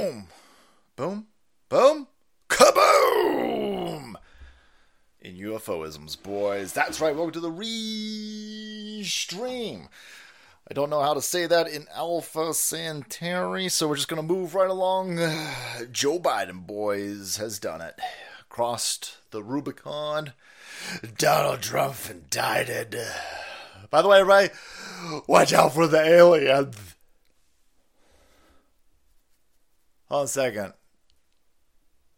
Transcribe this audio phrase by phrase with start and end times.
[0.00, 0.26] Boom!
[0.96, 1.26] Boom!
[1.68, 2.08] Boom!
[2.48, 4.14] Kaboom!
[5.20, 6.72] In UFOisms, boys.
[6.72, 7.14] That's right.
[7.14, 9.10] Welcome to the re-stream.
[10.70, 14.34] I don't know how to say that in Alpha Centauri, so we're just going to
[14.34, 15.16] move right along.
[15.92, 18.00] Joe Biden, boys, has done it.
[18.48, 20.32] Crossed the Rubicon.
[21.18, 22.96] Donald Trump indicted.
[23.90, 24.48] By the way, everybody,
[25.26, 26.94] watch out for the aliens.
[30.10, 30.72] Hold on a second.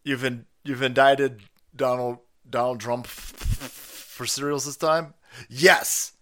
[0.03, 1.41] You've in, you've indicted
[1.75, 5.13] Donald Donald Trump for cereals this time?
[5.49, 6.13] Yes.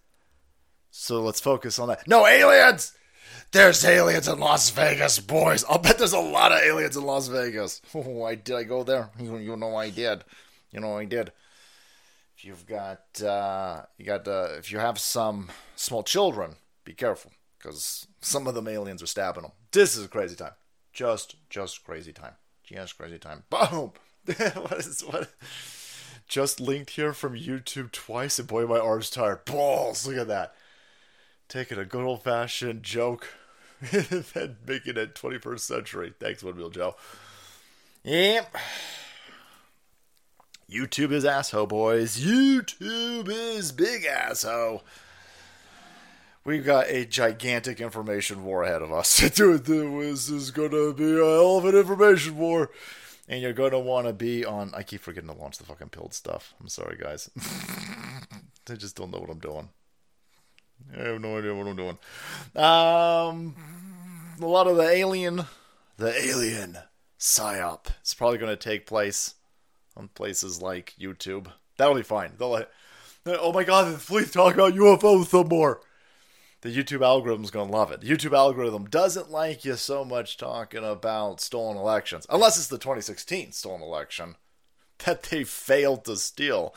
[0.92, 2.08] So let's focus on that.
[2.08, 2.94] No aliens.
[3.52, 5.66] There's aliens in Las Vegas, boys.
[5.68, 7.82] I'll bet there's a lot of aliens in Las Vegas.
[7.96, 9.10] Oh, I did I go there?
[9.20, 10.24] You, you know I did.
[10.72, 11.32] You know I did.
[12.38, 17.32] If you've got uh, you got uh, if you have some small children, be careful
[17.58, 19.52] because some of them aliens are stabbing them.
[19.72, 20.54] This is a crazy time.
[20.94, 22.34] Just just crazy time.
[22.64, 23.44] Just crazy time.
[23.50, 23.92] Boom.
[24.26, 25.32] what is what?
[26.28, 29.44] Just linked here from YouTube twice, and boy, my arm's tired.
[29.46, 30.08] Balls!
[30.08, 30.56] Look at that.
[31.50, 33.28] Taking a good old fashioned joke
[33.92, 36.14] and making it 21st century.
[36.20, 36.96] Thanks, Windmill Joe.
[38.04, 38.56] Yep.
[40.72, 42.18] YouTube is asshole, boys.
[42.18, 44.84] YouTube is big asshole.
[46.44, 49.20] We've got a gigantic information war ahead of us.
[49.20, 52.72] This is going to be a hell of an information war.
[53.30, 54.72] And you're going to want to be on.
[54.74, 56.56] I keep forgetting to launch the fucking pilled stuff.
[56.60, 57.30] I'm sorry, guys.
[58.70, 59.70] I just don't know what I'm doing.
[60.98, 61.98] I have no idea what I'm doing.
[62.56, 63.56] Um,
[64.42, 65.46] a lot of the alien,
[65.98, 66.80] the alien
[67.20, 69.36] psyop is probably going to take place
[69.96, 71.48] on places like YouTube.
[71.78, 72.32] That'll be fine.
[72.38, 72.70] They'll like,
[73.28, 75.82] oh my god, please talk about UFOs some more.
[76.62, 78.02] The YouTube algorithm's gonna love it.
[78.02, 82.78] The YouTube algorithm doesn't like you so much talking about stolen elections, unless it's the
[82.78, 84.36] 2016 stolen election
[85.06, 86.76] that they failed to steal.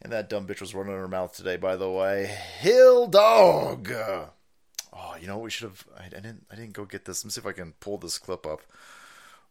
[0.00, 2.24] And that dumb bitch was running her mouth today, by the way.
[2.24, 3.92] Hill dog.
[3.92, 5.84] Oh, you know what we should have?
[5.96, 6.46] I, I didn't.
[6.50, 7.22] I didn't go get this.
[7.22, 8.62] Let me see if I can pull this clip up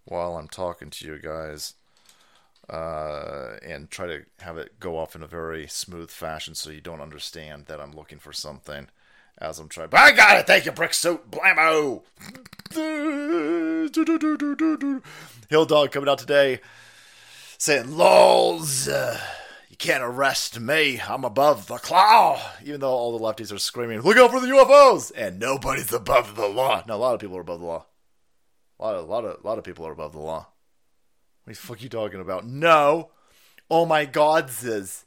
[0.03, 1.75] while I'm talking to you guys
[2.69, 6.81] uh, and try to have it go off in a very smooth fashion so you
[6.81, 8.89] don't understand that I'm looking for something
[9.41, 9.90] as I'm trying.
[9.90, 10.47] But I got it!
[10.47, 11.29] Thank you, Brick Suit!
[11.29, 12.03] Blammo!
[15.50, 16.62] Hill Dog coming out today
[17.57, 18.88] saying, LOLs!
[18.88, 19.19] Uh,
[19.69, 21.02] you can't arrest me.
[21.02, 22.40] I'm above the claw.
[22.63, 25.12] Even though all the lefties are screaming, look out for the UFOs!
[25.16, 26.84] And nobody's above the law.
[26.88, 27.85] No, a lot of people are above the law.
[28.79, 30.47] A lot of, lot of, lot of people are above the law.
[31.44, 32.46] What the fuck are you talking about?
[32.46, 33.09] No.
[33.69, 35.06] Oh my god, Ziz.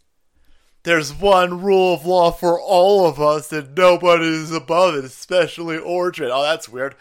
[0.85, 5.79] There's one rule of law for all of us and nobody is above it, especially
[5.79, 6.31] Orchard.
[6.31, 6.95] Oh, that's weird.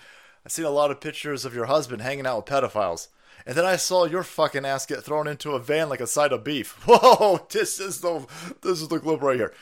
[0.45, 3.09] I've seen a lot of pictures of your husband hanging out with pedophiles.
[3.45, 6.31] And then I saw your fucking ass get thrown into a van like a side
[6.31, 6.79] of beef.
[6.85, 8.25] Whoa, this is the
[8.61, 9.53] this is the clip right here.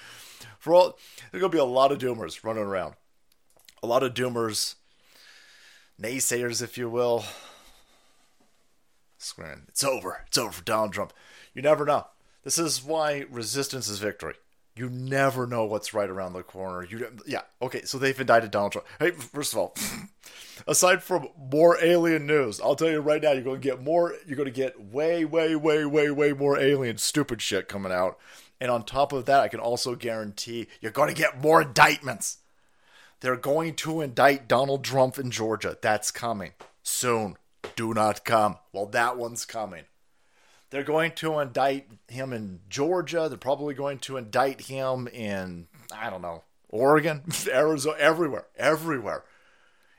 [0.59, 0.99] For all
[1.31, 2.93] there's gonna be a lot of doomers running around.
[3.81, 4.75] A lot of doomers,
[5.99, 7.25] naysayers, if you will,
[9.17, 10.21] swearing it's over.
[10.27, 11.11] It's over for Donald Trump.
[11.55, 12.05] You never know.
[12.43, 14.35] This is why resistance is victory.
[14.75, 16.83] You never know what's right around the corner.
[16.83, 17.83] You yeah okay.
[17.83, 18.87] So they've indicted Donald Trump.
[18.99, 19.75] Hey, first of all,
[20.67, 24.15] aside from more alien news, I'll tell you right now, you're going to get more.
[24.25, 28.17] You're going to get way, way, way, way, way more alien stupid shit coming out.
[28.61, 32.37] And on top of that, I can also guarantee you're going to get more indictments.
[33.19, 35.77] They're going to indict Donald Trump in Georgia.
[35.81, 37.37] That's coming soon
[37.75, 38.57] do not come.
[38.71, 39.83] Well, that one's coming.
[40.71, 43.27] They're going to indict him in Georgia.
[43.29, 49.25] They're probably going to indict him in, I don't know, Oregon, Arizona, everywhere, everywhere.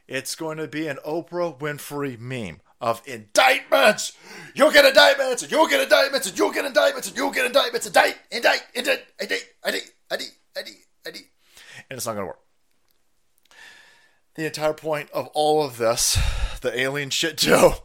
[0.09, 4.17] It's going to be an Oprah Winfrey meme of indictments.
[4.55, 7.87] You'll get indictments, and you'll get indictments, and you'll get indictments, and you'll get indictments.
[7.87, 11.25] Indict, indict, indict, indict, indict, indict, indict, indict.
[11.89, 12.41] And it's not going to work.
[14.35, 16.19] The entire point of all of this
[16.63, 17.83] the alien shit Joe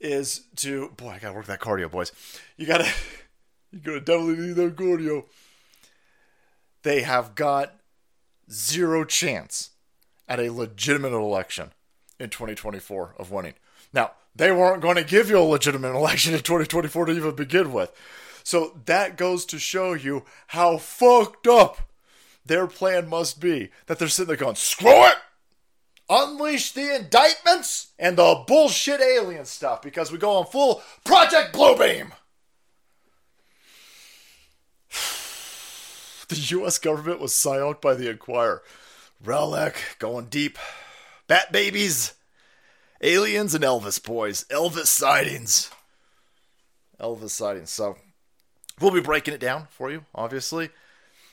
[0.00, 2.12] is to boy, I gotta work that cardio, boys.
[2.56, 2.88] You gotta
[3.72, 5.24] you gotta definitely need that cardio.
[6.82, 7.74] They have got
[8.50, 9.70] zero chance
[10.28, 11.70] at a legitimate election
[12.18, 13.54] in 2024 of winning.
[13.92, 17.72] Now, they weren't going to give you a legitimate election in 2024 to even begin
[17.72, 17.92] with.
[18.42, 21.80] So that goes to show you how fucked up
[22.44, 23.70] their plan must be.
[23.86, 25.16] That they're sitting there going, screw it!
[26.08, 32.12] Unleash the indictments and the bullshit alien stuff because we go on full Project Bluebeam.
[36.28, 36.78] The U.S.
[36.78, 38.60] government was silenced by the Inquirer.
[39.24, 40.58] Relic going deep.
[41.28, 42.14] Bat babies.
[43.00, 44.44] Aliens and Elvis, boys.
[44.50, 45.70] Elvis sightings.
[47.00, 47.70] Elvis sightings.
[47.70, 47.96] So,
[48.80, 50.70] we'll be breaking it down for you, obviously.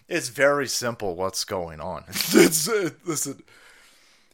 [0.07, 2.03] It's very simple what's going on.
[2.07, 3.41] it's, it, listen,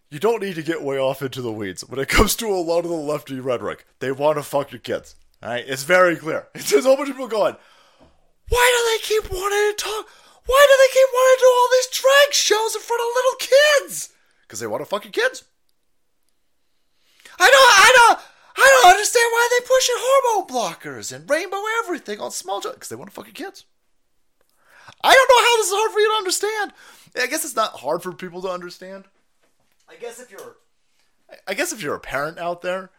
[0.09, 1.87] you don't need to get way off into the weeds.
[1.87, 4.79] When it comes to a lot of the lefty rhetoric, they want to fuck your
[4.79, 5.15] kids.
[5.43, 5.63] All right?
[5.67, 6.47] It's very clear.
[6.55, 7.55] It's a whole bunch of people going,
[8.49, 10.07] why do they keep wanting to talk?
[10.45, 13.37] Why do they keep wanting to do all these drag shows in front of little
[13.85, 14.09] kids?
[14.41, 15.43] Because they want to fuck your kids.
[17.39, 18.19] I don't, I don't,
[18.57, 22.77] I don't understand why they pushing hormone blockers and rainbow everything on small children.
[22.77, 23.65] Because they want to fuck your kids.
[25.03, 26.73] I don't know how this is hard for you to understand.
[27.15, 29.05] I guess it's not hard for people to understand.
[29.89, 30.57] I guess if you're,
[31.47, 32.91] I guess if you're a parent out there,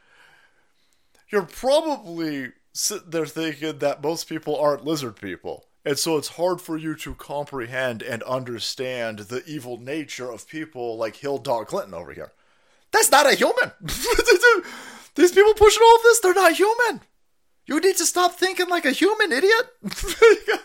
[1.31, 5.67] you're probably sitting there thinking that most people aren't lizard people.
[5.85, 10.97] And so it's hard for you to comprehend and understand the evil nature of people
[10.97, 12.33] like Hill Dog Clinton over here.
[12.93, 13.73] That's not a human.
[15.15, 17.01] These people pushing all of this, they're not human.
[17.67, 19.71] You need to stop thinking like a human, idiot.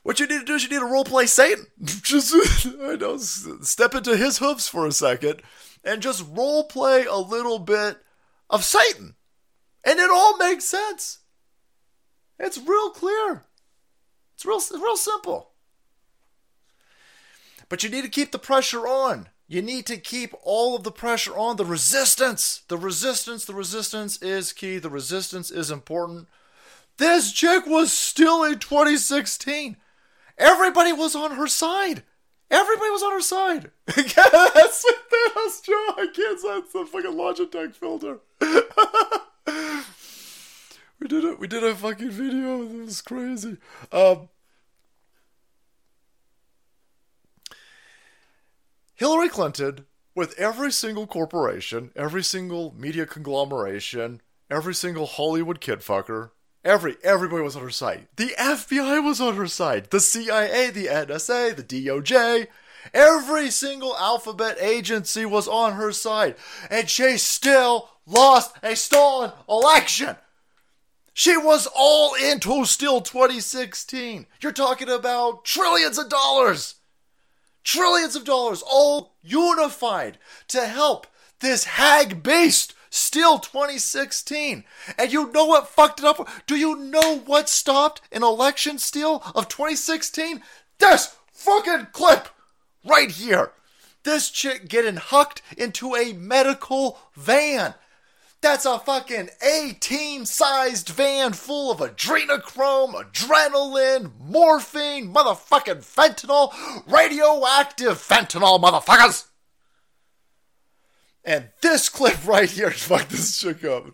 [0.03, 1.67] What you need to do is you need to role play Satan.
[1.83, 2.35] Just,
[2.67, 5.41] I know, step into his hooves for a second
[5.83, 7.97] and just role play a little bit
[8.51, 9.15] of Satan.
[9.83, 11.21] And it all makes sense.
[12.39, 13.45] It's real clear.
[14.35, 15.53] It's real, real simple.
[17.71, 19.31] But you need to keep the pressure on.
[19.55, 22.63] You need to keep all of the pressure on the resistance.
[22.67, 24.79] The resistance, the resistance is key.
[24.79, 26.27] The resistance is important.
[26.97, 29.77] This chick was still in 2016.
[30.39, 32.03] Everybody was on her side.
[32.51, 33.71] Everybody was on her side.
[33.97, 34.85] yes,
[35.37, 35.87] that's Joe.
[35.99, 38.19] I can't sense the fucking Logitech filter.
[40.99, 41.39] we did it.
[41.39, 42.63] We did a fucking video.
[42.63, 43.59] It was crazy.
[43.93, 44.31] Um,
[48.95, 54.21] Hillary Clinton, with every single corporation, every single media conglomeration,
[54.51, 56.31] every single Hollywood kid fucker,
[56.65, 58.09] Every everybody was on her side.
[58.17, 59.91] The FBI was on her side.
[59.91, 62.47] The CIA, the NSA, the DOJ,
[62.95, 66.37] every single alphabet agency was on her side,
[66.71, 70.17] and she still lost a stolen election.
[71.13, 74.27] She was all into still 2016.
[74.41, 76.77] You're talking about trillions of dollars.
[77.65, 80.19] Trillions of dollars all unified
[80.49, 81.07] to help
[81.41, 84.63] this hag beast Still 2016.
[84.97, 86.29] And you know what fucked it up?
[86.47, 90.41] Do you know what stopped an election steal of 2016?
[90.79, 92.29] This fucking clip
[92.85, 93.51] right here.
[94.05, 97.75] This chick getting hucked into a medical van.
[98.45, 106.53] That's a fucking 18 sized van full of adrenochrome, adrenaline, morphine, motherfucking fentanyl,
[106.87, 109.29] radioactive fentanyl, motherfuckers!
[111.25, 113.87] And this clip right here, fuck this chick up.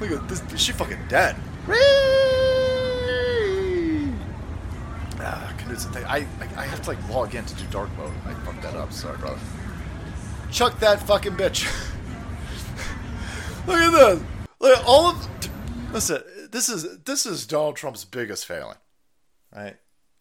[0.00, 0.42] Look at this.
[0.56, 1.36] She fucking dead?
[5.22, 8.14] Ah, Knudsen, I, I, I have to like log in to do dark mode.
[8.24, 8.94] I fucked that up.
[8.94, 9.38] Sorry, brother.
[10.52, 11.64] Chuck that fucking bitch.
[13.66, 14.22] Look at this.
[14.58, 15.28] Look at all of.
[15.92, 18.76] Listen, this is this is Donald Trump's biggest failing,
[19.54, 19.76] right?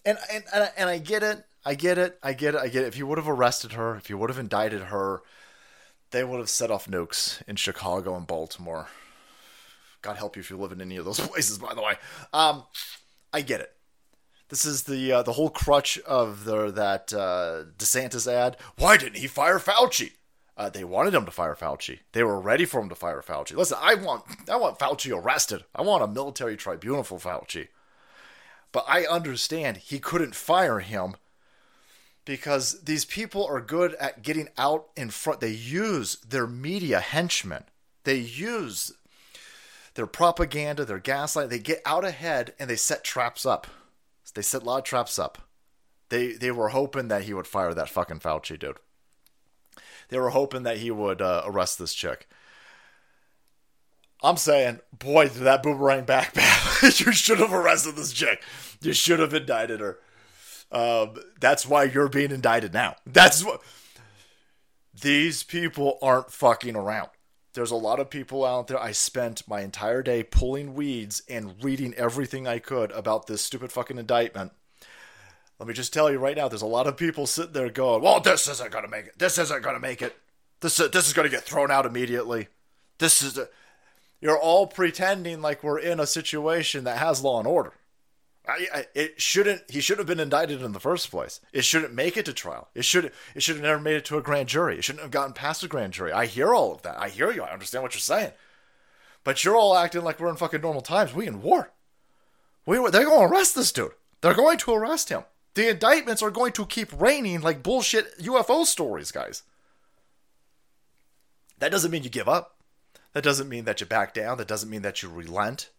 [0.05, 1.43] And and and I, and I get it.
[1.65, 2.17] I get it.
[2.21, 2.61] I get it.
[2.61, 2.87] I get it.
[2.87, 5.21] If you would have arrested her, if you would have indicted her,
[6.11, 8.87] they would have set off nukes in Chicago and Baltimore.
[10.01, 11.95] God help you if you live in any of those places, by the way.
[12.33, 12.63] Um,
[13.33, 13.73] I get it.
[14.49, 18.57] This is the uh, the whole crutch of the that uh, DeSantis ad.
[18.77, 20.11] Why didn't he fire Fauci?
[20.59, 21.99] Uh, they wanted him to fire Fauci.
[22.11, 23.55] They were ready for him to fire Fauci.
[23.55, 25.63] Listen, I want I want Fauci arrested.
[25.73, 27.69] I want a military tribunal for Fauci.
[28.73, 31.15] But I understand he couldn't fire him
[32.25, 35.39] because these people are good at getting out in front.
[35.39, 37.63] They use their media henchmen.
[38.03, 38.91] They use
[39.93, 41.49] their propaganda, their gaslight.
[41.49, 43.65] They get out ahead and they set traps up.
[44.35, 45.37] They set a lot of traps up.
[46.09, 48.77] They they were hoping that he would fire that fucking Fauci dude.
[50.09, 52.27] They were hoping that he would uh, arrest this chick.
[54.21, 56.99] I'm saying, boy, that boomerang back bad.
[56.99, 58.41] you should have arrested this chick.
[58.81, 59.99] You should have indicted her.
[60.71, 62.95] Um, that's why you're being indicted now.
[63.05, 63.61] That's what.
[65.01, 67.09] These people aren't fucking around.
[67.53, 68.79] There's a lot of people out there.
[68.79, 73.71] I spent my entire day pulling weeds and reading everything I could about this stupid
[73.71, 74.51] fucking indictment.
[75.59, 78.01] Let me just tell you right now, there's a lot of people sitting there going,
[78.01, 79.19] "Well, this isn't gonna make it.
[79.19, 80.15] This isn't gonna make it.
[80.61, 82.47] This uh, this is gonna get thrown out immediately.
[82.97, 83.49] This is a,
[84.21, 87.73] You're all pretending like we're in a situation that has law and order.
[88.47, 89.69] I, I, it shouldn't.
[89.69, 91.39] He should have been indicted in the first place.
[91.53, 92.69] It shouldn't make it to trial.
[92.73, 93.11] It should.
[93.35, 94.77] It should have never made it to a grand jury.
[94.77, 96.11] It shouldn't have gotten past a grand jury.
[96.11, 96.99] I hear all of that.
[96.99, 97.43] I hear you.
[97.43, 98.31] I understand what you're saying.
[99.23, 101.13] But you're all acting like we're in fucking normal times.
[101.13, 101.71] We in war.
[102.65, 103.91] We they're going to arrest this dude.
[104.21, 105.23] They're going to arrest him.
[105.55, 109.43] The indictments are going to keep raining like bullshit UFO stories, guys.
[111.59, 112.55] That doesn't mean you give up.
[113.13, 114.37] That doesn't mean that you back down.
[114.37, 115.69] That doesn't mean that you relent.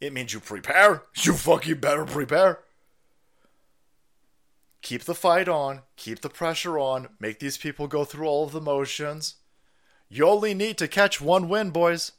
[0.00, 1.04] It means you prepare.
[1.14, 2.60] You fucking better prepare.
[4.82, 5.82] Keep the fight on.
[5.96, 7.08] Keep the pressure on.
[7.18, 9.36] Make these people go through all of the motions.
[10.08, 12.12] You only need to catch one win, boys.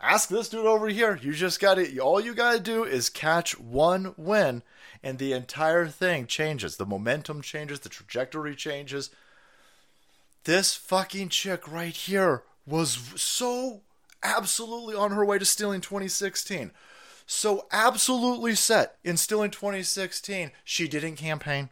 [0.00, 1.18] Ask this dude over here.
[1.20, 4.62] You just got to, all you got to do is catch one win,
[5.02, 6.76] and the entire thing changes.
[6.76, 9.10] The momentum changes, the trajectory changes.
[10.44, 13.82] This fucking chick right here was so
[14.22, 16.70] absolutely on her way to stealing 2016.
[17.26, 20.50] So absolutely set in stealing 2016.
[20.64, 21.68] She didn't campaign.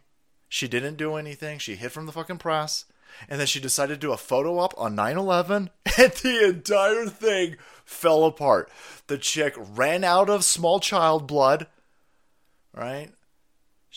[0.47, 1.59] She didn't do anything.
[1.59, 2.85] She hid from the fucking press.
[3.27, 7.07] And then she decided to do a photo op on 9 11, and the entire
[7.07, 8.69] thing fell apart.
[9.07, 11.67] The chick ran out of small child blood,
[12.73, 13.09] right?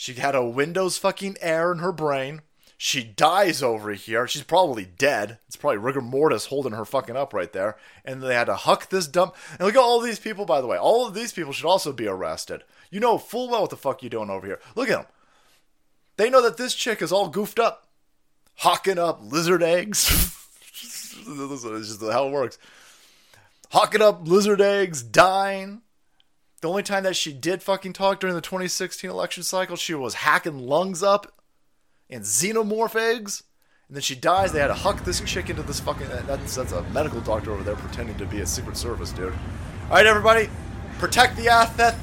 [0.01, 2.41] She had a Windows fucking air in her brain.
[2.79, 4.27] She dies over here.
[4.27, 5.39] She's probably dead.
[5.47, 7.77] It's probably rigor mortis holding her fucking up right there.
[8.03, 9.37] And they had to huck this dump.
[9.59, 10.79] And look at all these people, by the way.
[10.79, 12.65] All of these people should also be arrested.
[12.91, 14.59] You know full well what the fuck you're doing over here.
[14.75, 15.07] Look at them.
[16.17, 17.87] They know that this chick is all goofed up,
[18.55, 20.09] hawking up lizard eggs.
[21.29, 22.57] this is just how it works.
[23.71, 25.83] Hawking up lizard eggs, dying.
[26.61, 30.15] The only time that she did fucking talk during the 2016 election cycle, she was
[30.15, 31.33] hacking lungs up
[32.11, 33.45] and xenomorph eggs.
[33.89, 34.53] And then she dies.
[34.53, 36.09] They had to huck this chick into this fucking.
[36.27, 39.33] That's, that's a medical doctor over there pretending to be a Secret Service dude.
[39.85, 40.49] All right, everybody,
[40.99, 41.99] protect the Atheth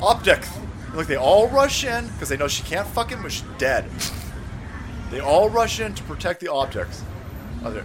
[0.00, 0.46] optic.
[0.94, 3.22] Look, they all rush in because they know she can't fucking.
[3.22, 3.90] But she's dead.
[5.10, 7.02] They all rush in to protect the optics.
[7.62, 7.84] They're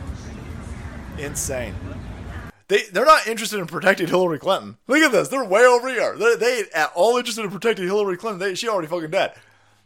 [1.18, 1.74] insane.
[2.68, 4.78] They they're not interested in protecting Hillary Clinton.
[4.88, 5.30] Look at this.
[5.30, 6.18] They're way over here.
[6.18, 8.40] They they at all interested in protecting Hillary Clinton.
[8.40, 9.34] They, she already fucking dead.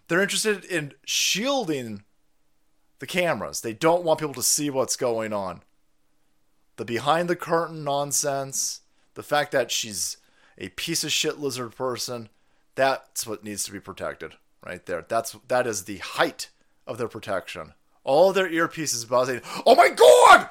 [0.08, 2.04] They're interested in shielding
[3.00, 3.62] the cameras.
[3.62, 5.62] They don't want people to see what's going on.
[6.78, 8.82] The behind the curtain nonsense,
[9.14, 10.18] the fact that she's
[10.58, 12.30] a piece of shit lizard person,
[12.76, 14.34] that's what needs to be protected
[14.66, 15.06] right there.
[15.08, 16.50] That's that is the height
[16.88, 17.74] of their protection.
[18.04, 19.42] All their earpieces buzzing.
[19.66, 20.50] Oh my god!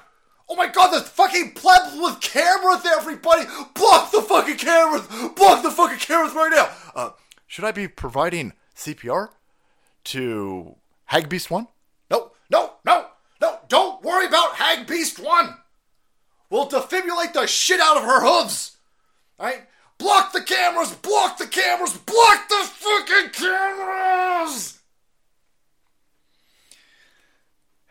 [0.50, 3.44] Oh my god, there's fucking plebs with cameras, everybody!
[3.74, 5.06] Block the fucking cameras!
[5.36, 6.68] Block the fucking cameras right now!
[6.94, 7.10] Uh,
[7.46, 9.28] should I be providing CPR?
[10.04, 10.76] to
[11.06, 11.66] Hag Beast 1?
[12.10, 13.06] No, no, no,
[13.40, 15.54] no, don't worry about Hag Beast 1.
[16.48, 18.76] We'll defibrillate the shit out of her hooves.
[19.38, 19.66] Alright?
[19.98, 24.79] Block the cameras, block the cameras, block the fucking cameras!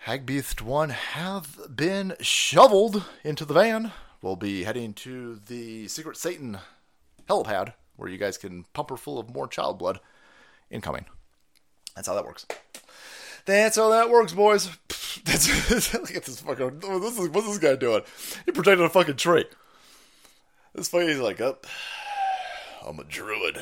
[0.06, 3.92] Hagbeast 1 have been shoveled into the van.
[4.22, 6.60] We'll be heading to the Secret Satan
[7.28, 10.00] helipad, where you guys can pump her full of more child blood.
[10.72, 11.06] Incoming.
[11.96, 12.46] That's how that works.
[13.46, 14.70] That's how that works, boys.
[15.26, 16.80] That's look at this fucking.
[16.80, 18.02] This is what's this guy doing?
[18.46, 19.46] He protected a fucking tree.
[20.74, 21.68] This fucking he's like, up.
[22.82, 23.62] Oh, I'm a druid.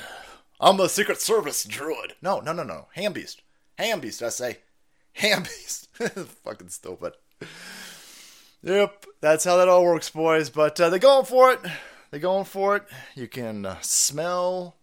[0.59, 2.13] I'm a Secret Service druid.
[2.21, 2.87] No, no, no, no.
[2.93, 3.41] Ham beast.
[3.79, 4.21] Ham beast.
[4.21, 4.57] I say,
[5.17, 5.89] ham beast.
[6.43, 7.13] fucking stupid.
[8.63, 10.49] Yep, that's how that all works, boys.
[10.49, 11.59] But uh, they're going for it.
[12.11, 12.83] They're going for it.
[13.15, 14.75] You can uh, smell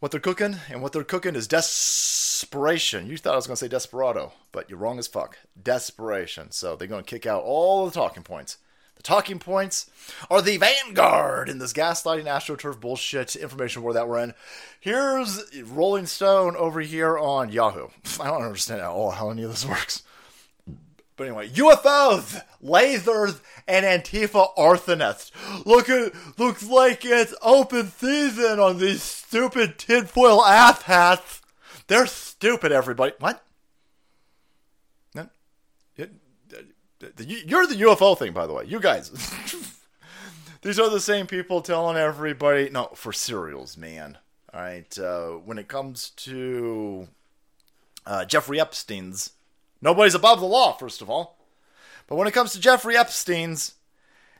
[0.00, 3.06] what they're cooking, and what they're cooking is desperation.
[3.06, 5.38] You thought I was going to say desperado, but you're wrong as fuck.
[5.60, 6.50] Desperation.
[6.50, 8.58] So they're going to kick out all the talking points.
[9.02, 9.90] The talking points
[10.30, 14.32] are the vanguard in this gaslighting astroturf bullshit information war that we're in.
[14.78, 17.88] Here's Rolling Stone over here on Yahoo.
[18.20, 20.04] I don't understand at all how any of this works.
[21.16, 25.32] But anyway, UFOs, lasers, and Antifa arsonists.
[25.66, 31.42] Look at looks like it's open season on these stupid tinfoil ass hats.
[31.88, 33.14] They're stupid, everybody.
[33.18, 33.44] What?
[37.18, 38.64] You're the UFO thing, by the way.
[38.64, 39.10] You guys.
[40.62, 42.70] These are the same people telling everybody.
[42.70, 44.18] No, for serials, man.
[44.54, 44.98] All right.
[44.98, 47.08] Uh, when it comes to
[48.06, 49.30] uh, Jeffrey Epstein's
[49.82, 51.36] Nobody's above the law, first of all.
[52.06, 53.74] But when it comes to Jeffrey Epstein's,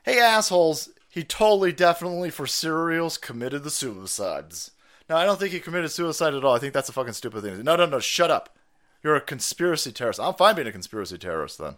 [0.04, 4.70] hey assholes, he totally, definitely, for serials, committed the suicides.
[5.10, 6.54] Now, I don't think he committed suicide at all.
[6.54, 7.62] I think that's a fucking stupid thing.
[7.64, 8.56] No, no, no, shut up.
[9.02, 10.20] You're a conspiracy terrorist.
[10.20, 11.74] I'm fine being a conspiracy terrorist then.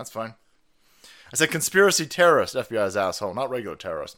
[0.00, 0.32] That's fine.
[1.30, 4.16] I said conspiracy terrorist, FBI's asshole, not regular terrorist.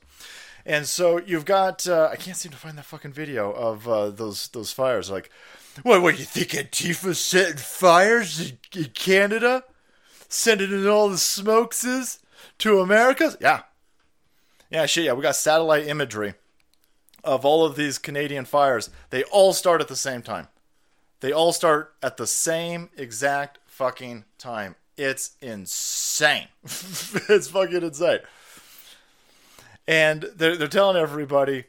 [0.65, 4.11] And so you've got uh, I can't seem to find that fucking video of uh,
[4.11, 5.11] those those fires.
[5.11, 5.29] Like,
[5.83, 6.01] what?
[6.01, 9.65] What do you think Antifa setting fires in, in Canada,
[10.29, 12.21] sending in all the smokes
[12.59, 13.37] to America?
[13.41, 13.63] Yeah,
[14.71, 15.07] yeah, shit.
[15.07, 16.35] Yeah, we got satellite imagery
[17.25, 18.89] of all of these Canadian fires.
[19.11, 20.47] They all start at the same time.
[21.19, 24.77] They all start at the same exact fucking time.
[24.97, 26.49] It's insane.
[26.65, 28.21] it's fucking insane.
[29.87, 31.65] And they're, they're telling everybody,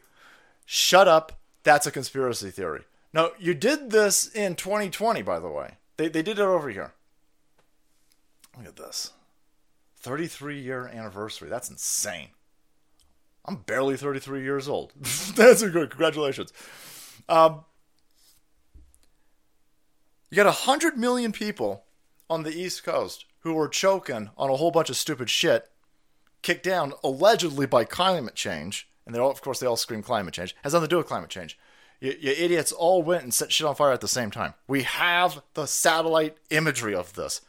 [0.66, 1.32] shut up.
[1.62, 2.82] That's a conspiracy theory.
[3.12, 5.74] No, you did this in 2020, by the way.
[5.96, 6.92] They, they did it over here.
[8.56, 9.12] Look at this
[9.96, 11.48] 33 year anniversary.
[11.48, 12.28] That's insane.
[13.46, 14.92] I'm barely 33 years old.
[15.34, 15.90] That's a good.
[15.90, 16.52] Congratulations.
[17.28, 17.64] Um,
[20.30, 21.83] you got 100 million people
[22.28, 25.68] on the East Coast who were choking on a whole bunch of stupid shit
[26.42, 30.34] kicked down allegedly by climate change, and they all, of course, they all scream climate
[30.34, 30.54] change.
[30.62, 31.58] Has nothing to do with climate change.
[32.00, 34.54] You, you idiots all went and set shit on fire at the same time.
[34.68, 37.40] We have the satellite imagery of this.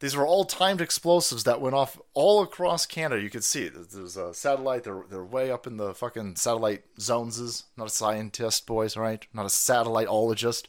[0.00, 3.22] These were all timed explosives that went off all across Canada.
[3.22, 4.84] You could see there's a satellite.
[4.84, 7.38] They're they're way up in the fucking satellite zones.
[7.38, 9.26] Is not a scientist, boys, right?
[9.34, 10.64] Not a satelliteologist.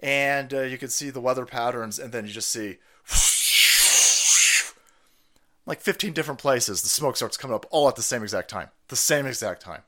[0.00, 2.78] And uh, you can see the weather patterns, and then you just see
[5.66, 8.68] like 15 different places, the smoke starts coming up all at the same exact time.
[8.88, 9.82] The same exact time.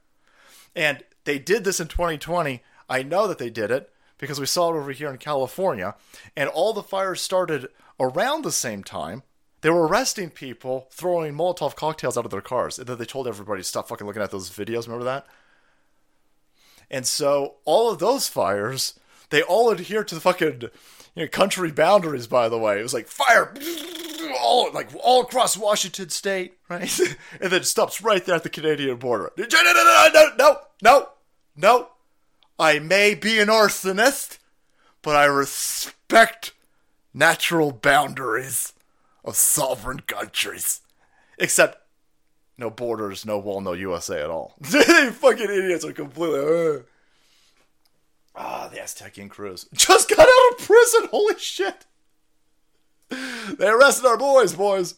[0.75, 2.63] And they did this in 2020.
[2.89, 5.95] I know that they did it because we saw it over here in California.
[6.37, 7.69] And all the fires started
[8.01, 9.23] around the same time.
[9.61, 12.79] They were arresting people, throwing Molotov cocktails out of their cars.
[12.79, 14.87] And then they told everybody to stop fucking looking at those videos.
[14.87, 15.27] Remember that?
[16.91, 18.99] And so all of those fires,
[19.31, 20.63] they all adhere to the fucking
[21.15, 22.79] you know, country boundaries, by the way.
[22.79, 23.55] It was like fire
[24.37, 26.99] all like all across Washington State, right?
[27.41, 29.33] and then stops right there at the Canadian border.
[29.37, 31.09] No, no, no, no, no, no,
[31.57, 31.89] no.
[32.59, 34.39] I may be an arsonist,
[35.03, 36.53] but I respect
[37.13, 38.73] natural boundaries
[39.25, 40.81] of sovereign countries.
[41.39, 41.79] Except
[42.57, 44.55] no borders, no wall, no USA at all.
[44.61, 46.41] They fucking idiots are completely.
[46.41, 46.83] Uh.
[48.37, 51.09] Ah, the Aztecian cruise just got out of prison.
[51.11, 51.87] Holy shit!
[53.09, 54.95] they arrested our boys, boys.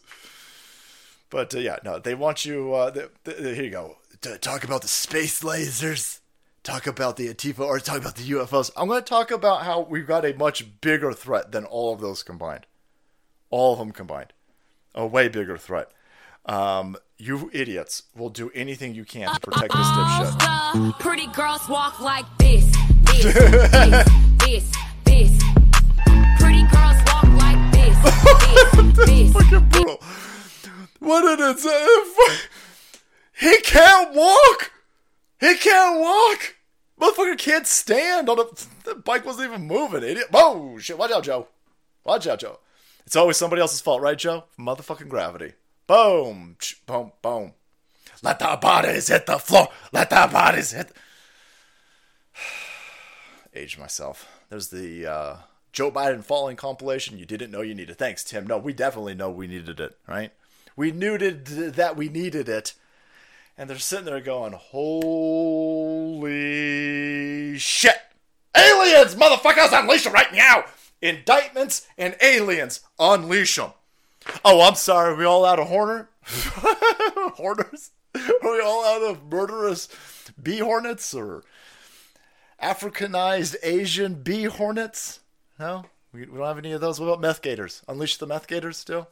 [1.29, 2.73] But uh, yeah, no, they want you.
[2.73, 3.97] Uh, they, they, here you go.
[4.21, 6.19] To talk about the space lasers.
[6.61, 8.69] Talk about the Antifa, or talk about the UFOs.
[8.75, 12.01] I'm going to talk about how we've got a much bigger threat than all of
[12.01, 12.65] those combined.
[13.49, 14.33] All of them combined,
[14.93, 15.89] a way bigger threat.
[16.45, 20.99] Um, you idiots will do anything you can to protect this dipshit.
[20.99, 22.68] Pretty girls walk like this,
[23.23, 24.71] this, this,
[25.03, 25.43] this.
[26.39, 29.33] Pretty girls walk like this, this, this.
[29.33, 29.99] Fucking brutal.
[30.99, 31.87] What did it say?
[33.39, 34.71] He can't walk.
[35.39, 36.55] He can't walk.
[36.99, 38.43] Motherfucker can't stand on a.
[38.83, 40.27] The bike wasn't even moving, idiot.
[40.33, 40.97] Oh shit!
[40.97, 41.47] Watch out, Joe.
[42.03, 42.59] Watch out, Joe.
[43.05, 44.43] It's always somebody else's fault, right, Joe?
[44.59, 45.53] Motherfucking gravity.
[45.87, 47.53] Boom, boom, boom.
[48.21, 49.69] Let the bodies hit the floor.
[49.93, 50.91] Let the bodies hit.
[53.53, 54.27] Age myself.
[54.49, 55.35] There's the uh,
[55.71, 57.17] Joe Biden falling compilation.
[57.17, 57.97] You didn't know you needed.
[57.97, 58.45] Thanks, Tim.
[58.45, 60.31] No, we definitely know we needed it, right?
[60.75, 62.73] We knew that we needed it
[63.59, 64.87] and they're sitting there going, "Holy
[67.59, 68.01] shit!
[68.55, 70.63] Aliens, motherfuckers, unleash them right now!
[71.01, 73.73] Indictments and aliens, unleash them!"
[74.45, 75.11] Oh, I'm sorry.
[75.11, 76.09] Are we all out of Horner?
[76.25, 77.91] Horners?
[78.15, 79.89] Are we all out of murderous
[80.41, 81.43] bee hornets or
[82.61, 85.21] Africanized Asian bee hornets?
[85.59, 86.99] No, we, we don't have any of those.
[86.99, 87.81] What about meth gators?
[87.87, 89.09] Unleash the meth gators still?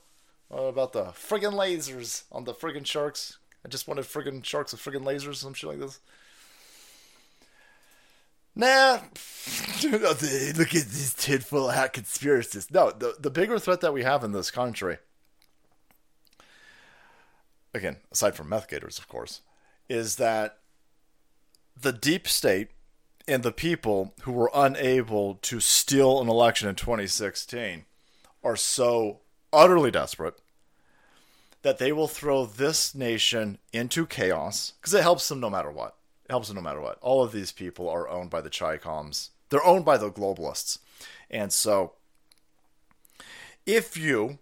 [0.50, 3.38] What about the friggin' lasers on the friggin' sharks?
[3.66, 6.00] I just wanted friggin' sharks with friggin' lasers some shit like this.
[8.56, 9.00] Nah.
[9.84, 12.72] Look at these tinfoil hat conspiracists.
[12.72, 14.98] No, the, the bigger threat that we have in this country,
[17.74, 19.42] again, aside from meth gators, of course,
[19.88, 20.58] is that
[21.80, 22.70] the deep state
[23.28, 27.86] and the people who were unable to steal an election in 2016
[28.44, 29.20] are so
[29.52, 30.40] utterly desperate
[31.62, 35.96] that they will throw this nation into chaos because it helps them no matter what.
[36.26, 36.98] It helps them no matter what.
[37.02, 39.30] All of these people are owned by the Chicoms.
[39.50, 40.80] They're owned by the globalists.
[41.30, 41.94] And so
[43.66, 44.40] if you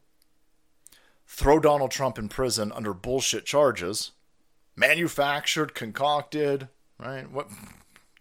[1.28, 4.12] throw Donald Trump in prison under bullshit charges,
[4.76, 6.68] manufactured, concocted,
[7.00, 7.30] right?
[7.30, 7.50] What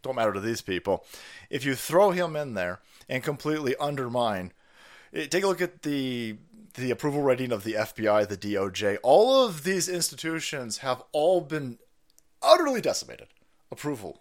[0.05, 1.05] don't matter to these people.
[1.51, 4.53] If you throw him in there and completely undermine,
[5.12, 6.37] eh, take a look at the
[6.75, 11.79] the approval rating of the FBI, the DOJ, all of these institutions have all been
[12.43, 13.29] utterly decimated.
[13.71, 14.21] Approval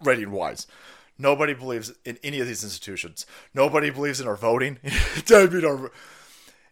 [0.00, 0.66] rating wise.
[1.18, 3.26] Nobody believes in any of these institutions.
[3.52, 4.78] Nobody believes in our voting.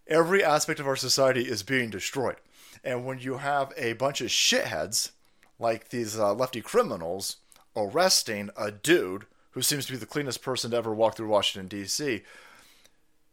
[0.08, 2.36] Every aspect of our society is being destroyed.
[2.84, 5.10] And when you have a bunch of shitheads
[5.58, 7.36] like these uh, lefty criminals
[7.76, 11.68] arresting a dude who seems to be the cleanest person to ever walk through Washington,
[11.68, 12.22] D.C.,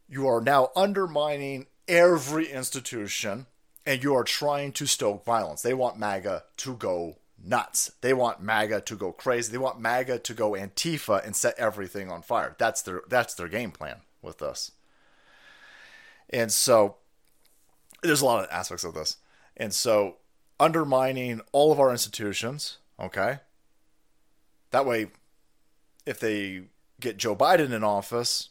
[0.08, 3.46] you are now undermining every institution
[3.86, 5.62] and you are trying to stoke violence.
[5.62, 7.92] They want MAGA to go nuts.
[8.00, 9.52] They want MAGA to go crazy.
[9.52, 12.54] They want MAGA to go Antifa and set everything on fire.
[12.58, 14.72] That's their that's their game plan with us.
[16.28, 16.96] And so
[18.02, 19.16] there's a lot of aspects of this.
[19.56, 20.16] And so
[20.58, 23.40] undermining all of our institutions, okay?
[24.70, 25.08] That way
[26.06, 26.62] if they
[27.00, 28.50] get Joe Biden in office,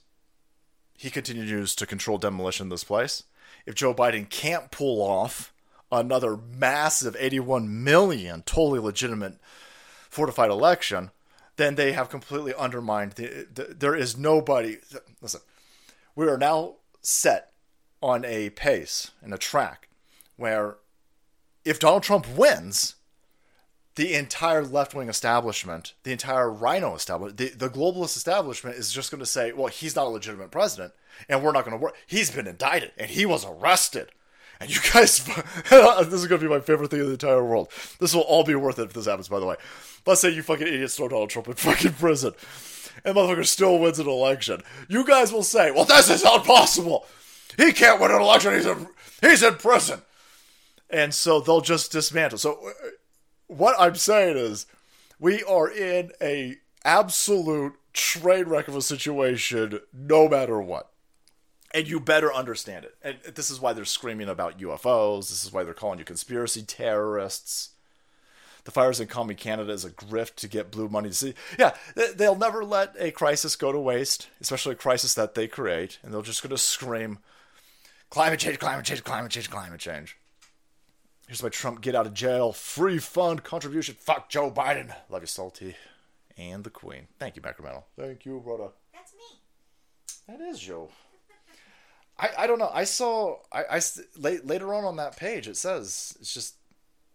[0.98, 3.24] he continues to control demolition of this place.
[3.66, 5.54] If Joe Biden can't pull off
[5.92, 9.40] another massive 81 million totally legitimate
[10.10, 11.12] fortified election,
[11.58, 14.78] then they have completely undermined the, the, there is nobody
[15.22, 15.42] listen
[16.16, 17.52] we are now set
[18.02, 19.90] on a pace and a track
[20.38, 20.78] where
[21.66, 22.96] if Donald Trump wins
[24.00, 29.20] the entire left-wing establishment the entire RINO establishment the, the globalist establishment is just going
[29.20, 30.94] to say well he's not a legitimate president
[31.28, 34.08] and we're not going to work he's been indicted and he was arrested
[34.62, 35.24] and you guys,
[35.70, 37.72] this is going to be my favorite thing in the entire world.
[38.02, 39.56] This will all be worth it if this happens, by the way.
[40.06, 42.34] Let's say you fucking idiots throw Donald Trump in fucking prison,
[43.06, 44.62] and motherfucker still wins an election.
[44.90, 47.06] You guys will say, well, this is not possible.
[47.56, 48.54] He can't win an election.
[48.54, 48.88] He's in,
[49.22, 50.02] he's in prison.
[50.90, 52.40] And so they'll just dismantle.
[52.40, 52.90] So uh,
[53.50, 54.66] what I'm saying is,
[55.20, 60.90] we are in a absolute train wreck of a situation, no matter what
[61.74, 62.96] and you better understand it.
[63.04, 65.30] And this is why they're screaming about UFOs.
[65.30, 67.70] This is why they're calling you conspiracy terrorists.
[68.66, 71.10] The fires in Commie Canada is a grift to get blue money.
[71.10, 71.76] To see, yeah,
[72.16, 76.14] they'll never let a crisis go to waste, especially a crisis that they create, and
[76.14, 77.20] they're just going to scream,
[78.10, 80.18] "Climate change, climate change, climate change, climate change."
[81.30, 83.96] Here's my Trump get out of jail free fund contribution.
[84.00, 84.96] Fuck Joe Biden.
[85.12, 85.76] Love you, Salty,
[86.36, 87.08] and the Queen.
[87.20, 87.84] Thank you, Sacramento.
[87.96, 88.70] Thank you, brother.
[88.92, 89.38] That's me.
[90.28, 90.90] That is Joe.
[92.18, 92.72] I, I don't know.
[92.74, 93.82] I saw I, I
[94.18, 96.56] late, later on on that page it says it's just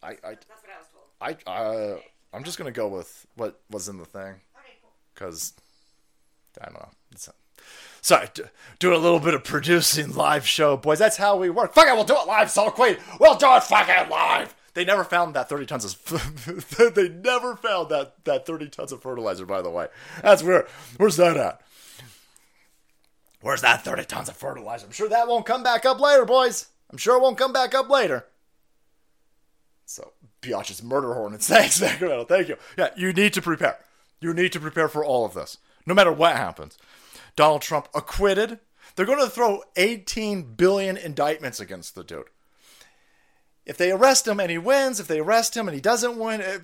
[0.00, 1.48] I I That's what I was told.
[1.48, 1.98] I uh,
[2.32, 4.92] I'm just gonna go with what was in the thing Okay, cool.
[5.12, 5.54] because
[6.62, 6.88] I don't know.
[7.10, 7.28] It's,
[8.04, 8.44] sorry, do,
[8.78, 10.98] do a little bit of producing live show, boys.
[10.98, 11.74] That's how we work.
[11.74, 12.96] Fuck it, we'll do it live, Soul Queen.
[13.18, 14.54] We'll do it fucking live.
[14.74, 16.94] They never found that 30 tons of.
[16.94, 19.46] they never found that that 30 tons of fertilizer.
[19.46, 19.86] By the way,
[20.20, 20.66] that's where.
[20.96, 21.60] Where's that at?
[23.40, 24.86] Where's that 30 tons of fertilizer?
[24.86, 26.66] I'm sure that won't come back up later, boys.
[26.90, 28.26] I'm sure it won't come back up later.
[29.86, 30.12] So,
[30.42, 31.46] Biatch's murder hornets.
[31.48, 32.24] Thanks, Sacramento.
[32.24, 32.56] Thank you.
[32.76, 33.78] Yeah, you need to prepare.
[34.20, 36.78] You need to prepare for all of this, no matter what happens.
[37.36, 38.60] Donald Trump acquitted.
[38.94, 42.26] They're going to throw 18 billion indictments against the dude.
[43.66, 46.40] If they arrest him and he wins, if they arrest him and he doesn't win,
[46.40, 46.58] eh,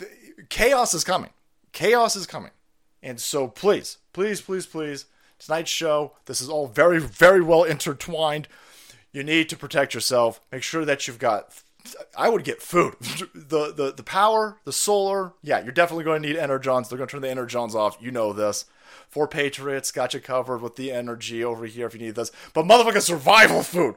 [0.49, 1.31] chaos is coming.
[1.73, 2.51] Chaos is coming.
[3.03, 5.07] And so please, please, please, please,
[5.39, 6.13] tonight's show.
[6.27, 8.49] This is all very, very well intertwined.
[9.13, 10.41] You need to protect yourself.
[10.53, 11.63] Make sure that you've got.
[12.17, 12.95] I would get food.
[13.35, 15.33] the, the the power, the solar.
[15.43, 16.89] Yeah, you're definitely going to need energons.
[16.89, 17.97] They're going to turn the energons off.
[18.01, 18.67] You know this.
[19.13, 22.31] 4Patriots, got you covered with the energy over here if you need this.
[22.55, 23.97] But motherfucking survival food.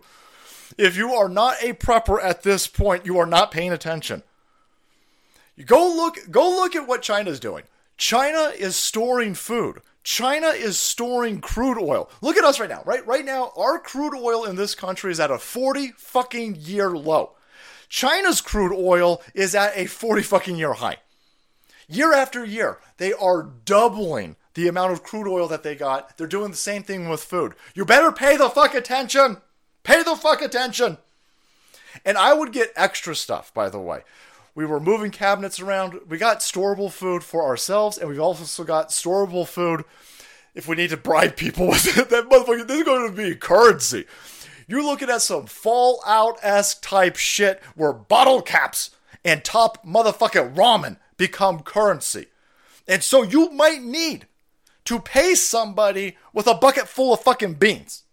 [0.78, 4.24] If you are not a prepper at this point, you are not paying attention.
[5.56, 7.64] You go look go look at what China's doing.
[7.96, 9.82] China is storing food.
[10.04, 12.10] China is storing crude oil.
[12.22, 13.06] Look at us right now, right?
[13.06, 17.34] Right now, our crude oil in this country is at a 40 fucking year low.
[17.88, 20.98] China's crude oil is at a 40 fucking year high.
[21.88, 26.18] Year after year, they are doubling the amount of crude oil that they got.
[26.18, 27.54] They're doing the same thing with food.
[27.74, 29.38] You better pay the fuck attention.
[29.84, 30.98] Pay the fuck attention.
[32.06, 34.02] And I would get extra stuff, by the way.
[34.56, 36.00] We were moving cabinets around.
[36.08, 39.84] We got storable food for ourselves, and we've also got storable food
[40.54, 42.10] if we need to bribe people with it.
[42.10, 44.06] That motherfucker, this is going to be currency.
[44.68, 48.92] You're looking at some Fallout esque type shit where bottle caps
[49.26, 52.28] and top motherfucking ramen become currency.
[52.88, 54.28] And so you might need
[54.86, 58.04] to pay somebody with a bucket full of fucking beans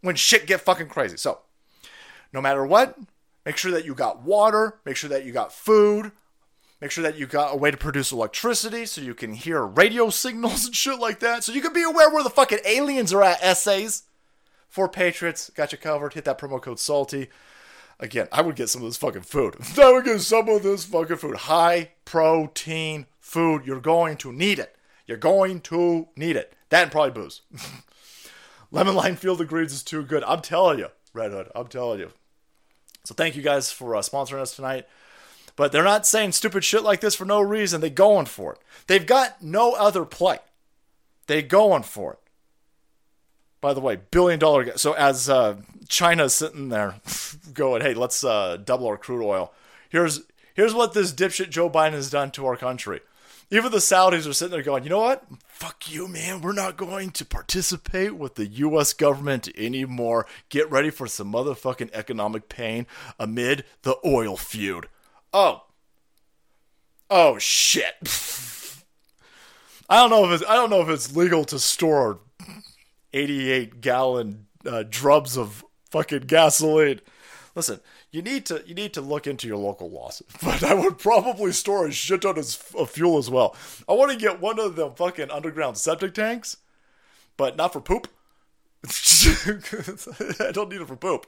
[0.00, 1.16] when shit get fucking crazy.
[1.16, 1.40] So,
[2.32, 2.98] no matter what,
[3.44, 6.12] Make sure that you got water, make sure that you got food,
[6.80, 10.08] make sure that you got a way to produce electricity so you can hear radio
[10.08, 11.44] signals and shit like that.
[11.44, 14.04] So you can be aware where the fucking aliens are at, essays.
[14.74, 16.14] 4Patriots, got you covered.
[16.14, 17.28] Hit that promo code SALTY.
[18.00, 19.56] Again, I would get some of this fucking food.
[19.78, 21.36] I would get some of this fucking food.
[21.36, 23.66] High protein food.
[23.66, 24.73] You're going to need it.
[25.06, 26.54] You're going to need it.
[26.70, 27.42] That and probably booze.
[28.70, 30.24] Lemon Lime Field of Greens is too good.
[30.24, 31.50] I'm telling you, Red Hood.
[31.54, 32.10] I'm telling you.
[33.04, 34.86] So thank you guys for uh, sponsoring us tonight.
[35.56, 37.80] But they're not saying stupid shit like this for no reason.
[37.80, 38.58] They're going for it.
[38.86, 40.38] They've got no other play.
[41.26, 42.18] They're going for it.
[43.60, 44.76] By the way, billion dollar.
[44.76, 46.96] So as uh, China's sitting there
[47.54, 49.52] going, hey, let's uh, double our crude oil.
[49.88, 50.22] Here's
[50.54, 53.00] here's what this dipshit Joe Biden has done to our country.
[53.54, 55.22] Even the Saudis are sitting there going, you know what?
[55.46, 56.40] Fuck you, man.
[56.40, 58.92] We're not going to participate with the U.S.
[58.92, 60.26] government anymore.
[60.48, 64.88] Get ready for some motherfucking economic pain amid the oil feud.
[65.32, 65.66] Oh.
[67.08, 67.94] Oh shit.
[69.88, 72.18] I don't know if it's I don't know if it's legal to store
[73.12, 77.00] 88 gallon uh, drums of fucking gasoline.
[77.54, 77.78] Listen,
[78.14, 80.22] you need to you need to look into your local laws.
[80.42, 83.56] But I would probably store a shit ton of fuel as well.
[83.88, 86.58] I want to get one of the fucking underground septic tanks,
[87.36, 88.06] but not for poop.
[88.86, 91.26] I don't need it for poop.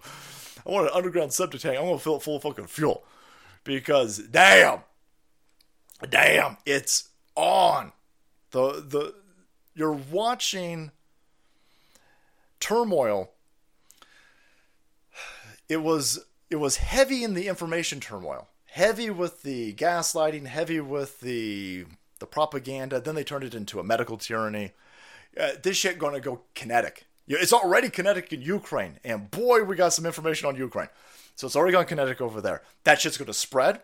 [0.65, 1.77] I want an underground septic tank.
[1.77, 3.03] I'm gonna fill it full of fucking fuel
[3.65, 4.81] because damn,
[6.09, 7.91] damn, it's on.
[8.53, 9.15] The the
[9.75, 10.93] you're watching
[12.61, 13.33] turmoil.
[15.69, 21.21] It was it was heavy in the information turmoil, heavy with the gaslighting, heavy with
[21.21, 21.87] the
[22.19, 23.01] the propaganda.
[23.01, 24.73] Then they turned it into a medical tyranny.
[25.39, 27.07] Uh, this shit gonna go kinetic.
[27.29, 30.89] It's already kinetic in Ukraine, and boy, we got some information on Ukraine.
[31.35, 32.63] So it's already gone kinetic over there.
[32.85, 33.81] That shit's gonna spread.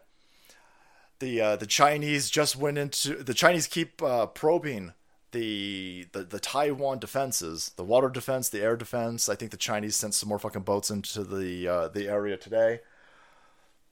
[1.18, 4.92] The uh, the Chinese just went into the Chinese keep uh, probing
[5.32, 9.28] the, the the Taiwan defenses, the water defense, the air defense.
[9.28, 12.80] I think the Chinese sent some more fucking boats into the uh, the area today.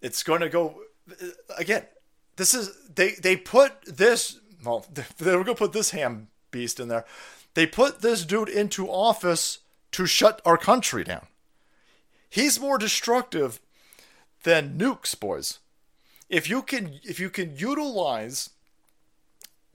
[0.00, 0.82] It's going to go
[1.58, 1.84] again.
[2.36, 4.86] This is they they put this well
[5.18, 7.04] they were going to put this ham beast in there.
[7.54, 9.58] They put this dude into office
[9.92, 11.26] to shut our country down.
[12.28, 13.60] He's more destructive
[14.44, 15.58] than nukes, boys.
[16.28, 18.50] If you can if you can utilize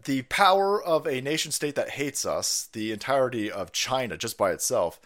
[0.06, 4.52] the power of a nation state that hates us, the entirety of China just by
[4.52, 5.00] itself,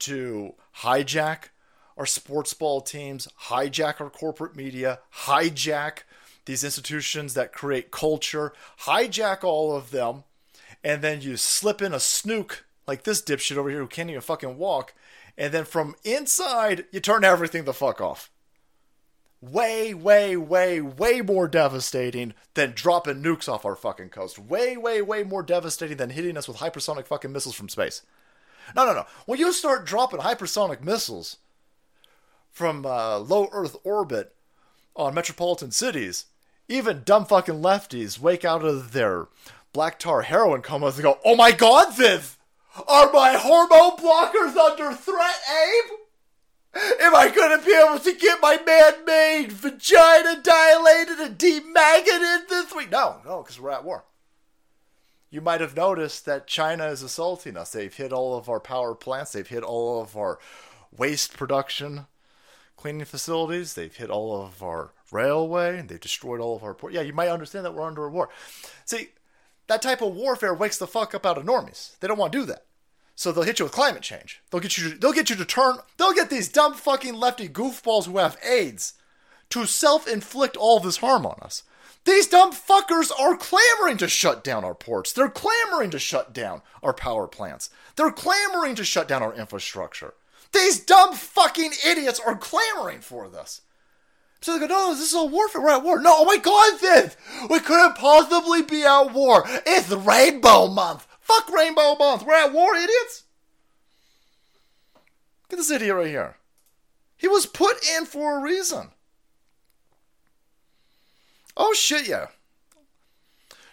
[0.00, 1.50] to hijack
[1.96, 6.00] our sports ball teams, hijack our corporate media, hijack
[6.46, 10.24] these institutions that create culture, hijack all of them,
[10.82, 14.22] and then you slip in a snook like this dipshit over here who can't even
[14.22, 14.94] fucking walk,
[15.36, 18.30] and then from inside you turn everything the fuck off
[19.40, 24.38] way, way, way, way more devastating than dropping nukes off our fucking coast.
[24.38, 28.02] Way, way, way more devastating than hitting us with hypersonic fucking missiles from space.
[28.74, 29.06] No, no, no.
[29.26, 31.38] When you start dropping hypersonic missiles
[32.50, 34.34] from uh, low Earth orbit
[34.96, 36.26] on metropolitan cities,
[36.68, 39.28] even dumb fucking lefties wake out of their
[39.72, 42.36] black tar heroin comas and go, "Oh my God, Viv,
[42.86, 45.98] are my hormone blockers under threat, Abe?"
[46.74, 52.48] Am I going to be able to get my man made vagina dilated and demaggoted
[52.48, 52.90] this week?
[52.90, 54.04] No, no, because we're at war.
[55.30, 57.70] You might have noticed that China is assaulting us.
[57.70, 60.38] They've hit all of our power plants, they've hit all of our
[60.96, 62.06] waste production
[62.76, 66.92] cleaning facilities, they've hit all of our railway, and they've destroyed all of our port.
[66.92, 68.30] Yeah, you might understand that we're under a war.
[68.84, 69.08] See,
[69.66, 71.98] that type of warfare wakes the fuck up out of normies.
[71.98, 72.64] They don't want to do that.
[73.18, 74.40] So they'll hit you with climate change.
[74.48, 74.90] They'll get you.
[74.90, 75.78] To, they'll get you to turn.
[75.96, 78.92] They'll get these dumb fucking lefty goofballs who have AIDS
[79.50, 81.64] to self-inflict all this harm on us.
[82.04, 85.12] These dumb fuckers are clamoring to shut down our ports.
[85.12, 87.70] They're clamoring to shut down our power plants.
[87.96, 90.14] They're clamoring to shut down our infrastructure.
[90.52, 93.62] These dumb fucking idiots are clamoring for this.
[94.40, 95.60] So they go, no, this is a warfare.
[95.60, 96.00] We're at war.
[96.00, 97.16] No, oh my god, Viv!
[97.50, 99.42] We couldn't possibly be at war.
[99.66, 101.07] It's Rainbow Month.
[101.28, 102.24] Fuck Rainbow Month.
[102.24, 103.24] We're at war, idiots.
[104.94, 106.36] Look at this idiot right here.
[107.18, 108.92] He was put in for a reason.
[111.54, 112.28] Oh shit, yeah.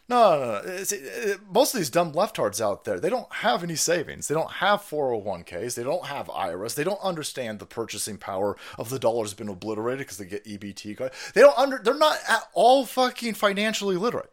[0.07, 0.83] No, no, no.
[0.83, 1.01] See,
[1.49, 4.27] most of these dumb leftards out there, they don't have any savings.
[4.27, 5.73] They don't have 401ks.
[5.75, 6.75] They don't have IRAs.
[6.75, 10.45] They don't understand the purchasing power of the dollar has been obliterated because they get
[10.45, 11.11] EBT.
[11.33, 11.79] They don't under.
[11.79, 14.31] They're not at all fucking financially literate.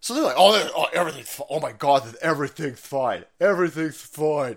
[0.00, 4.56] So they're like, oh, oh everything's, oh my god, everything's fine, everything's fine.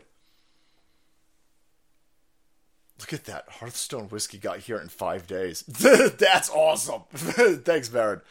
[2.99, 5.63] Look at that Hearthstone whiskey got here in five days.
[5.67, 7.01] That's awesome.
[7.13, 8.21] Thanks, Baron.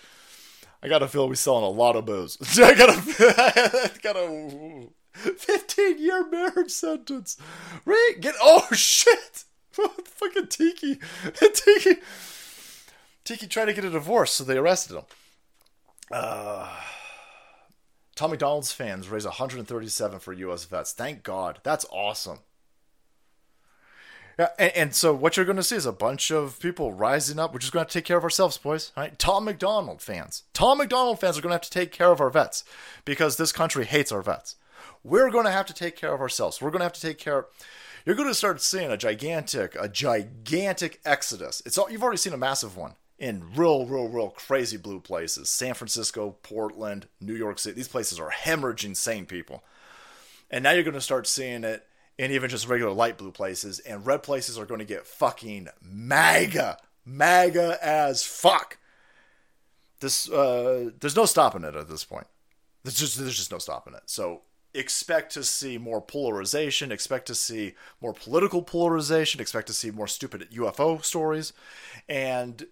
[0.82, 2.38] I got a feel we're selling a lot of booze.
[2.58, 4.88] I got a, got a.
[5.14, 7.36] 15 year marriage sentence.
[7.84, 8.14] Right?
[8.18, 9.44] Get oh shit.
[9.72, 10.98] Fucking Tiki.
[11.34, 12.00] Tiki.
[13.24, 15.04] Tiki tried to get a divorce, so they arrested him.
[16.10, 16.68] Uh,
[18.14, 20.64] Tom MacDonald's fans raised 137 for U.S.
[20.64, 20.92] vets.
[20.92, 21.60] Thank God.
[21.62, 22.40] That's awesome.
[24.38, 27.38] Yeah, and, and so what you're going to see is a bunch of people rising
[27.38, 27.52] up.
[27.52, 28.92] We're just going to take care of ourselves, boys.
[28.96, 30.44] All right, Tom MacDonald fans.
[30.52, 32.64] Tom MacDonald fans are going to have to take care of our vets
[33.04, 34.56] because this country hates our vets.
[35.04, 36.60] We're going to have to take care of ourselves.
[36.60, 37.40] We're going to have to take care.
[37.40, 37.44] Of,
[38.04, 41.62] you're going to start seeing a gigantic, a gigantic exodus.
[41.64, 45.48] It's all you've already seen a massive one in real, real, real crazy blue places.
[45.48, 47.76] San Francisco, Portland, New York City.
[47.76, 49.62] These places are hemorrhaging sane people.
[50.50, 51.86] And now you're going to start seeing it
[52.18, 53.78] in even just regular light blue places.
[53.78, 56.78] And red places are going to get fucking MAGA.
[57.06, 58.78] MAGA as fuck.
[60.00, 62.26] This, uh, there's no stopping it at this point.
[62.82, 64.02] There's just, there's just no stopping it.
[64.06, 64.42] So
[64.74, 70.08] expect to see more polarization, expect to see more political polarization, expect to see more
[70.08, 71.52] stupid UFO stories.
[72.08, 72.66] And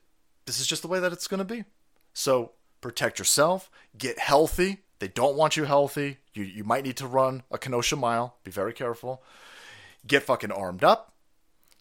[0.46, 1.64] this is just the way that it's going to be.
[2.12, 4.79] So protect yourself, get healthy.
[4.98, 6.18] They don't want you healthy.
[6.35, 8.37] You, you might need to run a Kenosha mile.
[8.44, 9.22] Be very careful.
[10.07, 11.14] Get fucking armed up.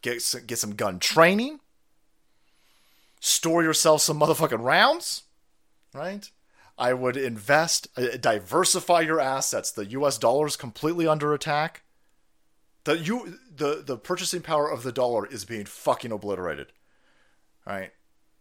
[0.02, 1.60] Get some, get some gun training.
[3.20, 5.24] Store yourself some motherfucking rounds.
[5.94, 6.30] Right?
[6.78, 9.70] I would invest, uh, diversify your assets.
[9.72, 10.18] The U.S.
[10.18, 11.84] dollar is completely under attack.
[12.86, 16.72] The you the the purchasing power of the dollar is being fucking obliterated.
[17.68, 17.92] All right,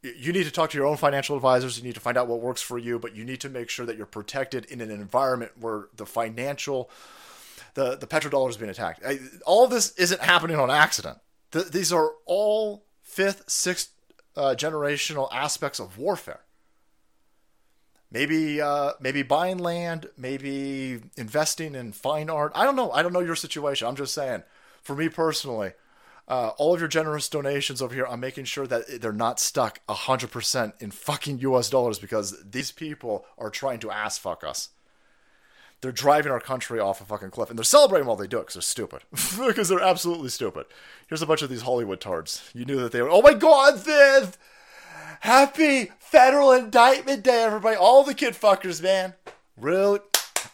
[0.03, 1.79] you need to talk to your own financial advisors.
[1.79, 3.85] You need to find out what works for you, but you need to make sure
[3.87, 6.91] that you're protected in an environment where the financial,
[7.75, 9.03] the the petrodollar is being attacked.
[9.45, 11.19] All of this isn't happening on accident.
[11.51, 13.91] these are all fifth, sixth
[14.37, 16.41] uh, generational aspects of warfare.
[18.11, 22.53] Maybe uh, maybe buying land, maybe investing in fine art.
[22.55, 22.91] I don't know.
[22.93, 23.89] I don't know your situation.
[23.89, 24.45] I'm just saying.
[24.83, 25.73] For me personally,
[26.29, 29.81] uh, all of your generous donations over here, I'm making sure that they're not stuck
[29.89, 34.69] 100% in fucking US dollars because these people are trying to ass fuck us.
[35.81, 38.43] They're driving our country off a fucking cliff and they're celebrating while they do it
[38.43, 39.03] because they're stupid.
[39.47, 40.67] because they're absolutely stupid.
[41.09, 42.51] Here's a bunch of these Hollywood tards.
[42.53, 44.37] You knew that they were, oh my god, this!
[45.21, 47.77] Happy Federal Indictment Day, everybody.
[47.77, 49.15] All the kid fuckers, man.
[49.57, 50.01] Really?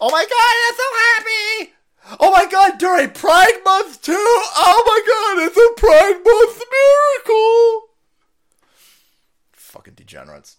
[0.01, 1.75] Oh my god, I'm so happy!
[2.21, 4.12] Oh my god, during Pride Month too!
[4.12, 6.62] Oh my god, it's a Pride Month
[7.27, 7.90] miracle!
[9.53, 10.57] Fucking degenerates.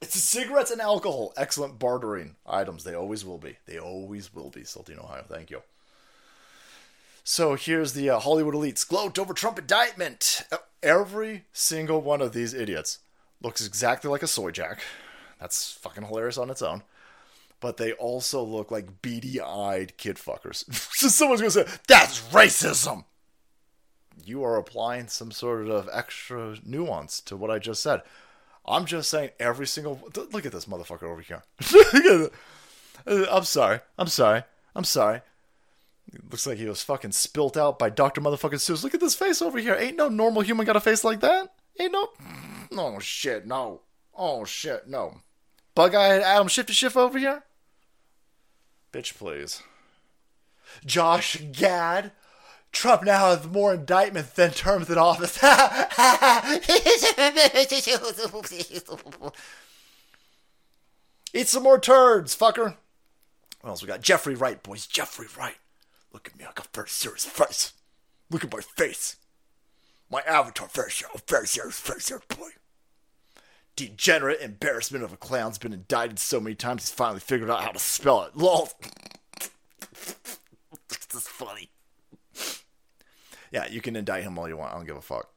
[0.00, 1.32] It's cigarettes and alcohol.
[1.36, 2.84] Excellent bartering items.
[2.84, 3.56] They always will be.
[3.66, 4.62] They always will be.
[4.62, 5.24] Saltine, Ohio.
[5.28, 5.62] Thank you.
[7.24, 10.44] So here's the uh, Hollywood elites gloat over Trump indictment.
[10.82, 13.00] Every single one of these idiots
[13.42, 14.80] looks exactly like a soy jack.
[15.40, 16.82] That's fucking hilarious on its own
[17.60, 20.72] but they also look like beady eyed kid fuckers.
[20.94, 23.04] so someone's gonna say, that's racism!
[24.24, 28.02] You are applying some sort of extra nuance to what I just said.
[28.66, 30.00] I'm just saying every single.
[30.32, 31.42] Look at this motherfucker over here.
[33.06, 33.78] Uh, I'm sorry.
[33.96, 34.42] I'm sorry.
[34.74, 35.22] I'm sorry.
[36.12, 38.20] It looks like he was fucking spilt out by Dr.
[38.20, 38.82] Motherfucking Seuss.
[38.82, 39.76] Look at this face over here.
[39.76, 41.54] Ain't no normal human got a face like that.
[41.78, 42.08] Ain't no.
[42.76, 43.82] Oh shit, no.
[44.14, 45.20] Oh shit, no.
[45.74, 47.44] Bug eyed Adam Shifty Schiff over here?
[48.98, 49.62] Bitch, please.
[50.84, 52.10] Josh Gad.
[52.72, 55.38] Trump now has more indictments than terms in office.
[61.32, 62.74] Eat some more turds, fucker.
[63.60, 64.02] What else we got?
[64.02, 64.88] Jeffrey Wright, boys.
[64.88, 65.58] Jeffrey Wright.
[66.12, 66.44] Look at me.
[66.44, 67.74] I got very serious face.
[68.30, 69.14] Look at my face.
[70.10, 72.48] My avatar, very serious, very serious, very serious, boy.
[73.78, 77.70] Degenerate embarrassment of a clown's been indicted so many times he's finally figured out how
[77.70, 78.36] to spell it.
[78.36, 78.68] Lol.
[80.88, 81.70] this is funny.
[83.52, 84.72] Yeah, you can indict him all you want.
[84.72, 85.32] I don't give a fuck.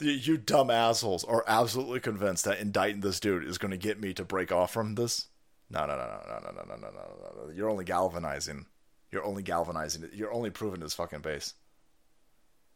[0.00, 4.12] you dumb assholes are absolutely convinced that indicting this dude is going to get me
[4.14, 5.28] to break off from this.
[5.70, 7.52] No, no, no, no, no, no, no, no, no, no.
[7.54, 8.66] You're only galvanizing.
[9.12, 10.10] You're only galvanizing.
[10.12, 11.54] You're only proving his fucking base.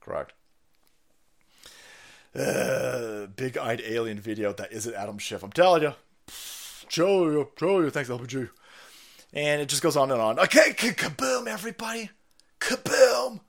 [0.00, 0.34] Correct.
[2.34, 5.42] Uh, big eyed alien video that isn't Adam Schiff.
[5.42, 5.92] I'm telling you.
[6.88, 7.90] Show you, show you.
[7.90, 8.50] Thanks, LPG.
[9.32, 10.38] And it just goes on and on.
[10.38, 12.10] Okay, kaboom, everybody.
[12.60, 13.40] Kaboom.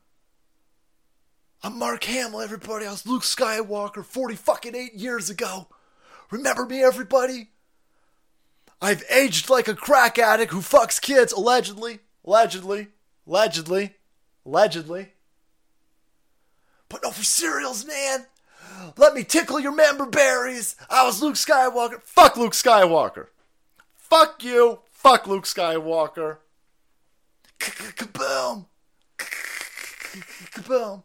[1.64, 2.86] I'm Mark Hamill, everybody.
[2.86, 5.68] I was Luke Skywalker 40 fucking 8 years ago.
[6.30, 7.50] Remember me, everybody?
[8.82, 12.00] I've aged like a crack addict who fucks kids, allegedly.
[12.24, 12.90] Allegedly.
[13.28, 13.96] Allegedly.
[14.46, 15.14] Allegedly.
[16.90, 18.28] But no, for cereals, man.
[18.98, 20.76] Let me tickle your member berries.
[20.90, 22.02] I was Luke Skywalker.
[22.02, 23.28] Fuck Luke Skywalker.
[23.96, 24.80] Fuck you.
[24.92, 26.38] Fuck Luke Skywalker.
[27.60, 28.66] Kaboom!
[29.18, 31.04] Kaboom!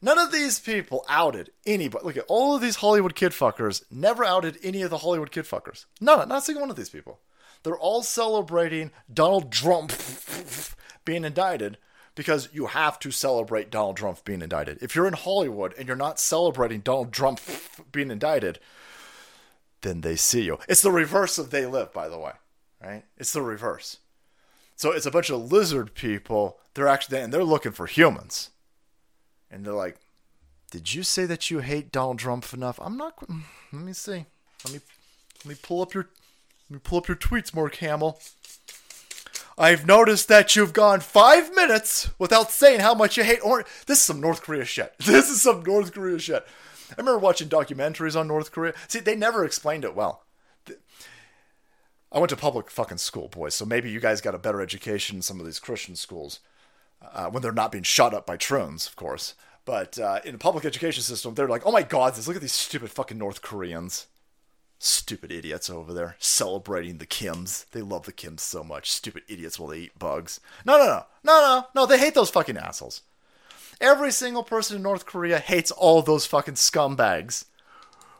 [0.00, 2.04] None of these people outed anybody.
[2.04, 3.84] Look at all of these Hollywood kid fuckers.
[3.90, 5.86] Never outed any of the Hollywood kid fuckers.
[6.00, 6.28] None.
[6.28, 7.20] Not a single one of these people.
[7.62, 9.92] They're all celebrating Donald Trump
[11.04, 11.78] being indicted
[12.14, 14.78] because you have to celebrate Donald Trump being indicted.
[14.82, 17.40] If you're in Hollywood and you're not celebrating Donald Trump
[17.92, 18.58] being indicted,
[19.80, 20.58] then they see you.
[20.68, 22.32] It's the reverse of they live, by the way,
[22.82, 23.04] right?
[23.16, 23.98] It's the reverse.
[24.76, 26.58] So it's a bunch of lizard people.
[26.74, 28.50] They're actually and they're looking for humans,
[29.50, 29.98] and they're like,
[30.70, 33.14] "Did you say that you hate Donald Trump enough?" I'm not.
[33.72, 34.24] Let me see.
[34.64, 34.80] Let me
[35.44, 36.08] let me pull up your
[36.68, 38.18] let me pull up your tweets, Mark Hamill.
[39.58, 43.66] I've noticed that you've gone five minutes without saying how much you hate orange.
[43.86, 44.94] This is some North Korea shit.
[45.04, 46.46] This is some North Korea shit.
[46.90, 48.74] I remember watching documentaries on North Korea.
[48.88, 50.24] See, they never explained it well.
[52.10, 55.16] I went to public fucking school, boys, so maybe you guys got a better education
[55.16, 56.40] in some of these Christian schools
[57.00, 59.34] uh, when they're not being shot up by drones, of course.
[59.64, 62.42] But uh, in the public education system, they're like, oh my god, this, look at
[62.42, 64.08] these stupid fucking North Koreans.
[64.84, 67.70] Stupid idiots over there celebrating the Kims.
[67.70, 68.90] They love the Kims so much.
[68.90, 70.40] Stupid idiots while they eat bugs.
[70.64, 71.04] No, no, no.
[71.22, 71.86] No, no, no.
[71.86, 73.02] They hate those fucking assholes.
[73.80, 77.44] Every single person in North Korea hates all those fucking scumbags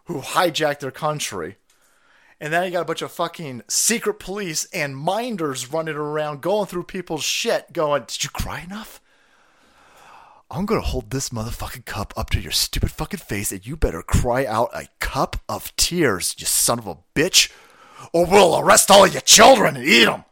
[0.05, 1.57] who hijacked their country.
[2.41, 6.67] And then you got a bunch of fucking secret police and minders running around going
[6.67, 9.01] through people's shit going, Did you cry enough?
[10.55, 14.03] I'm gonna hold this motherfucking cup up to your stupid fucking face, and you better
[14.03, 17.50] cry out a cup of tears, you son of a bitch,
[18.12, 20.26] or we'll arrest all your children and eat them.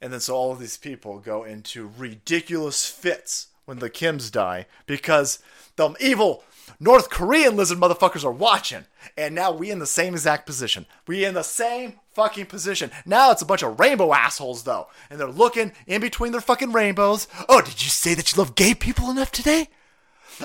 [0.00, 4.66] And then so all of these people go into ridiculous fits when the Kims die
[4.86, 5.38] because
[5.76, 6.42] the evil
[6.80, 8.84] North Korean lizard motherfuckers are watching.
[9.16, 10.86] And now we in the same exact position.
[11.06, 12.90] We in the same fucking position.
[13.04, 14.88] Now it's a bunch of rainbow assholes though.
[15.10, 17.28] And they're looking in between their fucking rainbows.
[17.48, 19.68] Oh, did you say that you love gay people enough today?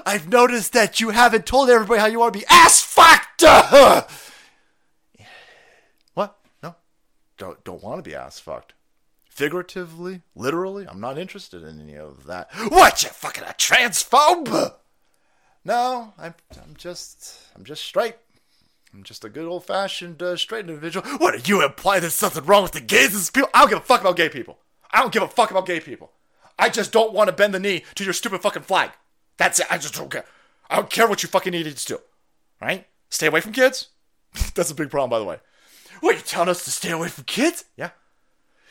[0.05, 3.41] I've noticed that you haven't told everybody how you want to be ass fucked.
[6.13, 6.39] what?
[6.61, 6.75] No.
[7.37, 8.73] Don't don't want to be ass fucked.
[9.29, 12.49] Figuratively, literally, I'm not interested in any of that.
[12.67, 14.73] What you fucking a transphobe?
[15.69, 18.15] No, I'm I'm just I'm just straight.
[18.91, 21.07] I'm just a good old fashioned uh, straight individual.
[21.19, 23.51] What do you imply there's something wrong with the gays and people?
[23.53, 24.57] I don't give a fuck about gay people.
[24.89, 26.11] I don't give a fuck about gay people.
[26.57, 28.93] I just don't want to bend the knee to your stupid fucking flag.
[29.37, 29.67] That's it.
[29.69, 30.25] I just don't care.
[30.71, 31.99] I don't care what you fucking idiots do.
[32.59, 32.87] Right?
[33.11, 33.89] Stay away from kids.
[34.55, 35.37] That's a big problem, by the way.
[35.99, 37.65] What, you telling us to stay away from kids?
[37.77, 37.91] Yeah.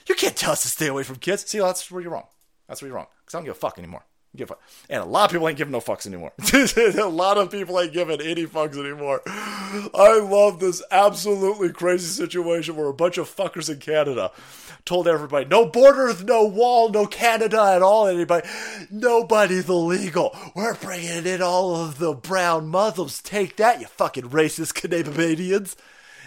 [0.09, 1.49] You can't tell us to stay away from kids.
[1.49, 2.27] See, that's where you're wrong.
[2.67, 3.07] That's where you're wrong.
[3.21, 4.05] Because I don't give a fuck anymore.
[4.37, 4.57] Give a,
[4.91, 6.33] and a lot of people ain't giving no fucks anymore.
[7.03, 9.23] a lot of people ain't giving any fucks anymore.
[9.27, 14.31] I love this absolutely crazy situation where a bunch of fuckers in Canada
[14.85, 18.07] told everybody no borders, no wall, no Canada at all.
[18.07, 18.47] Anybody,
[18.91, 20.37] nobody's illegal.
[20.55, 23.23] We're bringing in all of the brown Muslims.
[23.23, 25.75] Take that, you fucking racist Canadians.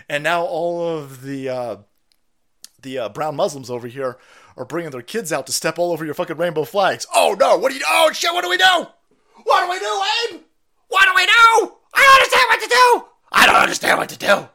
[0.10, 1.78] And now all of the uh,
[2.82, 4.18] the uh, brown Muslims over here
[4.58, 7.06] are bringing their kids out to step all over your fucking rainbow flags.
[7.14, 7.84] Oh no, what do you?
[7.88, 8.88] Oh shit, what do we do?
[9.44, 10.02] What do we do,
[10.36, 10.42] Abe?
[10.88, 11.76] What do we do?
[11.94, 13.06] I don't understand what to do.
[13.32, 14.50] I don't understand what to do.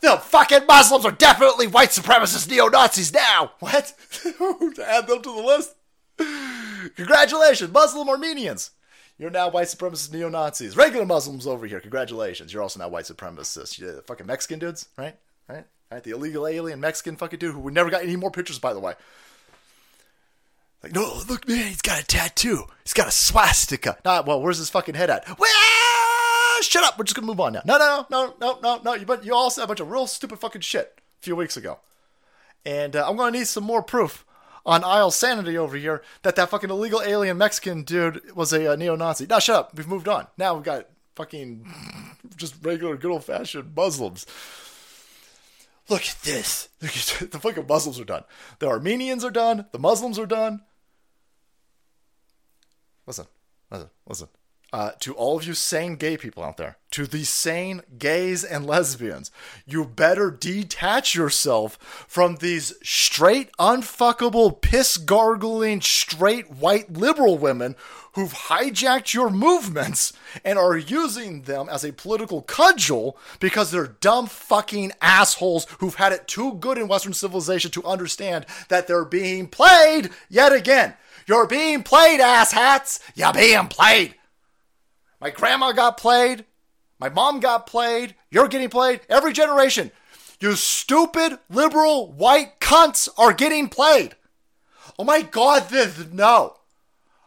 [0.00, 3.52] The fucking Muslims are definitely white supremacist neo Nazis now.
[3.58, 3.94] What?
[4.22, 5.74] to Add them to the list.
[6.96, 8.70] Congratulations, Muslim Armenians.
[9.18, 10.76] You're now white supremacist neo Nazis.
[10.76, 11.80] Regular Muslims over here.
[11.80, 12.52] Congratulations.
[12.52, 13.78] You're also now white supremacists.
[13.78, 15.16] You the fucking Mexican dudes, right?
[15.48, 15.64] Right?
[15.90, 16.02] Right?
[16.02, 18.80] The illegal alien Mexican fucking dude who we never got any more pictures, by the
[18.80, 18.94] way.
[20.82, 22.64] Like, no, look, man, he's got a tattoo.
[22.84, 23.98] He's got a swastika.
[24.04, 25.26] Nah, well, where's his fucking head at?
[25.38, 26.96] Well, shut up.
[26.98, 27.62] We're just gonna move on now.
[27.64, 28.94] No, no, no, no, no, no.
[28.94, 31.56] You, but you all said a bunch of real stupid fucking shit a few weeks
[31.56, 31.78] ago,
[32.64, 34.24] and uh, I'm gonna need some more proof
[34.64, 38.76] on Isle Sanity over here that that fucking illegal alien Mexican dude was a uh,
[38.76, 39.26] neo-Nazi.
[39.26, 39.76] Now, shut up.
[39.76, 40.26] We've moved on.
[40.36, 40.86] Now we've got
[41.16, 41.66] fucking
[42.36, 44.26] just regular, good old-fashioned Muslims.
[45.88, 46.68] Look at this.
[46.82, 48.24] Look at the fucking Muslims are done.
[48.58, 49.66] The Armenians are done.
[49.72, 50.62] The Muslims are done.
[53.06, 53.26] Listen,
[53.70, 54.28] listen, listen.
[54.70, 58.66] Uh, to all of you sane gay people out there, to the sane gays and
[58.66, 59.30] lesbians,
[59.66, 67.76] you better detach yourself from these straight, unfuckable, piss gargling, straight white liberal women
[68.12, 70.12] who've hijacked your movements
[70.44, 76.12] and are using them as a political cudgel because they're dumb fucking assholes who've had
[76.12, 80.94] it too good in Western civilization to understand that they're being played yet again.
[81.26, 83.00] You're being played, asshats.
[83.14, 84.14] You're being played.
[85.20, 86.44] My grandma got played.
[86.98, 88.14] My mom got played.
[88.30, 89.00] You're getting played.
[89.08, 89.90] Every generation.
[90.40, 94.14] You stupid liberal white cunts are getting played.
[94.98, 96.56] Oh my God, this no.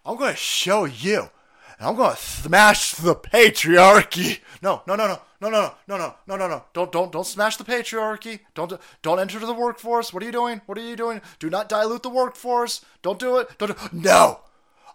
[0.05, 1.29] I'm going to show you.
[1.79, 4.39] And I'm going to smash the patriarchy.
[4.61, 5.19] No, no, no, no.
[5.41, 6.63] No, no, no, no, no, no, no.
[6.71, 8.41] Don't don't don't smash the patriarchy.
[8.53, 10.13] Don't don't enter the workforce.
[10.13, 10.61] What are you doing?
[10.67, 11.19] What are you doing?
[11.39, 12.85] Do not dilute the workforce.
[13.01, 13.57] Don't do it.
[13.57, 14.41] Don't do- No.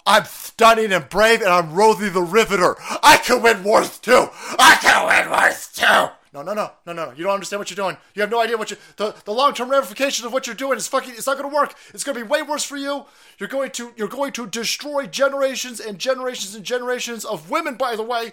[0.07, 2.77] I'm stunning and brave, and I'm Rosie the Riveter.
[3.03, 4.29] I can win wars too.
[4.59, 6.11] I can win wars too.
[6.33, 7.13] No, no, no, no, no.
[7.17, 7.97] You don't understand what you're doing.
[8.15, 10.87] You have no idea what you the, the long-term ramifications of what you're doing is
[10.87, 11.75] fucking it's not gonna work.
[11.95, 13.07] It's gonna be way worse for you.
[13.39, 17.97] You're going to you're going to destroy generations and generations and generations of women, by
[17.97, 18.33] the way.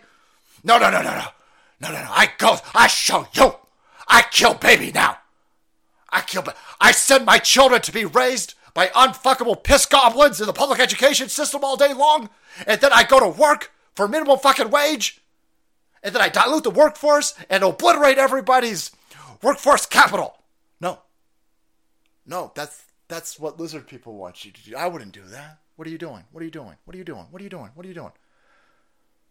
[0.64, 1.26] No, no, no, no, no.
[1.80, 2.10] No, no, no.
[2.12, 3.56] I go I show you.
[4.08, 5.18] I kill baby now.
[6.10, 6.44] I kill
[6.80, 11.30] I send my children to be raised by unfuckable piss goblins in the public education
[11.30, 12.30] system all day long,
[12.66, 15.22] and then I go to work for minimum fucking wage,
[16.02, 18.92] and then I dilute the workforce and obliterate everybody's
[19.42, 20.38] workforce capital.
[20.82, 21.00] No.
[22.26, 24.76] No, that's that's what lizard people want you to do.
[24.76, 25.60] I wouldn't do that.
[25.76, 26.24] What are you doing?
[26.32, 26.76] What are you doing?
[26.86, 27.26] What are you doing?
[27.30, 27.70] What are you doing?
[27.74, 28.12] What are you doing?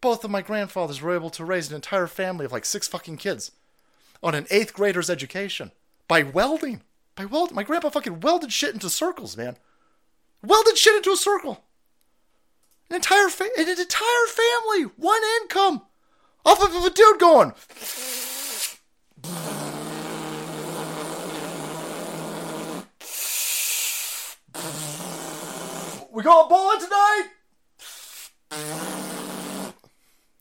[0.01, 3.16] Both of my grandfathers were able to raise an entire family of like six fucking
[3.16, 3.53] kids
[4.22, 5.72] on an eighth grader's education
[6.09, 6.82] by welding.
[7.14, 7.54] By welding.
[7.54, 9.56] My grandpa fucking welded shit into circles, man.
[10.42, 11.64] Welded shit into a circle.
[12.88, 15.82] An entire fa- an entire family, one income,
[16.44, 17.52] off of a dude going.
[26.12, 27.28] We going bowling tonight?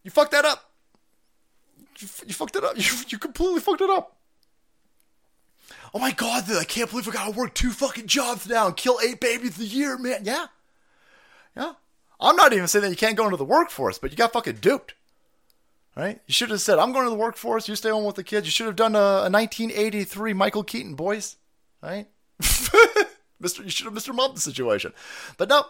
[0.03, 0.72] You fucked that up.
[1.99, 2.78] You, you fucked it up.
[2.78, 4.17] You, you completely fucked it up.
[5.93, 8.99] Oh my god, I can't believe I gotta work two fucking jobs now and kill
[9.03, 10.21] eight babies a year, man.
[10.23, 10.47] Yeah.
[11.55, 11.73] Yeah.
[12.19, 14.57] I'm not even saying that you can't go into the workforce, but you got fucking
[14.57, 14.93] duped.
[15.95, 16.21] Right?
[16.25, 18.47] You should have said, I'm going to the workforce, you stay home with the kids.
[18.47, 21.35] You should have done a, a 1983 Michael Keaton, boys.
[21.81, 22.07] Right?
[22.41, 23.63] Mr.
[23.63, 24.15] You should have Mr.
[24.15, 24.93] Mom the situation.
[25.37, 25.65] But no.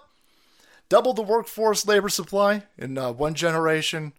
[0.90, 4.14] Double the workforce labor supply in uh, one generation.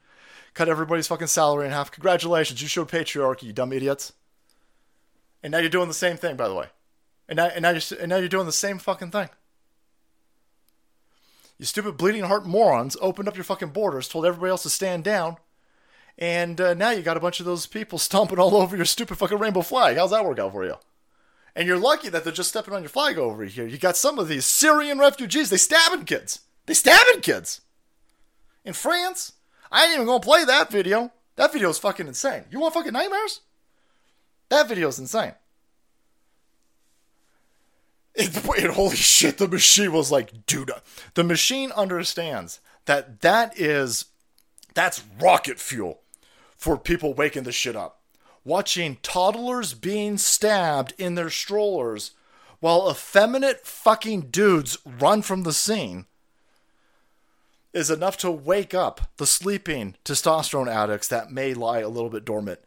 [0.54, 1.92] Cut everybody's fucking salary in half.
[1.92, 4.14] Congratulations, you showed patriarchy, you dumb idiots.
[5.42, 6.66] And now you're doing the same thing, by the way.
[7.28, 9.28] And now, and now, you're, and now you're doing the same fucking thing.
[11.58, 15.04] You stupid bleeding heart morons opened up your fucking borders, told everybody else to stand
[15.04, 15.36] down,
[16.18, 19.18] and uh, now you got a bunch of those people stomping all over your stupid
[19.18, 19.96] fucking rainbow flag.
[19.96, 20.74] How's that work out for you?
[21.54, 23.66] And you're lucky that they're just stepping on your flag over here.
[23.66, 26.40] You got some of these Syrian refugees, they stabbing kids.
[26.66, 27.60] They stabbing kids.
[28.64, 29.34] In France,
[29.70, 31.12] I ain't even gonna play that video.
[31.36, 32.44] That video is fucking insane.
[32.50, 33.40] You want fucking nightmares?
[34.52, 35.32] That video is insane.
[38.14, 40.70] It, it, holy shit, the machine was like, dude,
[41.14, 44.04] the machine understands that that is,
[44.74, 46.02] that's rocket fuel
[46.58, 48.02] for people waking the shit up.
[48.44, 52.10] Watching toddlers being stabbed in their strollers
[52.60, 56.04] while effeminate fucking dudes run from the scene
[57.72, 62.26] is enough to wake up the sleeping testosterone addicts that may lie a little bit
[62.26, 62.60] dormant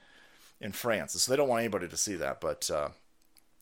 [0.59, 1.13] in France.
[1.13, 2.89] So they don't want anybody to see that, but uh,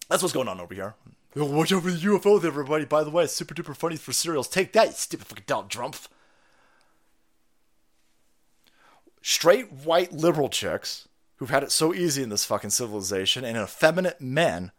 [0.09, 0.95] that's what's going on over here.
[1.35, 2.85] watch out for the UFOs, everybody.
[2.85, 4.47] By the way, super duper funny for cereals.
[4.47, 5.95] Take that, stupid fucking Donald Trump.
[9.21, 14.21] Straight white liberal chicks who've had it so easy in this fucking civilization and effeminate
[14.21, 14.71] men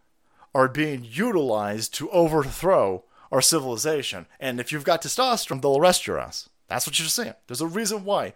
[0.54, 4.26] are being utilized to overthrow our civilization.
[4.38, 6.48] And if you've got testosterone, they'll arrest your ass.
[6.68, 7.34] That's what you're saying.
[7.46, 8.34] There's a reason why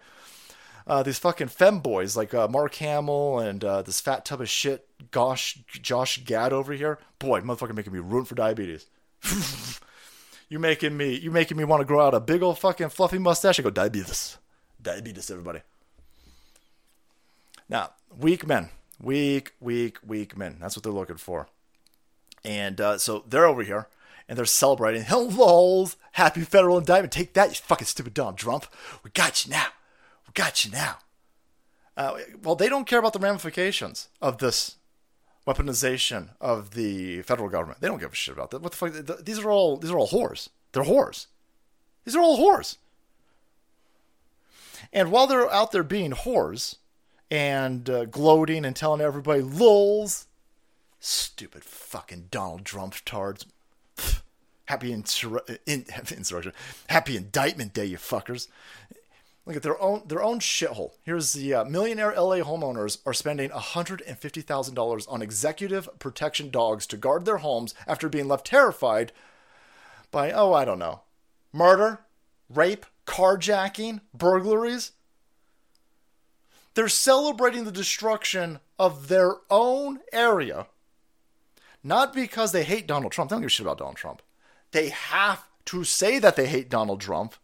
[0.89, 4.87] uh, these fucking femboys like uh, Mark Hamill and uh, this fat tub of shit,
[5.11, 6.97] gosh, Josh Gad over here.
[7.19, 8.87] Boy, motherfucker, making me ruin for diabetes.
[10.49, 13.19] you making me, you making me want to grow out a big old fucking fluffy
[13.19, 14.37] mustache and go diabetes,
[14.81, 15.59] diabetes, everybody.
[17.69, 18.69] Now, weak men,
[18.99, 20.57] weak, weak, weak men.
[20.59, 21.47] That's what they're looking for.
[22.43, 23.87] And uh, so they're over here
[24.27, 25.03] and they're celebrating.
[25.03, 27.13] Hello, happy federal indictment.
[27.13, 28.65] Take that, you fucking stupid Donald Trump.
[29.03, 29.67] We got you now.
[30.39, 30.99] Got you now.
[31.97, 34.77] Uh, well, they don't care about the ramifications of this
[35.45, 37.81] weaponization of the federal government.
[37.81, 38.61] They don't give a shit about that.
[38.61, 39.25] What the fuck?
[39.25, 40.47] These are all these are all whores.
[40.71, 41.25] They're whores.
[42.05, 42.77] These are all whores.
[44.93, 46.77] And while they're out there being whores
[47.29, 50.27] and uh, gloating and telling everybody lols,
[51.01, 53.45] stupid fucking Donald Trump tards.
[54.67, 55.83] Happy, insur- in,
[56.15, 56.53] insurrection.
[56.87, 58.47] Happy indictment day, you fuckers.
[59.45, 60.91] Look at their own their own shithole.
[61.01, 67.25] Here's the uh, millionaire LA homeowners are spending $150,000 on executive protection dogs to guard
[67.25, 69.11] their homes after being left terrified
[70.11, 71.01] by oh I don't know,
[71.51, 72.01] murder,
[72.49, 74.91] rape, carjacking, burglaries.
[76.75, 80.67] They're celebrating the destruction of their own area,
[81.83, 83.29] not because they hate Donald Trump.
[83.29, 84.21] They don't give a shit about Donald Trump.
[84.71, 87.35] they have to say that they hate Donald Trump.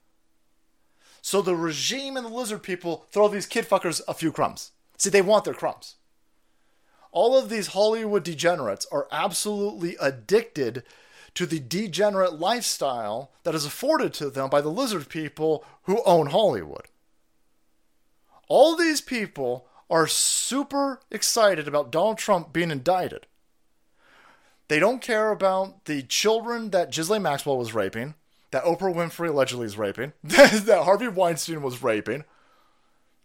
[1.26, 4.74] So the regime and the lizard people throw these kid fuckers a few crumbs.
[5.00, 5.96] See, they want their crumbs.
[7.12, 10.84] All of these Hollywood degenerates are absolutely addicted
[11.34, 16.28] to the degenerate lifestyle that is afforded to them by the lizard people who own
[16.28, 16.90] Hollywood.
[18.48, 23.26] All these people are super excited about Donald Trump being indicted.
[24.68, 28.14] They don't care about the children that Ghislaine Maxwell was raping,
[28.56, 32.24] that Oprah Winfrey allegedly is raping, that Harvey Weinstein was raping,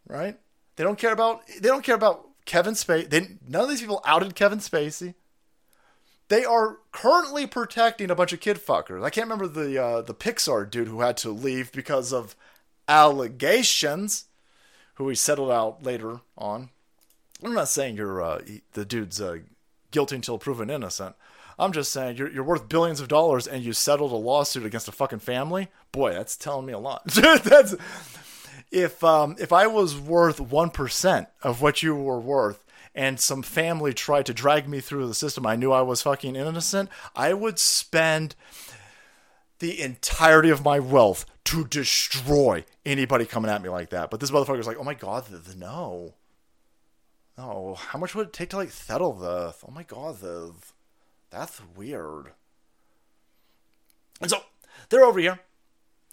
[0.08, 0.36] right?
[0.74, 3.38] They don't care about they don't care about Kevin Spacey.
[3.48, 5.14] none of these people outed Kevin Spacey.
[6.26, 9.04] They are currently protecting a bunch of kid fuckers.
[9.04, 12.34] I can't remember the uh, the Pixar dude who had to leave because of
[12.88, 14.24] allegations,
[14.94, 16.70] who he settled out later on.
[17.40, 18.40] I'm not saying you're uh,
[18.72, 19.38] the dude's uh,
[19.92, 21.14] guilty until proven innocent.
[21.60, 24.88] I'm just saying you're, you're worth billions of dollars and you settled a lawsuit against
[24.88, 25.68] a fucking family.
[25.92, 27.04] Boy, that's telling me a lot.
[27.06, 27.74] that's
[28.70, 33.42] if um, if I was worth one percent of what you were worth, and some
[33.42, 36.88] family tried to drag me through the system, I knew I was fucking innocent.
[37.14, 38.34] I would spend
[39.58, 44.10] the entirety of my wealth to destroy anybody coming at me like that.
[44.10, 46.14] But this motherfucker's like, oh my god, the, the, no.
[47.38, 49.54] No, how much would it take to like settle the?
[49.66, 50.52] Oh my god, the
[51.30, 52.32] that's weird.
[54.20, 54.42] And so
[54.88, 55.40] they're over here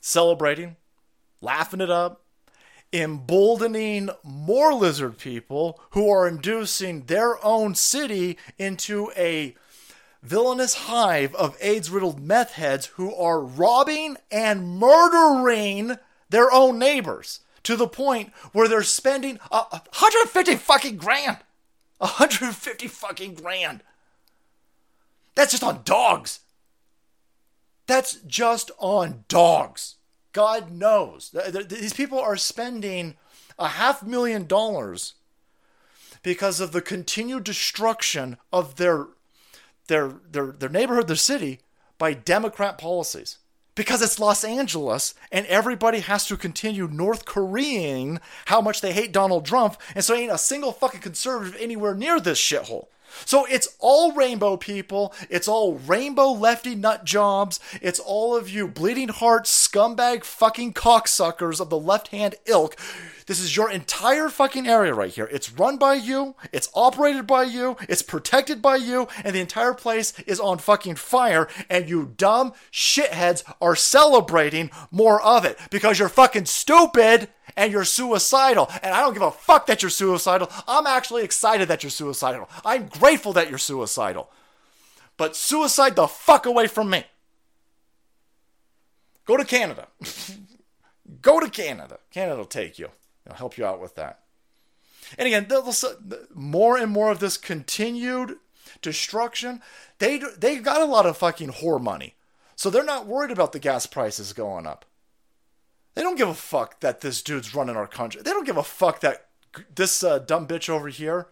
[0.02, 0.78] celebrating,
[1.42, 2.24] laughing it up,
[2.94, 9.56] emboldening more lizard people who are inducing their own city into a
[10.24, 15.98] villainous hive of AIDS riddled meth heads who are robbing and murdering
[16.30, 21.38] their own neighbors to the point where they're spending a 150 fucking grand.
[21.98, 23.82] 150 fucking grand
[25.38, 26.40] that's just on dogs.
[27.86, 29.98] That's just on dogs.
[30.34, 31.34] God knows.
[31.70, 33.14] These people are spending
[33.60, 35.14] a half million dollars
[36.24, 39.10] because of the continued destruction of their
[39.86, 41.60] their their their neighborhood, their city
[42.00, 43.38] by Democrat policies.
[43.76, 49.12] Because it's Los Angeles and everybody has to continue North Koreaing how much they hate
[49.12, 52.88] Donald Trump, and so ain't a single fucking conservative anywhere near this shithole.
[53.26, 55.14] So it's all rainbow people.
[55.30, 57.60] It's all rainbow lefty nut jobs.
[57.82, 62.76] It's all of you bleeding heart scumbag fucking cocksuckers of the left hand ilk.
[63.28, 65.28] This is your entire fucking area right here.
[65.30, 69.74] It's run by you, it's operated by you, it's protected by you, and the entire
[69.74, 76.00] place is on fucking fire, and you dumb shitheads are celebrating more of it because
[76.00, 78.70] you're fucking stupid and you're suicidal.
[78.84, 80.50] And I don't give a fuck that you're suicidal.
[80.68, 82.50] I'm actually excited that you're suicidal.
[82.66, 84.30] I'm grateful that you're suicidal.
[85.18, 87.06] But suicide the fuck away from me.
[89.26, 89.88] Go to Canada.
[91.22, 92.00] Go to Canada.
[92.12, 92.90] Canada will take you.
[93.26, 94.20] It'll help you out with that.
[95.18, 95.48] And again,
[96.34, 98.38] more and more of this continued
[98.82, 99.62] destruction.
[100.00, 102.16] They they got a lot of fucking whore money,
[102.56, 104.86] so they're not worried about the gas prices going up.
[105.98, 108.22] They don't give a fuck that this dude's running our country.
[108.22, 109.30] They don't give a fuck that
[109.74, 111.26] this uh, dumb bitch over here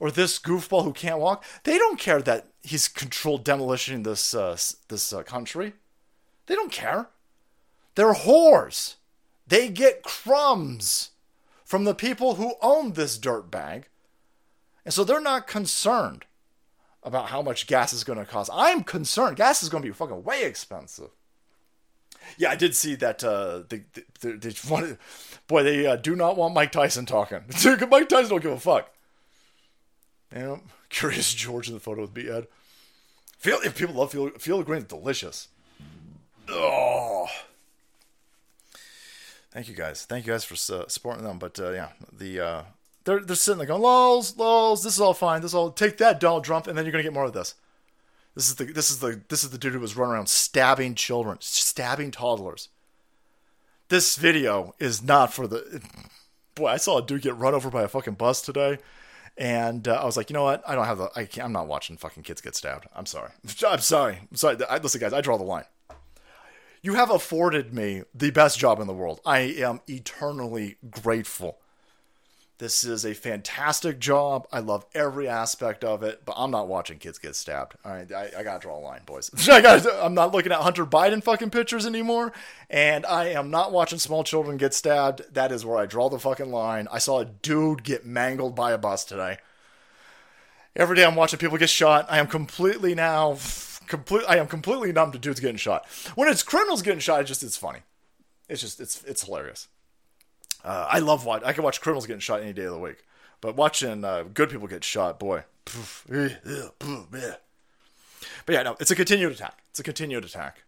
[0.00, 1.44] or this goofball who can't walk.
[1.64, 4.56] They don't care that he's controlled demolition this uh,
[4.88, 5.74] this uh, country.
[6.46, 7.10] They don't care.
[7.94, 8.94] They're whores.
[9.46, 11.10] They get crumbs
[11.62, 13.88] from the people who own this dirt bag.
[14.86, 16.24] And so they're not concerned
[17.02, 18.48] about how much gas is going to cost.
[18.50, 19.36] I'm concerned.
[19.36, 21.10] Gas is going to be fucking way expensive.
[22.38, 23.22] Yeah, I did see that.
[23.22, 23.84] Uh, they,
[24.20, 24.98] they, they wanted,
[25.46, 27.40] boy, they uh, do not want Mike Tyson talking.
[27.90, 28.92] Mike Tyson don't give a fuck.
[30.34, 30.56] Yeah,
[30.88, 32.46] curious George in the photo with B Ed.
[33.38, 35.48] Feel if people love feel of Green, delicious.
[36.48, 37.26] Oh,
[39.50, 40.04] thank you guys.
[40.04, 41.38] Thank you guys for uh, supporting them.
[41.38, 42.62] But uh, yeah, the uh,
[43.04, 45.42] they're they're sitting there going, "Lols, lols, this is all fine.
[45.42, 47.54] This is all take that, Donald Trump, and then you're gonna get more of this."
[48.36, 50.94] This is the this is the this is the dude who was running around stabbing
[50.94, 52.68] children, stabbing toddlers.
[53.88, 55.82] This video is not for the.
[56.54, 58.78] Boy, I saw a dude get run over by a fucking bus today,
[59.38, 60.62] and uh, I was like, you know what?
[60.68, 61.08] I don't have the.
[61.16, 62.86] I can't, I'm not watching fucking kids get stabbed.
[62.94, 63.30] I'm sorry.
[63.66, 64.18] I'm sorry.
[64.30, 64.58] I'm sorry.
[64.68, 65.64] I, listen, guys, I draw the line.
[66.82, 69.20] You have afforded me the best job in the world.
[69.24, 71.58] I am eternally grateful
[72.58, 74.46] this is a fantastic job.
[74.50, 77.74] I love every aspect of it, but I'm not watching kids get stabbed.
[77.84, 79.30] All right, I, I gotta draw a line, boys.
[79.50, 82.32] I gotta, I'm not looking at Hunter Biden fucking pictures anymore,
[82.70, 85.22] and I am not watching small children get stabbed.
[85.34, 86.88] That is where I draw the fucking line.
[86.90, 89.38] I saw a dude get mangled by a bus today.
[90.74, 92.06] Every day I'm watching people get shot.
[92.08, 93.36] I am completely now
[93.86, 94.24] complete.
[94.28, 95.86] I am completely numb to dudes getting shot.
[96.14, 97.80] When it's criminals getting shot, it's just it's funny.
[98.48, 99.68] It's just it's it's hilarious.
[100.66, 101.42] Uh, I love watch.
[101.44, 103.04] I can watch criminals getting shot any day of the week,
[103.40, 105.44] but watching uh, good people get shot, boy.
[108.44, 109.62] But yeah, no, it's a continued attack.
[109.70, 110.64] It's a continued attack.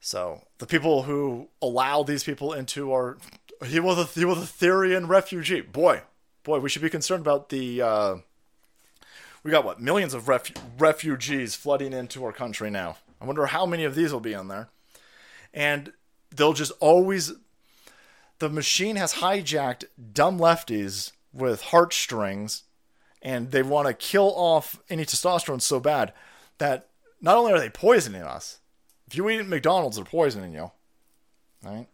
[0.00, 3.16] So the people who allow these people into our
[3.64, 5.62] he was a he was a Syrian refugee.
[5.62, 6.02] Boy,
[6.42, 7.82] boy, we should be concerned about the.
[7.82, 8.16] Uh,
[9.42, 12.96] we got what millions of ref- refugees flooding into our country now.
[13.20, 14.68] I wonder how many of these will be in there,
[15.54, 15.92] and
[16.34, 17.32] they'll just always.
[18.38, 22.64] The machine has hijacked dumb lefties with heartstrings,
[23.22, 26.12] and they want to kill off any testosterone so bad
[26.58, 26.88] that
[27.20, 28.60] not only are they poisoning us,
[29.06, 30.70] if you eat at McDonald's, they're poisoning you,
[31.62, 31.86] right?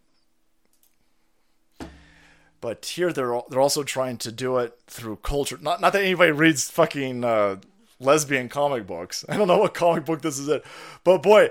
[2.59, 5.57] But here they're they're also trying to do it through culture.
[5.61, 7.57] Not not that anybody reads fucking uh,
[7.99, 9.25] lesbian comic books.
[9.29, 10.61] I don't know what comic book this is
[11.03, 11.49] but boy,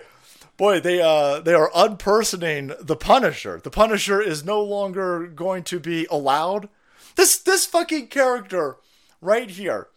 [0.57, 3.61] boy, they uh they are unpersoning the Punisher.
[3.63, 6.69] The Punisher is no longer going to be allowed.
[7.17, 8.77] This this fucking character
[9.21, 9.89] right here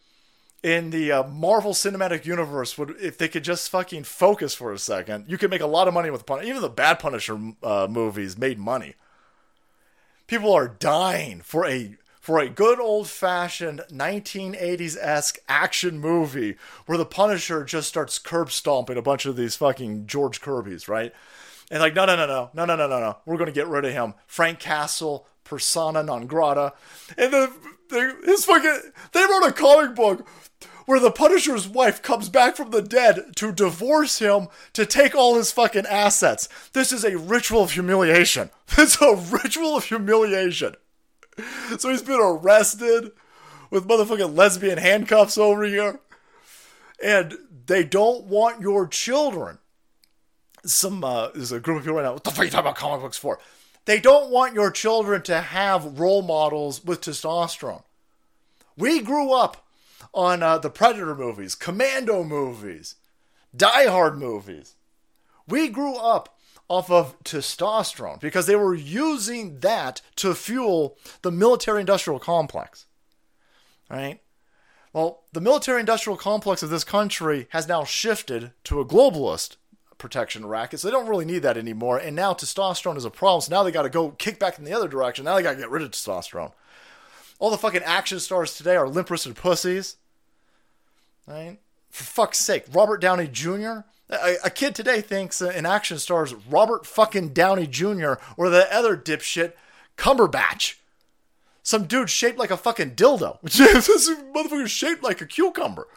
[0.62, 4.78] in the uh, Marvel Cinematic Universe would if they could just fucking focus for a
[4.78, 6.48] second, you could make a lot of money with the Punisher.
[6.48, 8.94] Even the bad Punisher uh, movies made money
[10.26, 11.96] people are dying for a
[12.26, 16.56] for a good old fashioned 1980s esque action movie
[16.86, 21.14] where the Punisher just starts curb stomping a bunch of these fucking George Kirby's, right?
[21.70, 23.18] And like, no, no, no, no, no, no, no, no, no.
[23.26, 24.14] We're gonna get rid of him.
[24.26, 26.72] Frank Castle, persona non grata,
[27.16, 27.52] and the,
[27.90, 30.26] the his fucking they wrote a comic book
[30.86, 35.36] where the Punisher's wife comes back from the dead to divorce him to take all
[35.36, 36.48] his fucking assets.
[36.72, 38.50] This is a ritual of humiliation.
[38.76, 40.74] It's a ritual of humiliation.
[41.78, 43.12] So he's been arrested
[43.70, 46.00] with motherfucking lesbian handcuffs over here.
[47.02, 49.58] And they don't want your children.
[50.64, 52.14] Some uh, there's a group of people right now.
[52.14, 53.38] What the fuck are you talking about comic books for?
[53.84, 57.84] They don't want your children to have role models with testosterone.
[58.76, 59.66] We grew up
[60.12, 62.96] on uh, the Predator movies, Commando movies,
[63.54, 64.74] Die Hard movies.
[65.46, 66.35] We grew up
[66.68, 72.86] off of testosterone because they were using that to fuel the military industrial complex.
[73.88, 74.20] Right?
[74.92, 79.56] Well, the military industrial complex of this country has now shifted to a globalist
[79.98, 81.98] protection racket, so they don't really need that anymore.
[81.98, 84.64] And now testosterone is a problem, so now they got to go kick back in
[84.64, 85.24] the other direction.
[85.24, 86.52] Now they got to get rid of testosterone.
[87.38, 89.96] All the fucking action stars today are limp wristed pussies.
[91.26, 91.58] Right?
[91.90, 93.80] For fuck's sake, Robert Downey Jr.
[94.08, 98.14] A, a, kid today thinks an action stars Robert fucking Downey Jr.
[98.36, 99.54] or the other dipshit
[99.96, 100.76] Cumberbatch.
[101.62, 103.40] Some dude shaped like a fucking dildo.
[103.42, 105.88] this motherfucker shaped like a cucumber.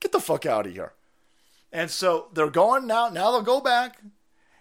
[0.00, 0.94] Get the fuck out of here.
[1.70, 3.10] And so they're going now.
[3.10, 4.00] Now they'll go back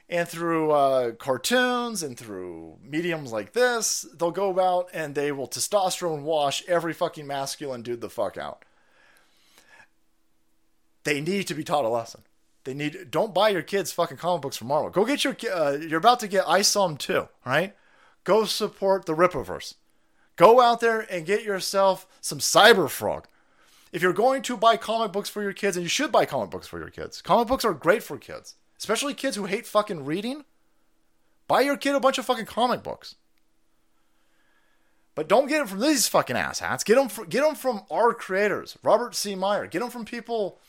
[0.10, 5.48] and through uh, cartoons and through mediums like this, they'll go about and they will
[5.48, 8.66] testosterone wash every fucking masculine dude the fuck out.
[11.04, 12.22] They need to be taught a lesson.
[12.64, 14.90] They need don't buy your kids fucking comic books from Marvel.
[14.90, 17.76] Go get your uh, you're about to get ISOM too, right?
[18.24, 19.76] Go support the Rippaverse.
[20.36, 23.26] Go out there and get yourself some Cyberfrog.
[23.92, 26.50] If you're going to buy comic books for your kids, and you should buy comic
[26.50, 30.06] books for your kids, comic books are great for kids, especially kids who hate fucking
[30.06, 30.46] reading.
[31.48, 33.16] Buy your kid a bunch of fucking comic books.
[35.16, 36.84] But don't get them from these fucking asshats.
[36.84, 39.36] Get them from, get them from our creators, Robert C.
[39.36, 39.68] Meyer.
[39.68, 40.60] Get them from people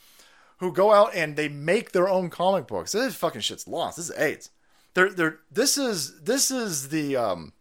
[0.65, 2.93] who go out and they make their own comic books.
[2.93, 3.99] This fucking shit's lost.
[3.99, 4.51] This is AIDS.
[4.95, 7.53] They're, they're, this is this is the um,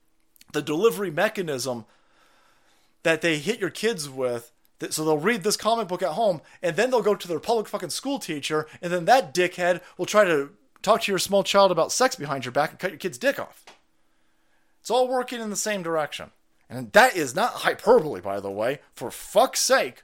[0.53, 1.85] the delivery mechanism
[3.03, 4.51] that they hit your kids with.
[4.89, 7.67] So they'll read this comic book at home, and then they'll go to their public
[7.67, 10.49] fucking school teacher, and then that dickhead will try to
[10.81, 13.39] talk to your small child about sex behind your back and cut your kid's dick
[13.39, 13.63] off.
[14.81, 16.31] It's all working in the same direction.
[16.69, 18.79] And that is not hyperbole, by the way.
[18.93, 20.03] For fuck's sake,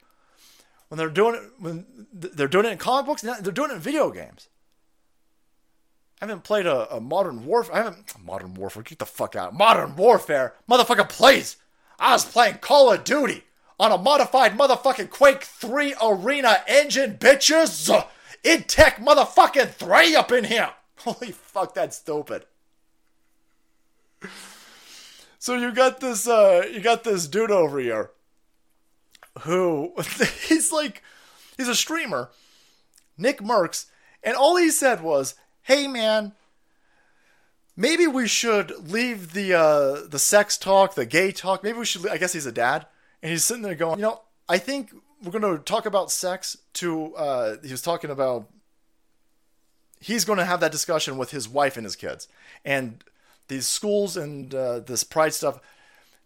[0.89, 3.79] when they're doing it when they're doing it in comic books, they're doing it in
[3.79, 4.49] video games.
[6.21, 7.75] I haven't played a, a modern warfare.
[7.75, 8.83] I haven't modern warfare.
[8.83, 9.53] Get the fuck out.
[9.53, 11.07] Modern warfare, motherfucker.
[11.07, 11.57] Please,
[11.97, 13.43] I was playing Call of Duty
[13.79, 17.89] on a modified motherfucking Quake Three arena engine, bitches.
[18.43, 20.71] Id Tech motherfucking three up in here.
[20.97, 22.45] Holy fuck, that's stupid.
[25.37, 28.11] So you got this, uh, you got this dude over here
[29.41, 29.93] who
[30.47, 31.03] he's like
[31.57, 32.29] he's a streamer,
[33.17, 33.85] Nick Mercs,
[34.23, 36.33] and all he said was, "Hey man,
[37.75, 41.63] maybe we should leave the uh, the sex talk, the gay talk.
[41.63, 42.07] Maybe we should.
[42.07, 42.85] I guess he's a dad,
[43.23, 46.57] and he's sitting there going, you know, I think we're going to talk about sex.
[46.75, 48.47] To uh, he was talking about
[49.99, 52.27] he's going to have that discussion with his wife and his kids.
[52.63, 53.03] And
[53.47, 55.59] these schools and uh, this pride stuff,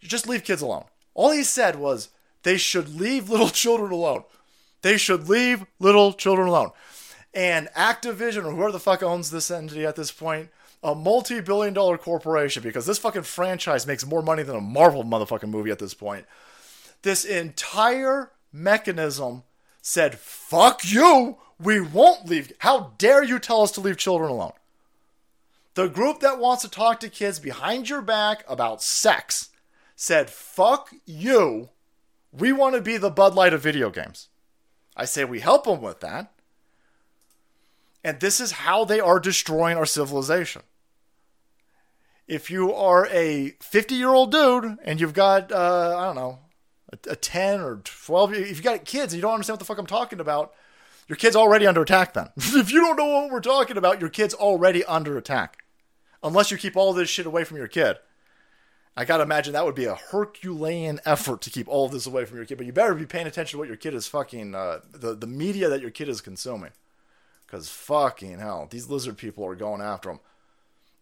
[0.01, 0.85] just leave kids alone.
[1.13, 2.09] All he said was
[2.43, 4.23] they should leave little children alone.
[4.81, 6.71] They should leave little children alone.
[7.33, 10.49] And Activision, or whoever the fuck owns this entity at this point,
[10.83, 15.03] a multi billion dollar corporation, because this fucking franchise makes more money than a Marvel
[15.03, 16.25] motherfucking movie at this point.
[17.01, 19.43] This entire mechanism
[19.81, 22.51] said, fuck you, we won't leave.
[22.59, 24.53] How dare you tell us to leave children alone?
[25.75, 29.49] The group that wants to talk to kids behind your back about sex
[29.95, 31.69] said, fuck you,
[32.33, 34.29] we want to be the Bud Light of video games.
[34.95, 36.31] I say we help them with that.
[38.03, 40.63] And this is how they are destroying our civilization.
[42.27, 46.39] If you are a 50 year old dude and you've got, uh, I don't know,
[46.91, 49.65] a, a 10 or 12, if you've got kids and you don't understand what the
[49.65, 50.53] fuck I'm talking about,
[51.07, 52.29] your kid's already under attack then.
[52.37, 55.63] if you don't know what we're talking about, your kid's already under attack.
[56.23, 57.97] Unless you keep all this shit away from your kid.
[58.95, 62.25] I gotta imagine that would be a Herculean effort to keep all of this away
[62.25, 62.57] from your kid.
[62.57, 65.27] But you better be paying attention to what your kid is fucking, uh, the, the
[65.27, 66.71] media that your kid is consuming.
[67.45, 70.19] Because fucking hell, these lizard people are going after them.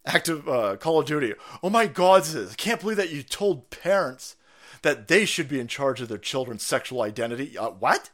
[0.04, 1.34] Active uh, Call of Duty.
[1.62, 2.24] Oh my god!
[2.34, 4.36] I can't believe that you told parents
[4.82, 7.56] that they should be in charge of their children's sexual identity.
[7.56, 8.10] Uh, what?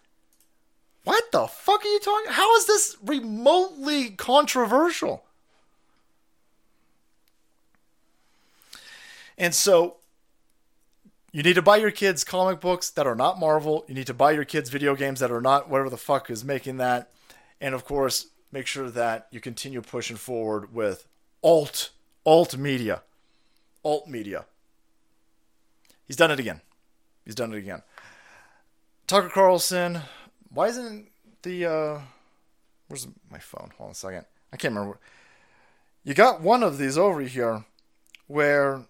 [1.05, 2.33] What the fuck are you talking?
[2.33, 5.25] How is this remotely controversial?
[9.39, 9.97] And so
[11.33, 13.85] you need to buy your kids comic books that are not Marvel.
[13.89, 16.45] You need to buy your kids video games that are not whatever the fuck is
[16.45, 17.13] making that.
[17.61, 21.07] And of course, make sure that you continue pushing forward with
[21.43, 21.91] alt
[22.27, 23.03] alt media.
[23.85, 24.47] Alt media.
[26.07, 26.61] He's done it again.
[27.25, 27.83] He's done it again.
[29.07, 30.01] Tucker Carlson,
[30.51, 31.09] why isn't
[31.43, 32.01] the uh
[32.89, 33.71] where's my phone?
[33.79, 34.25] Hold on a second.
[34.53, 34.99] I can't remember.
[36.05, 37.65] You got one of these over here
[38.27, 38.83] where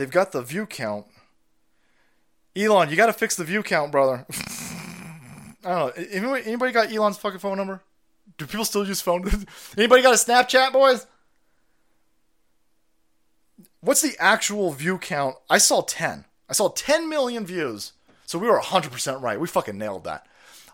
[0.00, 1.04] They've got the view count.
[2.56, 4.24] Elon, you got to fix the view count, brother.
[5.62, 6.04] I don't know.
[6.10, 7.82] Anybody, anybody got Elon's fucking phone number?
[8.38, 9.30] Do people still use phone?
[9.76, 11.06] anybody got a Snapchat, boys?
[13.82, 15.36] What's the actual view count?
[15.50, 16.24] I saw 10.
[16.48, 17.92] I saw 10 million views.
[18.24, 19.38] So we were 100% right.
[19.38, 20.26] We fucking nailed that.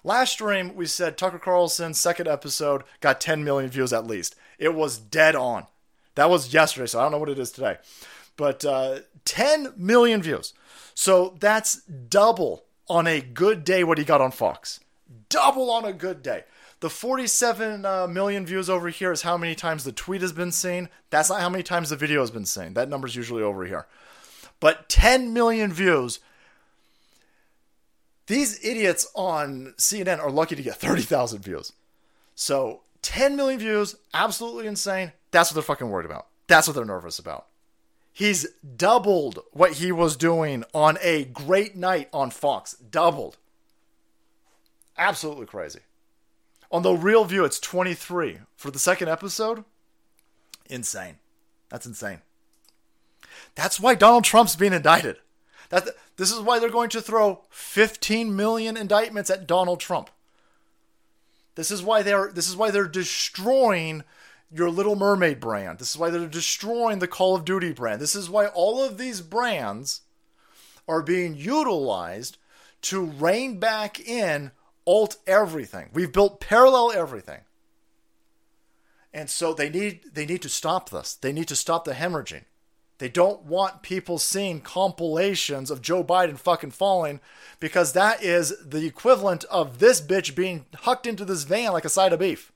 [0.04, 4.36] Last stream, we said Tucker Carlson's second episode got 10 million views at least.
[4.60, 5.66] It was dead on.
[6.14, 7.78] That was yesterday, so I don't know what it is today
[8.36, 10.54] but uh, 10 million views.
[10.94, 14.80] So that's double on a good day what he got on Fox.
[15.28, 16.44] Double on a good day.
[16.80, 20.52] The 47 uh, million views over here is how many times the tweet has been
[20.52, 20.88] seen.
[21.10, 22.74] That's not how many times the video has been seen.
[22.74, 23.86] That number's usually over here.
[24.60, 26.20] But 10 million views.
[28.26, 31.72] These idiots on CNN are lucky to get 30,000 views.
[32.34, 35.12] So 10 million views, absolutely insane.
[35.30, 36.26] That's what they're fucking worried about.
[36.46, 37.46] That's what they're nervous about.
[38.16, 38.46] He's
[38.78, 42.72] doubled what he was doing on a great night on Fox.
[42.72, 43.36] Doubled.
[44.96, 45.80] Absolutely crazy.
[46.72, 48.38] On the real view, it's 23.
[48.56, 49.66] For the second episode,
[50.70, 51.16] insane.
[51.68, 52.22] That's insane.
[53.54, 55.18] That's why Donald Trump's being indicted.
[55.68, 55.86] That
[56.16, 60.08] this is why they're going to throw 15 million indictments at Donald Trump.
[61.54, 64.04] This is why they're this is why they're destroying
[64.52, 65.78] your Little Mermaid brand.
[65.78, 68.00] This is why they're destroying the Call of Duty brand.
[68.00, 70.02] This is why all of these brands
[70.88, 72.38] are being utilized
[72.82, 74.52] to rein back in
[74.86, 75.90] alt everything.
[75.92, 77.40] We've built parallel everything.
[79.12, 81.14] And so they need they need to stop this.
[81.14, 82.44] They need to stop the hemorrhaging.
[82.98, 87.20] They don't want people seeing compilations of Joe Biden fucking falling
[87.60, 91.90] because that is the equivalent of this bitch being hucked into this van like a
[91.90, 92.52] side of beef.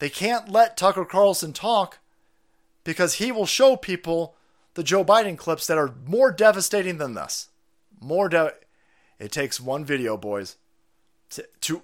[0.00, 1.98] They can't let Tucker Carlson talk
[2.84, 4.34] because he will show people
[4.74, 7.48] the Joe Biden clips that are more devastating than this.
[8.00, 8.54] More de-
[9.18, 10.56] It takes one video, boys.
[11.30, 11.82] To, to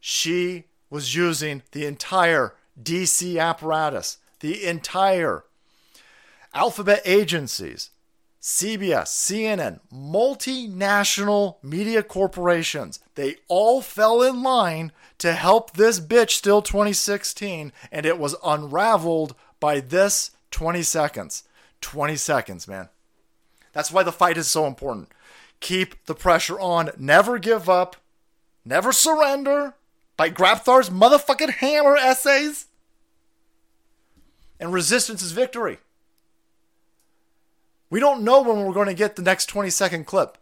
[0.00, 5.44] she was using the entire DC apparatus, the entire
[6.54, 7.90] alphabet agencies,
[8.46, 16.62] CBS, CNN, multinational media corporations, they all fell in line to help this bitch still
[16.62, 21.42] 2016, and it was unraveled by this 20 seconds.
[21.80, 22.88] 20 seconds, man.
[23.72, 25.08] That's why the fight is so important.
[25.58, 26.90] Keep the pressure on.
[26.96, 27.96] Never give up.
[28.64, 29.74] Never surrender.
[30.16, 32.66] By Grabthar's motherfucking hammer essays.
[34.60, 35.78] And resistance is victory.
[37.88, 40.38] We don't know when we're going to get the next 20 second clip.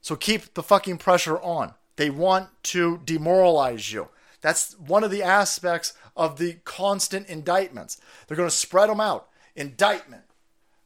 [0.00, 1.74] So keep the fucking pressure on.
[1.96, 4.08] They want to demoralize you.
[4.40, 8.00] That's one of the aspects of the constant indictments.
[8.26, 9.28] They're going to spread them out.
[9.54, 10.24] Indictment,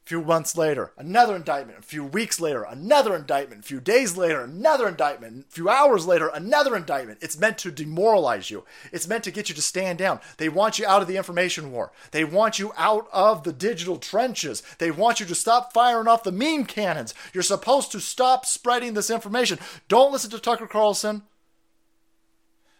[0.06, 1.80] few months later, another indictment.
[1.80, 3.64] A few weeks later, another indictment.
[3.64, 5.46] A few days later, another indictment.
[5.48, 7.18] A few hours later, another indictment.
[7.20, 8.64] It's meant to demoralize you.
[8.92, 10.20] It's meant to get you to stand down.
[10.36, 11.90] They want you out of the information war.
[12.12, 14.62] They want you out of the digital trenches.
[14.78, 17.12] They want you to stop firing off the meme cannons.
[17.34, 19.58] You're supposed to stop spreading this information.
[19.88, 21.22] Don't listen to Tucker Carlson.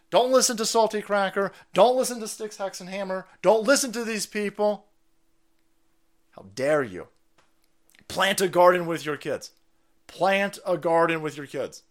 [0.09, 1.51] Don't listen to Salty Cracker.
[1.73, 3.25] Don't listen to Styxhexenhammer.
[3.41, 4.85] Don't listen to these people.
[6.31, 7.07] How dare you?
[8.07, 9.51] Plant a garden with your kids.
[10.07, 11.83] Plant a garden with your kids.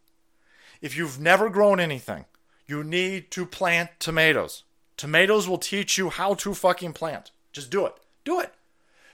[0.80, 2.24] If you've never grown anything,
[2.66, 4.64] you need to plant tomatoes.
[4.96, 7.30] Tomatoes will teach you how to fucking plant.
[7.52, 7.94] Just do it.
[8.24, 8.52] Do it.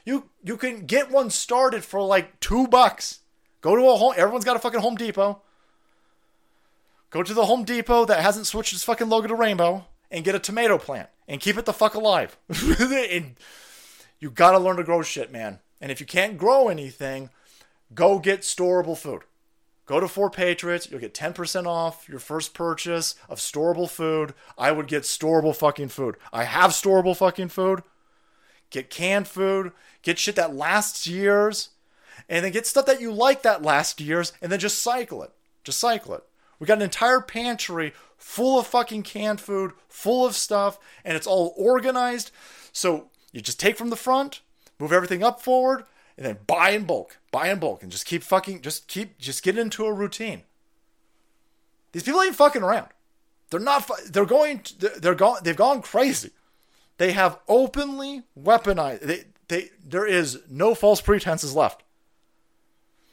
[0.05, 3.21] You you can get one started for like two bucks.
[3.61, 4.15] Go to a home.
[4.17, 5.41] Everyone's got a fucking Home Depot.
[7.11, 10.35] Go to the Home Depot that hasn't switched its fucking logo to rainbow and get
[10.35, 12.37] a tomato plant and keep it the fuck alive.
[12.81, 13.37] and
[14.19, 15.61] you gotta learn to grow shit, man.
[15.83, 17.29] And if you can't grow anything,
[17.93, 19.23] go get storable food.
[19.85, 24.33] Go to 4Patriots, you'll get 10% off your first purchase of storable food.
[24.57, 26.17] I would get storable fucking food.
[26.33, 27.83] I have storable fucking food.
[28.71, 29.73] Get canned food,
[30.03, 31.71] get shit that lasts years,
[32.29, 35.33] and then get stuff that you like that lasts years, and then just cycle it.
[35.65, 36.23] Just cycle it.
[36.61, 41.27] We got an entire pantry full of fucking canned food, full of stuff, and it's
[41.27, 42.31] all organized.
[42.73, 44.41] So you just take from the front,
[44.83, 45.85] move everything up forward,
[46.17, 49.43] and then buy in bulk, buy in bulk, and just keep fucking, just keep, just
[49.43, 50.43] get into a routine.
[51.93, 52.89] These people ain't fucking around.
[53.51, 53.89] They're not.
[54.11, 54.63] They're going.
[54.79, 55.39] They're gone.
[55.43, 56.31] They've gone crazy.
[56.97, 59.03] They have openly weaponized.
[59.03, 59.71] They, they.
[59.87, 61.83] There is no false pretenses left.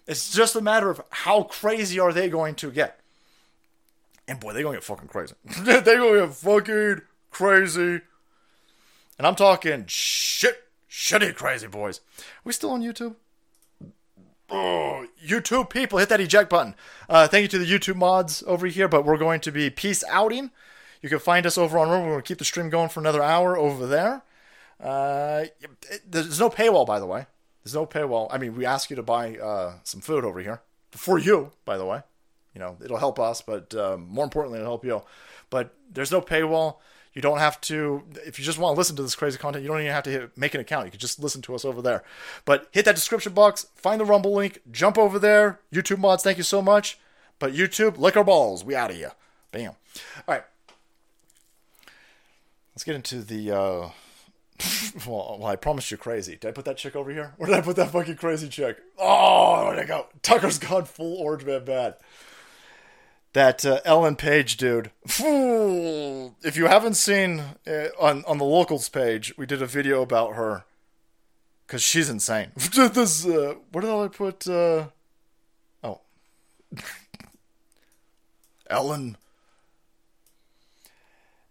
[0.07, 3.01] It's just a matter of how crazy are they going to get.
[4.29, 5.35] And boy, they're going to get fucking crazy.
[5.61, 7.01] they're going to get fucking
[7.31, 8.01] crazy.
[9.17, 10.68] And I'm talking shit
[10.99, 12.01] Shitty crazy boys.
[12.43, 13.15] We still on YouTube?
[14.49, 16.75] Oh, YouTube people, hit that eject button.
[17.07, 20.03] Uh, thank you to the YouTube mods over here, but we're going to be peace
[20.09, 20.51] outing.
[21.01, 22.07] You can find us over on Rumble.
[22.07, 24.23] We're going to keep the stream going for another hour over there.
[24.77, 25.45] Uh,
[26.05, 27.27] there's no paywall, by the way.
[27.63, 28.27] There's no paywall.
[28.29, 31.77] I mean, we ask you to buy uh, some food over here for you, by
[31.77, 32.01] the way.
[32.53, 35.01] You know, it'll help us, but um, more importantly, it'll help you.
[35.49, 36.79] But there's no paywall.
[37.19, 39.67] You don't have to, if you just want to listen to this crazy content, you
[39.67, 40.85] don't even have to hit, make an account.
[40.85, 42.01] You can just listen to us over there.
[42.45, 45.59] But hit that description box, find the Rumble link, jump over there.
[45.69, 46.97] YouTube mods, thank you so much.
[47.37, 48.63] But YouTube, lick our balls.
[48.63, 49.11] We out of here.
[49.51, 49.73] Bam.
[50.29, 50.43] All right.
[52.73, 53.51] Let's get into the.
[53.51, 53.89] Uh,
[55.05, 56.37] well, well, I promised you crazy.
[56.37, 57.33] Did I put that chick over here?
[57.35, 58.77] Where did I put that fucking crazy chick?
[58.97, 60.07] Oh, where'd I go?
[60.21, 61.95] Tucker's gone full Orange Man bad
[63.33, 64.91] that uh, Ellen Page dude.
[65.05, 70.35] if you haven't seen uh, on on the locals page, we did a video about
[70.35, 70.65] her
[71.65, 72.51] because she's insane.
[72.55, 74.47] this uh, where did I put?
[74.47, 74.87] Uh,
[75.83, 76.01] oh,
[78.69, 79.17] Ellen.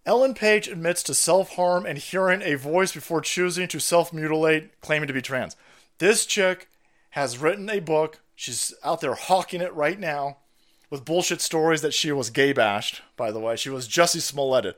[0.04, 4.80] Ellen Page admits to self harm and hearing a voice before choosing to self mutilate,
[4.80, 5.54] claiming to be trans.
[5.98, 6.68] This chick
[7.10, 8.20] has written a book.
[8.34, 10.38] She's out there hawking it right now
[10.90, 13.56] with bullshit stories that she was gay bashed, by the way.
[13.56, 14.74] She was Jussie Smolletted.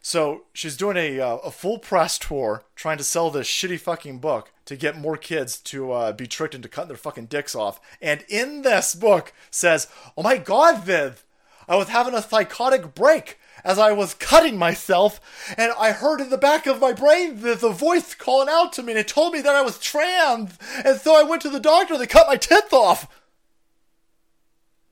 [0.00, 4.18] So she's doing a, uh, a full press tour trying to sell this shitty fucking
[4.18, 7.80] book to get more kids to uh, be tricked into cutting their fucking dicks off.
[8.02, 11.24] And in this book says, Oh my god, Viv,
[11.66, 16.28] I was having a psychotic break as I was cutting myself, and I heard in
[16.28, 19.32] the back of my brain the, the voice calling out to me, and it told
[19.32, 22.26] me that I was trans, and so I went to the doctor, and they cut
[22.26, 23.08] my tits off.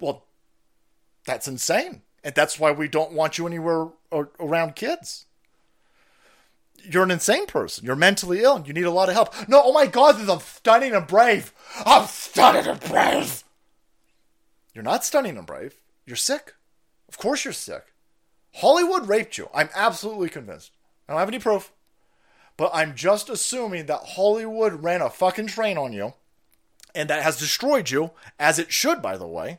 [0.00, 0.24] Well,
[1.24, 2.02] that's insane.
[2.24, 3.88] And that's why we don't want you anywhere
[4.38, 5.26] around kids.
[6.84, 7.84] You're an insane person.
[7.84, 9.48] You're mentally ill and you need a lot of help.
[9.48, 11.52] No, oh my God, I'm stunning and brave.
[11.84, 13.44] I'm stunning and brave.
[14.74, 15.80] You're not stunning and brave.
[16.06, 16.54] You're sick.
[17.08, 17.92] Of course you're sick.
[18.54, 19.48] Hollywood raped you.
[19.54, 20.72] I'm absolutely convinced.
[21.08, 21.72] I don't have any proof.
[22.56, 26.14] But I'm just assuming that Hollywood ran a fucking train on you
[26.94, 29.58] and that has destroyed you, as it should, by the way.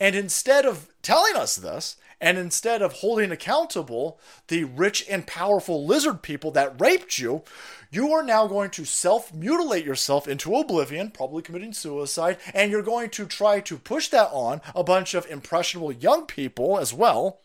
[0.00, 4.18] And instead of telling us this, and instead of holding accountable
[4.48, 7.42] the rich and powerful lizard people that raped you,
[7.90, 12.82] you are now going to self mutilate yourself into oblivion, probably committing suicide, and you're
[12.82, 17.40] going to try to push that on a bunch of impressionable young people as well,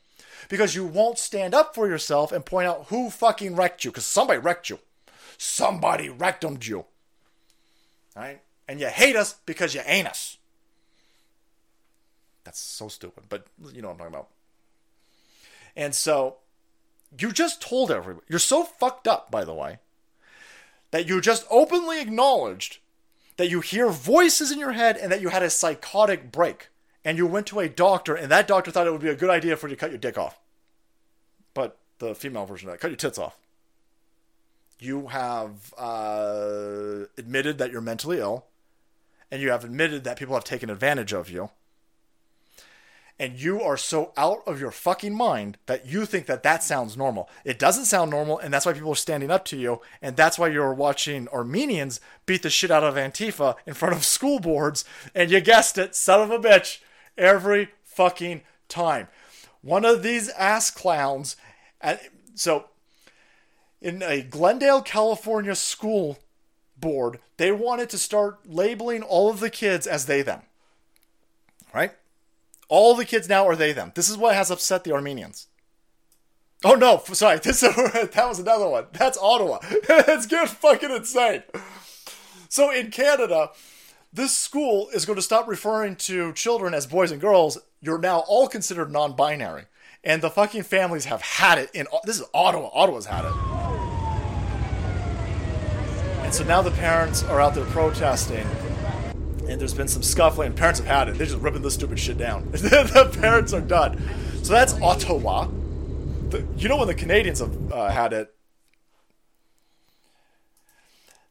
[0.49, 4.05] because you won't stand up for yourself and point out who fucking wrecked you, because
[4.05, 4.79] somebody wrecked you.
[5.37, 6.85] Somebody wrecked you.
[8.15, 8.41] Right?
[8.67, 10.37] And you hate us because you ain't us.
[12.43, 14.29] That's so stupid, but you know what I'm talking about.
[15.75, 16.37] And so
[17.17, 19.79] you just told everybody, you're so fucked up, by the way,
[20.91, 22.79] that you just openly acknowledged
[23.37, 26.69] that you hear voices in your head and that you had a psychotic break.
[27.03, 29.31] And you went to a doctor, and that doctor thought it would be a good
[29.31, 30.39] idea for you to cut your dick off.
[31.55, 33.39] But the female version of that, cut your tits off.
[34.79, 38.45] You have uh, admitted that you're mentally ill,
[39.31, 41.49] and you have admitted that people have taken advantage of you
[43.21, 46.97] and you are so out of your fucking mind that you think that that sounds
[46.97, 47.29] normal.
[47.45, 50.39] It doesn't sound normal, and that's why people are standing up to you, and that's
[50.39, 54.83] why you're watching Armenians beat the shit out of Antifa in front of school boards,
[55.13, 56.79] and you guessed it, son of a bitch,
[57.15, 59.07] every fucking time.
[59.61, 61.35] One of these ass clowns,
[62.33, 62.69] so
[63.79, 66.17] in a Glendale, California school
[66.75, 70.41] board, they wanted to start labeling all of the kids as they them.
[71.71, 71.91] Right?
[72.71, 73.91] All the kids now are they them.
[73.95, 75.47] This is what has upset the Armenians.
[76.63, 77.37] Oh no, sorry.
[77.43, 78.85] This that was another one.
[78.93, 79.59] That's Ottawa.
[79.61, 81.43] it's getting fucking insane.
[82.47, 83.49] So in Canada,
[84.13, 87.57] this school is going to stop referring to children as boys and girls.
[87.81, 89.65] You're now all considered non-binary,
[90.01, 91.71] and the fucking families have had it.
[91.73, 92.69] In this is Ottawa.
[92.73, 93.33] Ottawa's had it.
[96.23, 98.47] And so now the parents are out there protesting
[99.51, 101.17] and there's been some scuffling, parents have had it.
[101.17, 102.49] They're just ripping this stupid shit down.
[102.51, 104.01] the parents are done.
[104.43, 105.47] So that's Ottawa.
[106.29, 108.33] The, you know when the Canadians have uh, had it.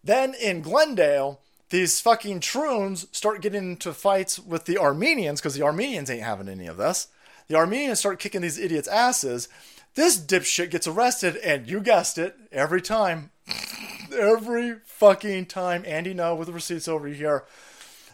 [0.05, 1.41] Then in Glendale,
[1.71, 6.49] these fucking troons start getting into fights with the Armenians because the Armenians ain't having
[6.49, 7.09] any of this.
[7.49, 9.49] The Armenians start kicking these idiots' asses.
[9.95, 13.31] This dipshit gets arrested, and you guessed it, every time.
[14.17, 15.85] every fucking time.
[15.87, 17.45] Andy, no, with the receipts over here.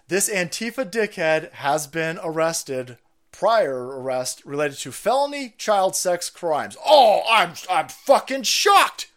[0.08, 2.98] This Antifa dickhead has been arrested
[3.32, 6.76] prior arrest related to felony child sex crimes.
[6.86, 9.10] Oh, I'm I'm fucking shocked.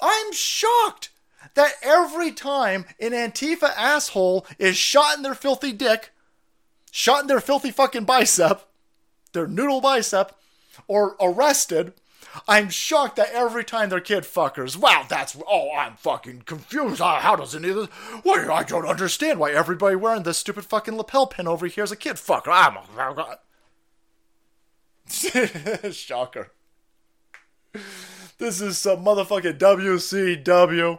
[0.00, 1.10] I'm shocked
[1.54, 6.12] that every time an Antifa asshole is shot in their filthy dick,
[6.90, 8.66] shot in their filthy fucking bicep,
[9.32, 10.34] their noodle bicep,
[10.88, 11.92] or arrested,
[12.48, 14.76] I'm shocked that every time they're kid fuckers.
[14.76, 17.00] Wow, that's oh, I'm fucking confused.
[17.00, 17.88] How does any of this?
[18.22, 21.92] Why I don't understand why everybody wearing this stupid fucking lapel pin over here is
[21.92, 22.48] a kid fucker.
[22.48, 22.76] I'm
[25.82, 26.52] a shocker.
[28.38, 30.98] This is some motherfucking WCW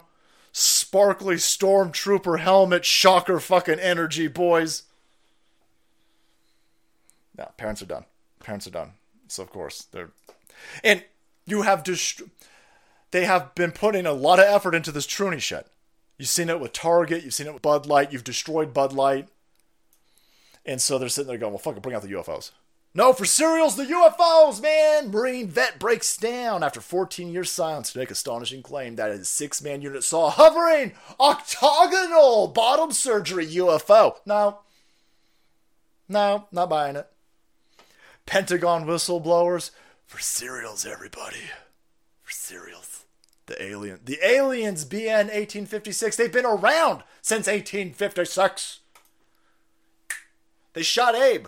[0.51, 4.83] sparkly stormtrooper helmet shocker fucking energy, boys.
[7.38, 8.05] Now, parents are done.
[8.39, 8.93] Parents are done.
[9.27, 10.09] So of course they're
[10.83, 11.03] and
[11.47, 12.21] you have dist-
[13.09, 15.65] they have been putting a lot of effort into this Truny shit.
[16.17, 19.29] You've seen it with Target, you've seen it with Bud Light, you've destroyed Bud Light.
[20.65, 22.51] And so they're sitting there going, well, fuck it, bring out the UFOs.
[22.93, 25.11] No, for cereals, the UFOs, man!
[25.11, 29.61] Marine vet breaks down after 14 years silence to make astonishing claim that his six
[29.61, 34.15] man unit saw a hovering octagonal bottom surgery UFO.
[34.25, 34.59] No.
[36.09, 37.07] No, not buying it.
[38.25, 39.69] Pentagon whistleblowers
[40.08, 41.51] for cereals, everybody.
[42.24, 43.05] For cereals.
[43.45, 43.99] The alien.
[44.03, 46.16] The aliens, BN 1856.
[46.16, 48.80] They've been around since 1856.
[50.74, 51.47] They shot Abe.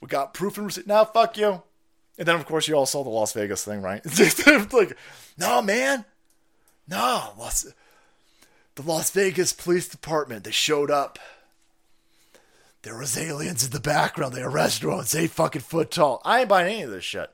[0.00, 0.86] We got proof and receipt.
[0.86, 1.62] Now, fuck you.
[2.18, 4.02] And then, of course, you all saw the Las Vegas thing, right?
[4.72, 4.96] like,
[5.36, 6.04] no, man.
[6.88, 7.32] No.
[7.38, 7.72] Las-
[8.74, 11.18] the Las Vegas Police Department, they showed up.
[12.82, 14.34] There was aliens in the background.
[14.34, 16.22] They arrested drones, eight fucking foot tall.
[16.24, 17.30] I ain't buying any of this shit.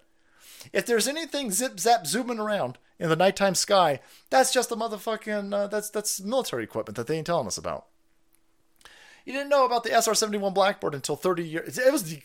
[0.72, 4.00] If there's anything zip zap zooming around in the nighttime sky,
[4.30, 7.86] that's just the motherfucking uh, that's that's military equipment that they ain't telling us about.
[9.24, 11.78] You didn't know about the SR-71 Blackbird until 30 years.
[11.78, 12.20] It was the,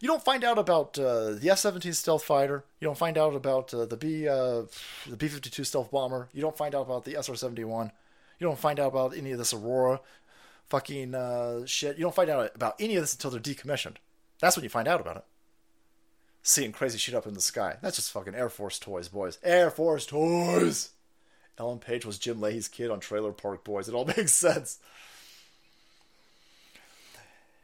[0.00, 2.64] you don't find out about uh, the F-17 stealth fighter.
[2.78, 4.62] You don't find out about uh, the B uh,
[5.08, 6.28] the B-52 stealth bomber.
[6.32, 7.90] You don't find out about the SR-71.
[8.38, 10.00] You don't find out about any of this Aurora
[10.68, 11.96] fucking uh, shit.
[11.96, 13.96] You don't find out about any of this until they're decommissioned.
[14.40, 15.24] That's when you find out about it.
[16.42, 17.76] Seeing crazy shit up in the sky.
[17.80, 19.38] That's just fucking Air Force toys, boys.
[19.42, 20.90] Air Force toys!
[21.58, 23.88] Ellen Page was Jim Lahey's kid on Trailer Park Boys.
[23.88, 24.78] It all makes sense.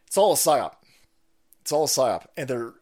[0.06, 0.74] It's all a psyop.
[1.60, 2.26] It's all a psyop.
[2.36, 2.74] And they're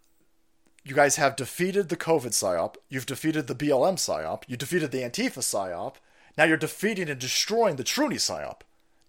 [0.85, 2.77] you guys have defeated the COVID psyop.
[2.89, 4.45] You've defeated the BLM psyop.
[4.47, 5.97] You defeated the Antifa psyop.
[6.39, 8.61] Now you're defeating and destroying the Truny psyop.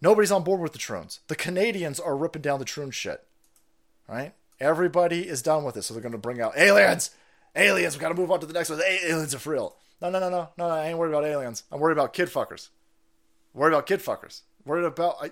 [0.02, 1.20] Nobody's on board with the Troons.
[1.28, 3.26] The Canadians are ripping down the Troon shit.
[4.08, 4.34] Right?
[4.60, 7.12] Everybody is done with it, so they're going to bring out aliens.
[7.56, 7.96] Aliens.
[7.96, 8.82] We got to move on to the next one.
[8.82, 9.76] Aliens are real.
[10.02, 10.68] No, no, no, no, no.
[10.68, 11.64] I ain't worried about aliens.
[11.72, 12.70] I'm worried about kid fuckers.
[13.54, 14.42] Worried about kid fuckers.
[14.66, 15.16] Worried about.
[15.22, 15.32] I,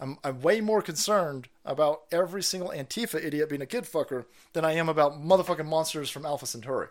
[0.00, 4.64] I'm, I'm way more concerned about every single Antifa idiot being a kid fucker than
[4.64, 6.88] I am about motherfucking monsters from Alpha Centauri.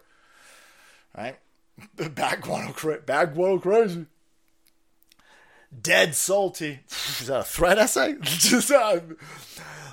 [1.16, 1.38] Right?
[2.16, 4.06] Bag guano, cra- bag guano crazy.
[5.82, 6.80] Dead salty.
[6.90, 8.16] Is that a threat essay?
[8.22, 9.00] Just, uh,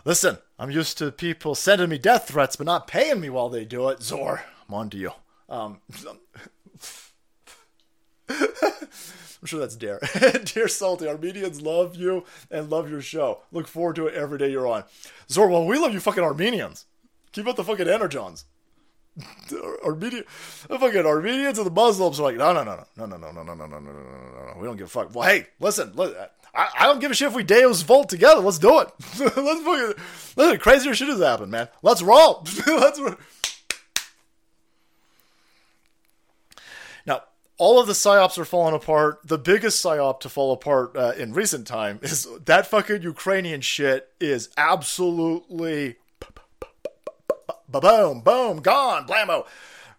[0.04, 3.64] listen, I'm used to people sending me death threats but not paying me while they
[3.64, 4.02] do it.
[4.02, 5.12] Zor, I'm on to you.
[5.48, 5.80] Um,
[8.28, 10.00] I'm sure that's Dare.
[10.44, 13.40] Dear Salty, Armenians love you and love your show.
[13.50, 14.84] Look forward to it every day you're on.
[15.28, 16.86] Zor, well, we love you fucking Armenians.
[17.32, 18.44] Keep up the fucking energons.
[19.84, 23.42] Armenian, fucking Armenians and the Muslims are like, no, no, no, no, no, no, no,
[23.42, 24.54] no, no, no, no, no, no, no.
[24.54, 24.54] no.
[24.58, 25.14] We don't give a fuck.
[25.14, 26.16] Well, hey, listen, listen
[26.54, 28.40] I, I don't give a shit if we Deus Vult together.
[28.40, 28.88] Let's do it.
[29.18, 30.04] Let's fucking,
[30.36, 31.68] listen, crazier shit has happened, man.
[31.82, 32.46] Let's roll.
[32.66, 33.00] Let's.
[37.06, 37.22] Now,
[37.58, 39.20] all of the psyops are falling apart.
[39.24, 44.08] The biggest psyop to fall apart uh, in recent time is that fucking Ukrainian shit
[44.20, 45.96] is absolutely
[47.72, 49.46] boom, boom, gone, blammo.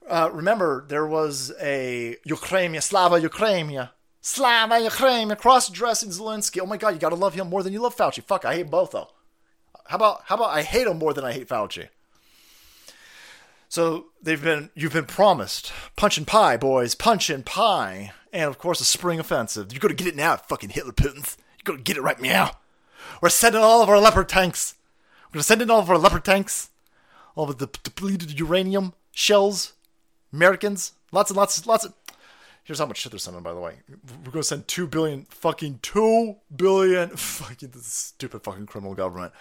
[0.08, 3.90] Uh, remember, there was a Ukraine, Slava Ukraine,
[4.22, 6.62] Slava Ukraine, cross-dressing Zelensky.
[6.62, 8.24] Oh my God, you gotta love him more than you love Fauci.
[8.24, 9.10] Fuck, I hate both though.
[9.88, 11.90] How about how about I hate him more than I hate Fauci?
[13.70, 18.58] So they've been you've been promised punch and pie, boys, punch and pie, and of
[18.58, 19.74] course a spring offensive.
[19.74, 21.38] You gotta get it now, fucking Hitler Putins.
[21.58, 22.52] You gotta get it right now.
[23.22, 24.76] We're sending all of our leopard tanks.
[25.30, 26.70] We're gonna send in all of our leopard tanks,
[27.36, 29.74] all of the depleted uranium shells,
[30.32, 31.94] Americans, lots and lots, lots of.
[32.64, 33.80] Here's how much shit they're sending, by the way.
[34.26, 39.34] We're gonna send two billion, fucking two billion, fucking stupid fucking criminal government.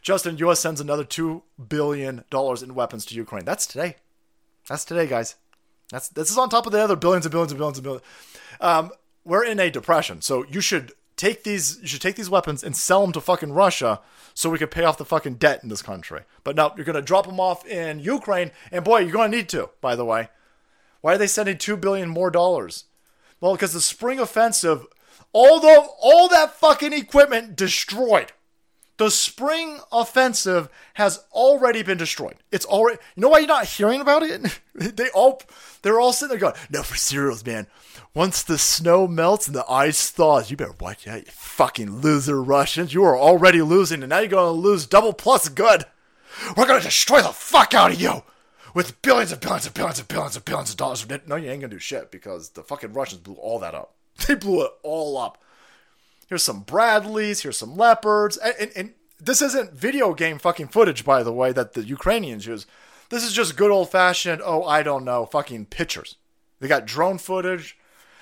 [0.00, 0.60] Justin, U.S.
[0.60, 3.44] sends another two billion dollars in weapons to Ukraine.
[3.44, 3.96] That's today.
[4.68, 5.36] That's today, guys.
[5.90, 8.04] That's this is on top of the other billions and billions and billions and billions.
[8.60, 8.90] Um,
[9.24, 11.78] we're in a depression, so you should take these.
[11.80, 14.00] You should take these weapons and sell them to fucking Russia,
[14.34, 16.22] so we can pay off the fucking debt in this country.
[16.42, 19.70] But no, you're gonna drop them off in Ukraine, and boy, you're gonna need to.
[19.80, 20.28] By the way,
[21.00, 22.84] why are they sending two billion more dollars?
[23.40, 24.86] Well, because the spring offensive,
[25.32, 28.32] all the all that fucking equipment destroyed.
[29.02, 32.36] The spring offensive has already been destroyed.
[32.52, 33.00] It's already.
[33.16, 34.60] You know why you're not hearing about it?
[34.76, 35.42] they all,
[35.82, 37.66] they're all sitting there going, "No, for serials, man.
[38.14, 42.40] Once the snow melts and the ice thaws, you better watch out, you fucking loser
[42.40, 42.94] Russians.
[42.94, 45.82] You are already losing, and now you're going to lose double plus good.
[46.56, 48.22] We're going to destroy the fuck out of you."
[48.72, 51.06] With billions and billions and billions and billions and billions of dollars.
[51.26, 53.96] No, you ain't gonna do shit because the fucking Russians blew all that up.
[54.28, 55.42] They blew it all up.
[56.32, 57.42] Here's some Bradleys.
[57.42, 58.38] Here's some Leopards.
[58.38, 62.46] And, and, and, this isn't video game fucking footage, by the way, that the Ukrainians
[62.46, 62.64] use.
[63.10, 66.16] This is just good old fashioned, oh, I don't know, fucking pictures.
[66.58, 67.76] They got drone footage.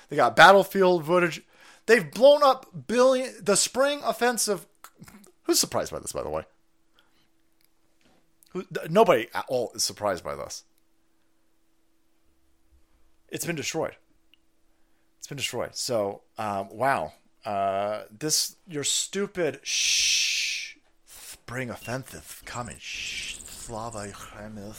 [0.09, 1.43] They got battlefield footage.
[1.87, 3.32] They've blown up billion.
[3.41, 4.66] The spring offensive.
[5.45, 6.47] Who's surprised by this, by the way?
[8.49, 10.65] Who, nobody at all is surprised by this.
[13.28, 13.95] It's been destroyed.
[15.19, 15.77] It's been destroyed.
[15.77, 17.12] So, um, wow.
[17.45, 20.77] Uh, this your stupid shh
[21.07, 22.77] spring offensive coming.
[22.79, 24.75] Shh, Slava Ukraine.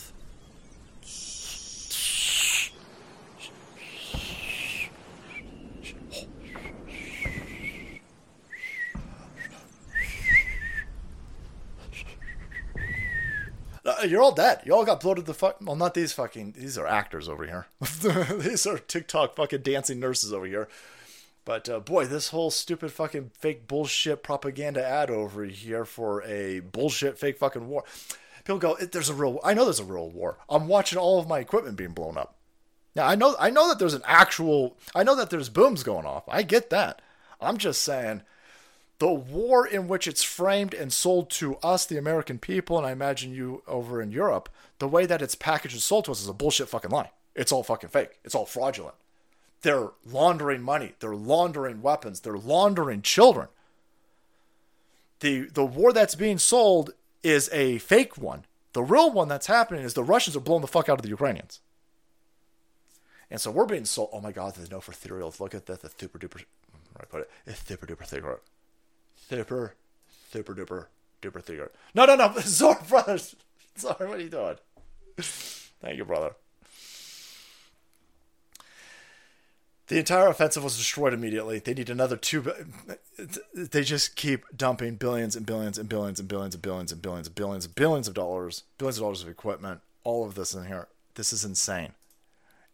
[13.84, 14.62] Uh, you're all dead.
[14.64, 15.58] You all got bloated the fuck.
[15.62, 16.54] Well, not these fucking.
[16.58, 17.68] These are actors over here.
[18.38, 20.68] these are TikTok fucking dancing nurses over here.
[21.44, 26.60] But uh, boy, this whole stupid fucking fake bullshit propaganda ad over here for a
[26.60, 27.84] bullshit fake fucking war.
[28.44, 30.38] People go, "There's a real." I know there's a real war.
[30.50, 32.36] I'm watching all of my equipment being blown up.
[32.96, 34.78] Now I know I know that there's an actual.
[34.94, 36.24] I know that there's booms going off.
[36.28, 37.02] I get that.
[37.40, 38.22] I'm just saying
[39.02, 42.92] the war in which it's framed and sold to us, the American people, and I
[42.92, 44.48] imagine you over in Europe,
[44.78, 47.10] the way that it's packaged and sold to us is a bullshit fucking lie.
[47.36, 48.20] It's all fucking fake.
[48.24, 48.94] It's all fraudulent.
[49.62, 50.94] They're laundering money.
[51.00, 52.20] They're laundering weapons.
[52.20, 53.48] They're laundering children.
[55.20, 58.46] The the war that's being sold is a fake one.
[58.74, 61.10] The real one that's happening is the Russians are blowing the fuck out of the
[61.10, 61.60] Ukrainians.
[63.30, 64.10] And so we're being sold.
[64.12, 65.34] Oh my God, there's no for ethereal.
[65.40, 65.82] Look at that.
[65.82, 66.44] The super duper.
[67.00, 67.32] I put it?
[67.46, 68.42] It's super duper secret
[69.32, 69.76] super,
[70.32, 70.88] super duper,
[71.22, 71.72] duper thicker.
[71.96, 73.36] No, no, no, Zor brothers.
[73.76, 74.58] Sorry, what are you doing?
[75.18, 76.34] Thank you, brother.
[79.92, 81.60] The entire offensive was destroyed immediately.
[81.60, 82.50] They need another two.
[83.54, 87.28] They just keep dumping billions and billions and billions and billions and billions and billions
[87.28, 90.68] and billions and billions of dollars, billions of dollars of equipment, all of this in
[90.68, 90.88] here.
[91.16, 91.92] This is insane.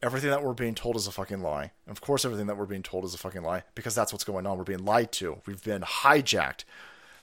[0.04, 1.72] Everything that we're being told is a fucking lie.
[1.88, 4.24] And of course, everything that we're being told is a fucking lie because that's what's
[4.24, 4.56] going on.
[4.60, 5.40] We're being lied to.
[5.48, 6.66] We've been hijacked.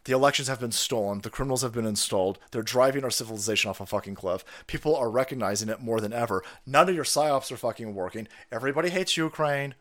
[0.07, 1.21] The elections have been stolen.
[1.21, 2.41] The criminals have been installed.
[2.51, 4.45] They're driving our civilization off a fucking cliff.
[4.67, 6.43] People are recognizing it more than ever.
[6.67, 8.27] None of your psyops are fucking working.
[8.51, 9.77] Everybody hates Ukraine.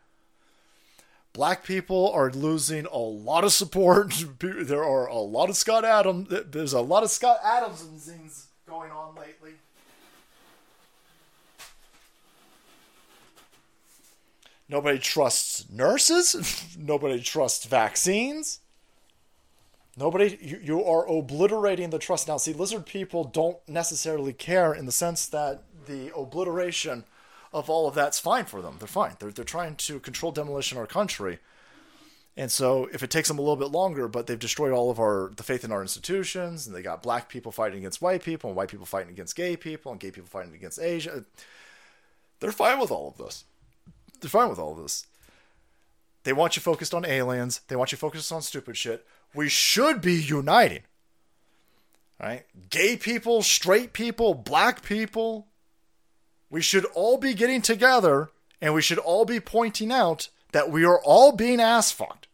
[1.34, 4.24] Black people are losing a lot of support.
[4.38, 6.28] There are a lot of Scott Adams.
[6.30, 9.50] There's a lot of Scott Adams things going on lately.
[14.68, 16.64] Nobody trusts nurses.
[16.78, 18.60] Nobody trusts vaccines.
[19.96, 22.28] Nobody, you, you are obliterating the trust.
[22.28, 27.04] Now, see, lizard people don't necessarily care in the sense that the obliteration
[27.54, 28.76] of all of that's fine for them.
[28.78, 29.16] They're fine.
[29.18, 31.38] They're, they're trying to control demolition of our country.
[32.36, 34.98] And so if it takes them a little bit longer, but they've destroyed all of
[34.98, 38.50] our the faith in our institutions, and they got black people fighting against white people,
[38.50, 41.24] and white people fighting against gay people, and gay people fighting against Asia,
[42.40, 43.44] they're fine with all of this.
[44.20, 45.06] They're fine with all of this.
[46.24, 47.60] They want you focused on aliens.
[47.68, 49.06] They want you focused on stupid shit.
[49.32, 50.82] We should be uniting.
[52.20, 52.44] Right?
[52.70, 55.46] Gay people, straight people, black people,
[56.54, 60.84] we should all be getting together and we should all be pointing out that we
[60.84, 62.28] are all being ass fucked.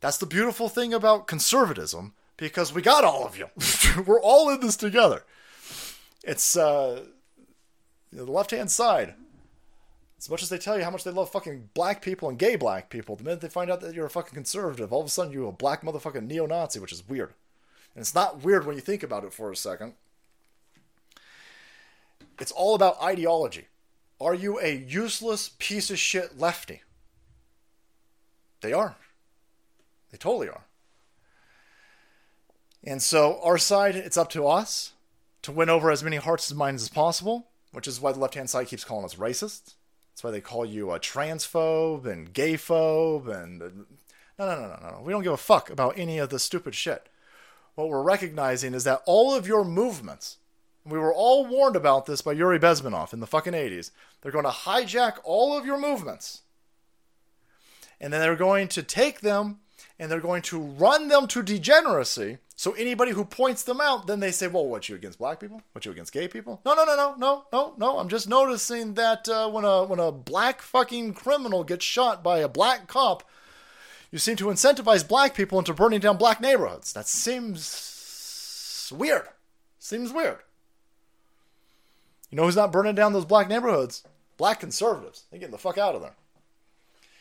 [0.00, 3.48] That's the beautiful thing about conservatism because we got all of you.
[4.06, 5.24] We're all in this together.
[6.22, 7.06] It's uh,
[8.12, 9.14] the left hand side.
[10.16, 12.54] As much as they tell you how much they love fucking black people and gay
[12.54, 15.10] black people, the minute they find out that you're a fucking conservative, all of a
[15.10, 17.34] sudden you're a black motherfucking neo Nazi, which is weird.
[17.96, 19.94] And it's not weird when you think about it for a second.
[22.40, 23.66] It's all about ideology.
[24.20, 26.82] Are you a useless piece of shit lefty?
[28.60, 28.96] They are.
[30.10, 30.64] They totally are.
[32.84, 34.92] And so, our side, it's up to us
[35.42, 38.34] to win over as many hearts and minds as possible, which is why the left
[38.34, 39.74] hand side keeps calling us racist.
[40.12, 43.60] That's why they call you a transphobe and gayphobe and.
[44.38, 45.02] No, no, no, no, no.
[45.02, 47.08] We don't give a fuck about any of the stupid shit.
[47.74, 50.38] What we're recognizing is that all of your movements,
[50.90, 53.90] we were all warned about this by Yuri Bezmenov in the fucking 80s.
[54.20, 56.42] They're going to hijack all of your movements.
[58.00, 59.60] And then they're going to take them
[59.98, 62.38] and they're going to run them to degeneracy.
[62.54, 65.62] So anybody who points them out, then they say, "Well, what you against black people?
[65.72, 67.98] What you against gay people?" No, no, no, no, no, no, no.
[67.98, 72.38] I'm just noticing that uh, when a when a black fucking criminal gets shot by
[72.38, 73.22] a black cop,
[74.10, 76.92] you seem to incentivize black people into burning down black neighborhoods.
[76.92, 79.28] That seems weird.
[79.78, 80.38] Seems weird.
[82.30, 84.04] You know who's not burning down those black neighborhoods?
[84.36, 85.24] Black conservatives.
[85.30, 86.14] They're getting the fuck out of there.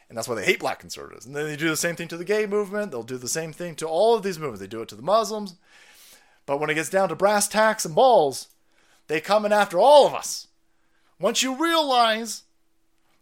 [0.10, 1.26] And that's why they hate black conservatives.
[1.26, 2.92] And then they do the same thing to the gay movement.
[2.92, 4.62] They'll do the same thing to all of these movements.
[4.62, 5.56] They do it to the Muslims.
[6.46, 8.48] But when it gets down to brass tacks and balls,
[9.08, 10.48] they come in after all of us.
[11.20, 12.44] Once you realize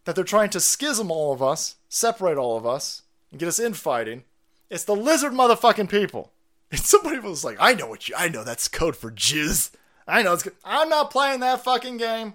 [0.04, 3.02] that they're trying to schism all of us, separate all of us,
[3.32, 4.24] and get us infighting,
[4.70, 6.32] it's the lizard motherfucking people.
[6.72, 9.70] And somebody was like, I know what you, I know that's code for jizz.
[10.08, 10.54] I know it's good.
[10.64, 12.34] I'm not playing that fucking game.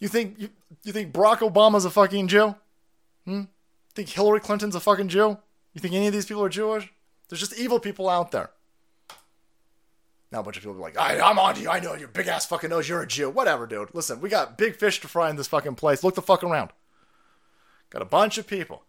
[0.00, 0.48] you think you,
[0.84, 2.54] you think Barack Obama's a fucking Jew?
[3.24, 3.42] Hmm?
[3.94, 5.38] Think Hillary Clinton's a fucking Jew?
[5.74, 6.88] You think any of these people are Jewish?
[7.28, 8.50] There's just evil people out there.
[10.30, 11.68] Now a bunch of people are like, I, I'm on to you.
[11.68, 12.88] I know your big ass fucking nose.
[12.88, 13.28] you're a Jew.
[13.28, 13.92] Whatever, dude.
[13.92, 16.04] Listen, we got big fish to fry in this fucking place.
[16.04, 16.70] Look the fuck around.
[17.90, 18.84] Got a bunch of people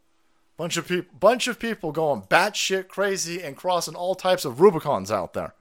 [0.61, 5.09] Bunch of people, bunch of people going batshit crazy and crossing all types of Rubicons
[5.09, 5.55] out there.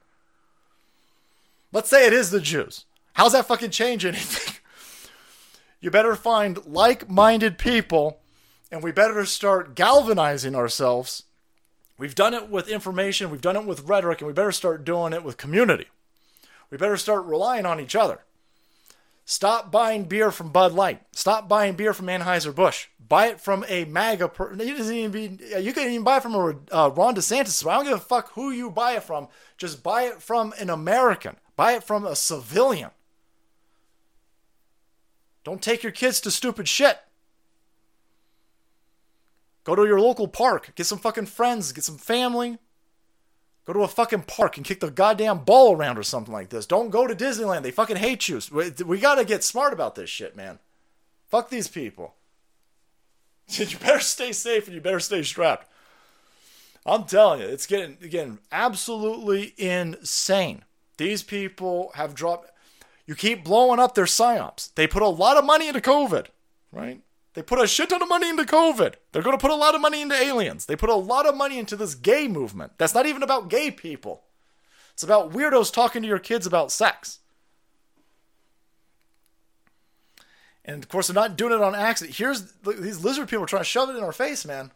[1.73, 2.85] Let's say it is the Jews.
[3.15, 4.57] How's that fucking change anything?
[5.81, 8.21] you better find like-minded people,
[8.71, 11.23] and we better start galvanizing ourselves.
[11.97, 15.15] We've done it with information, we've done it with rhetoric, and we better start doing
[15.15, 15.87] it with community.
[16.69, 18.21] We better start relying on each other.
[19.25, 21.01] Stop buying beer from Bud Light.
[21.13, 22.89] Stop buying beer from Anheuser-Busch.
[23.11, 24.61] Buy it from a MAGA person.
[24.61, 27.69] You, doesn't even be, you can even buy it from a uh, Ron DeSantis.
[27.69, 29.27] I don't give a fuck who you buy it from.
[29.59, 31.35] Just buy it from an American.
[31.57, 32.91] Buy it from a civilian.
[35.43, 37.01] Don't take your kids to stupid shit.
[39.65, 40.73] Go to your local park.
[40.77, 41.73] Get some fucking friends.
[41.73, 42.59] Get some family.
[43.65, 46.65] Go to a fucking park and kick the goddamn ball around or something like this.
[46.65, 47.63] Don't go to Disneyland.
[47.63, 48.41] They fucking hate you.
[48.53, 50.61] We, we gotta get smart about this shit, man.
[51.27, 52.15] Fuck these people.
[53.59, 55.67] you better stay safe and you better stay strapped.
[56.87, 60.65] I'm telling you, it's getting again absolutely insane.
[60.97, 62.51] These people have dropped.
[63.07, 64.73] You keep blowing up their psyops.
[64.75, 66.27] They put a lot of money into COVID,
[66.73, 67.01] right?
[67.35, 68.95] They put a shit ton of money into COVID.
[69.13, 70.67] They're going to put a lot of money into aliens.
[70.67, 72.73] They put a lot of money into this gay movement.
[72.77, 74.25] That's not even about gay people.
[74.93, 77.20] It's about weirdos talking to your kids about sex.
[80.65, 82.17] And of course, they're not doing it on accident.
[82.17, 84.73] Here's these lizard people trying to shove it in our face, man.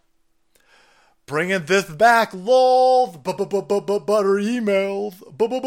[1.27, 3.09] Bringing this back, lol.
[3.09, 5.19] Butter emails.
[5.36, 5.59] Butter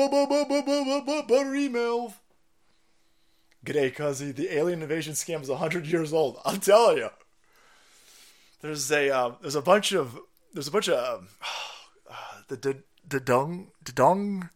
[1.54, 2.14] emails.
[3.66, 4.36] G'day, cuzzy.
[4.36, 6.40] The alien invasion scam is 100 years old.
[6.46, 7.10] I'm telling you.
[8.62, 10.20] There's a uh, there's a bunch of
[10.54, 11.28] there's a bunch of
[12.10, 12.16] uh,
[12.48, 12.78] the the
[13.08, 14.50] the dong dong.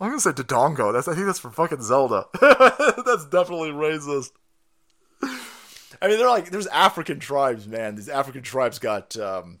[0.00, 0.92] I'm gonna say Dodongo.
[0.92, 2.26] That's I think that's from fucking Zelda.
[2.40, 4.30] that's definitely racist.
[6.02, 7.94] I mean, they're like there's African tribes, man.
[7.94, 9.60] These African tribes got um,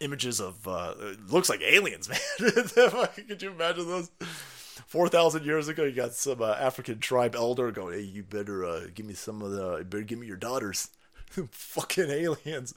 [0.00, 0.94] images of uh,
[1.28, 2.08] looks like aliens,
[2.40, 3.08] man.
[3.28, 4.10] Could you imagine those?
[4.86, 8.64] Four thousand years ago, you got some uh, African tribe elder going, "Hey, you better
[8.64, 10.88] uh, give me some of the, better give me your daughters."
[11.50, 12.74] Fucking aliens,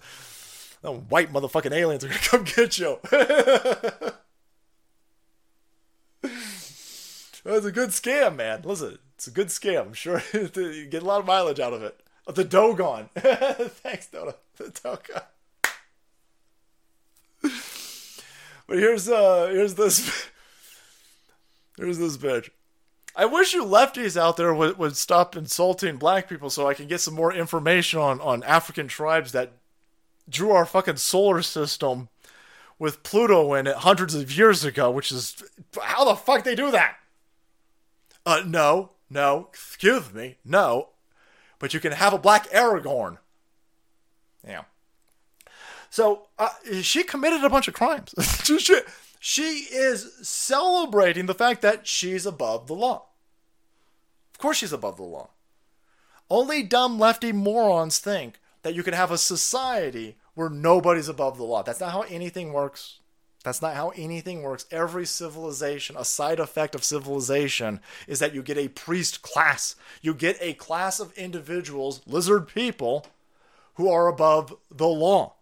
[0.84, 3.00] Them white motherfucking aliens are gonna come get you.
[7.44, 8.62] That's a good scam, man.
[8.64, 9.88] Listen, it's a good scam.
[9.88, 12.00] I'm sure you get a lot of mileage out of it.
[12.28, 13.10] The Dogon.
[13.16, 14.36] Thanks, Dota.
[14.58, 15.24] The Dogon.
[18.68, 20.28] But here's uh here's this
[21.78, 22.50] here's this bitch.
[23.16, 26.88] I wish you lefties out there would, would stop insulting black people so I can
[26.88, 29.52] get some more information on, on African tribes that
[30.28, 32.10] drew our fucking solar system
[32.80, 35.44] with Pluto in it hundreds of years ago, which is
[35.80, 36.96] how the fuck they do that?
[38.26, 40.90] Uh, no, no, excuse me, no,
[41.64, 43.20] but you can have a black Aragorn.
[44.46, 44.64] Yeah.
[45.90, 46.50] So uh,
[46.82, 48.14] she committed a bunch of crimes.
[48.44, 48.82] she,
[49.22, 53.06] she is celebrating the fact that she's above the law.
[54.34, 55.30] Of course, she's above the law.
[56.30, 61.46] Only dumb lefty morons think that you can have a society where nobody's above the
[61.46, 61.64] law.
[61.64, 63.00] That's not how anything works.
[63.44, 64.66] That's not how anything works.
[64.72, 69.76] Every civilization, a side effect of civilization is that you get a priest class.
[70.02, 73.06] You get a class of individuals, lizard people,
[73.76, 75.34] who are above the law.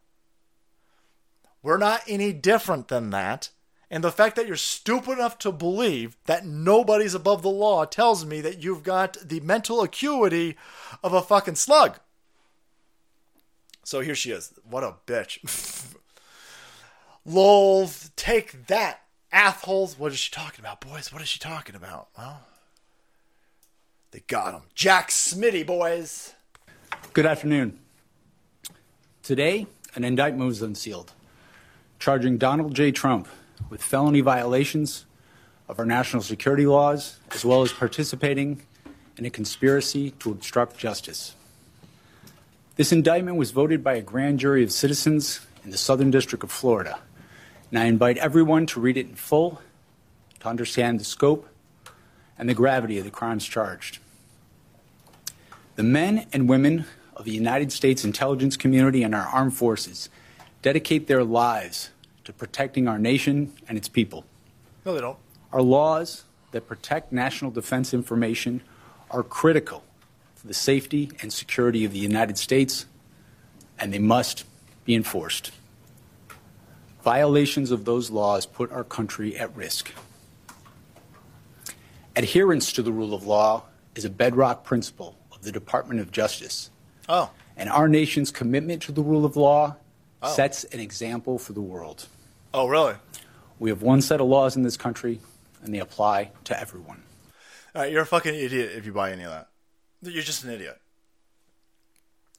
[1.61, 3.49] We're not any different than that.
[3.91, 8.25] And the fact that you're stupid enough to believe that nobody's above the law tells
[8.25, 10.55] me that you've got the mental acuity
[11.03, 11.99] of a fucking slug.
[13.83, 14.53] So here she is.
[14.63, 15.93] What a bitch.
[17.25, 19.97] Lols, take that, assholes.
[19.97, 21.13] What is she talking about, boys?
[21.13, 22.07] What is she talking about?
[22.17, 22.41] Well,
[24.11, 24.61] they got him.
[24.73, 26.33] Jack Smitty, boys.
[27.13, 27.79] Good afternoon.
[29.23, 31.13] Today, an indictment was unsealed
[32.01, 32.91] charging Donald J.
[32.91, 33.27] Trump
[33.69, 35.05] with felony violations
[35.69, 38.63] of our national security laws, as well as participating
[39.17, 41.35] in a conspiracy to obstruct justice.
[42.75, 46.51] This indictment was voted by a grand jury of citizens in the Southern District of
[46.51, 46.97] Florida,
[47.71, 49.61] and I invite everyone to read it in full
[50.41, 51.47] to understand the scope
[52.37, 53.99] and the gravity of the crimes charged.
[55.75, 56.85] The men and women
[57.15, 60.09] of the United States intelligence community and our armed forces
[60.61, 61.89] dedicate their lives
[62.25, 64.25] to protecting our nation and its people.
[64.85, 65.17] No, they don't.
[65.53, 68.61] Our laws that protect national defense information
[69.09, 69.83] are critical
[70.41, 72.85] to the safety and security of the United States,
[73.79, 74.43] and they must
[74.83, 75.51] be enforced.
[77.03, 79.91] Violations of those laws put our country at risk.
[82.15, 83.63] Adherence to the rule of law
[83.95, 86.69] is a bedrock principle of the Department of Justice.
[87.09, 87.31] Oh.
[87.57, 89.75] And our nation's commitment to the rule of law
[90.21, 90.33] oh.
[90.33, 92.07] sets an example for the world.
[92.53, 92.95] Oh, really?
[93.59, 95.19] We have one set of laws in this country,
[95.63, 97.03] and they apply to everyone.
[97.73, 99.47] All right, you're a fucking idiot if you buy any of that.
[100.01, 100.79] You're just an idiot.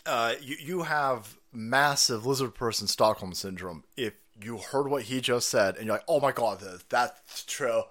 [0.05, 3.84] Uh, you you have massive lizard person Stockholm syndrome.
[3.97, 7.85] If you heard what he just said and you're like, oh my god, that's true.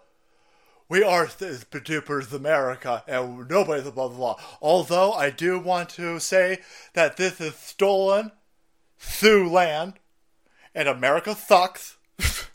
[0.89, 4.37] We are the producers America and nobody's above the law.
[4.61, 6.59] Although I do want to say
[6.93, 8.31] that this is stolen
[8.99, 9.93] through land
[10.75, 11.97] and America sucks.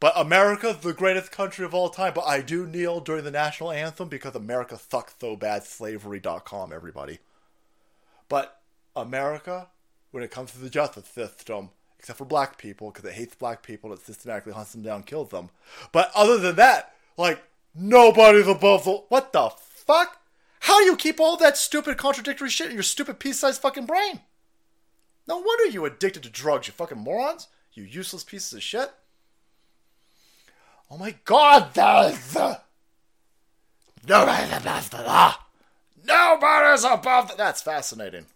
[0.00, 2.12] but America's the greatest country of all time.
[2.14, 5.64] But I do kneel during the national anthem because America sucks so bad.
[5.64, 7.18] Slavery.com, everybody.
[8.28, 8.60] But
[8.94, 9.68] America,
[10.10, 13.62] when it comes to the justice system, except for black people, because it hates black
[13.62, 15.50] people, it systematically hunts them down, kills them.
[15.92, 17.42] But other than that, like,
[17.74, 18.92] nobody's above the.
[19.08, 20.20] What the fuck?
[20.60, 23.86] How do you keep all that stupid contradictory shit in your stupid piece sized fucking
[23.86, 24.20] brain?
[25.26, 27.48] No wonder you addicted to drugs, you fucking morons.
[27.74, 28.90] You useless pieces of shit.
[30.90, 32.60] Oh my god, there's the.
[34.08, 35.34] Nobody's above the law.
[36.04, 37.34] Nobody's above the.
[37.36, 38.26] That's fascinating.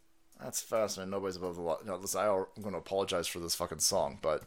[0.42, 1.10] That's fascinating.
[1.10, 1.78] Nobody's above the law.
[1.86, 4.42] No, listen, I, am going to apologize for this fucking song, but.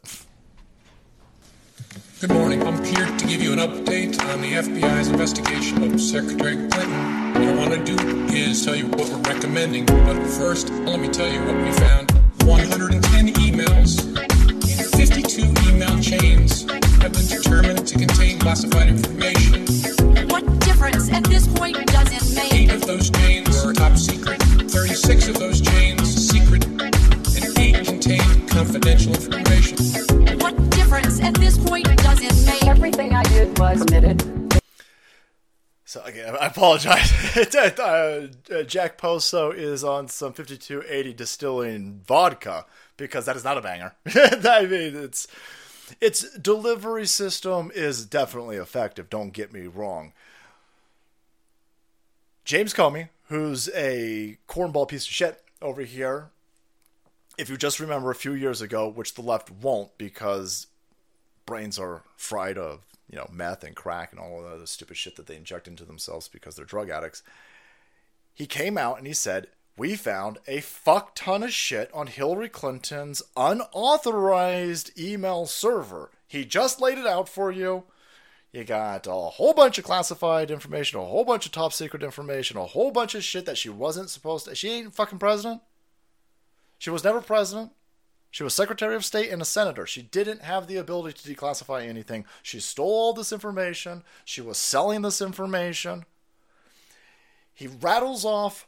[2.20, 2.62] Good morning.
[2.66, 7.42] I'm here to give you an update on the FBI's investigation of Secretary Clinton What
[7.42, 9.86] I want to do is tell you what we're recommending.
[9.86, 12.10] But first, let me tell you what we found.
[12.44, 16.70] 110 emails in 52 email chains
[17.00, 19.66] have been determined to contain classified information.
[20.28, 22.52] What difference at this point does it make?
[22.52, 24.45] Eight of those chains are top secret.
[24.76, 26.62] 36 of those chains secret.
[26.66, 29.78] And eight contain confidential information.
[30.38, 32.66] What difference at this point does it make?
[32.66, 34.60] Everything I did was permitted.
[35.86, 37.10] So again, I apologize.
[37.54, 42.66] uh, uh, Jack Poso is on some 5280 distilling vodka
[42.98, 43.94] because that is not a banger.
[44.14, 45.26] I mean, it's
[46.02, 49.08] its delivery system is definitely effective.
[49.08, 50.12] Don't get me wrong.
[52.44, 56.30] James Comey, who's a cornball piece of shit over here,
[57.38, 60.68] if you just remember a few years ago, which the left won't because
[61.44, 64.96] brains are fried of you know meth and crack and all of the other stupid
[64.96, 67.22] shit that they inject into themselves because they're drug addicts.
[68.34, 72.48] He came out and he said, "We found a fuck ton of shit on Hillary
[72.48, 76.10] Clinton's unauthorized email server.
[76.26, 77.84] He just laid it out for you."
[78.56, 82.56] You got a whole bunch of classified information, a whole bunch of top secret information,
[82.56, 84.54] a whole bunch of shit that she wasn't supposed to.
[84.54, 85.60] She ain't fucking president.
[86.78, 87.72] She was never president.
[88.30, 89.86] She was Secretary of State and a senator.
[89.86, 92.24] She didn't have the ability to declassify anything.
[92.42, 94.02] She stole all this information.
[94.24, 96.06] She was selling this information.
[97.52, 98.66] He rattles off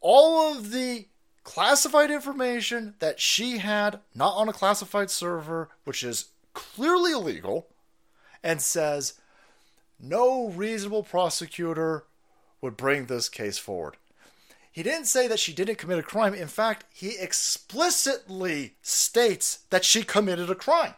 [0.00, 1.08] all of the
[1.42, 7.66] classified information that she had, not on a classified server, which is clearly illegal,
[8.40, 9.14] and says
[10.00, 12.04] no reasonable prosecutor
[12.60, 13.96] would bring this case forward.
[14.70, 16.34] He didn't say that she didn't commit a crime.
[16.34, 20.94] In fact, he explicitly states that she committed a crime.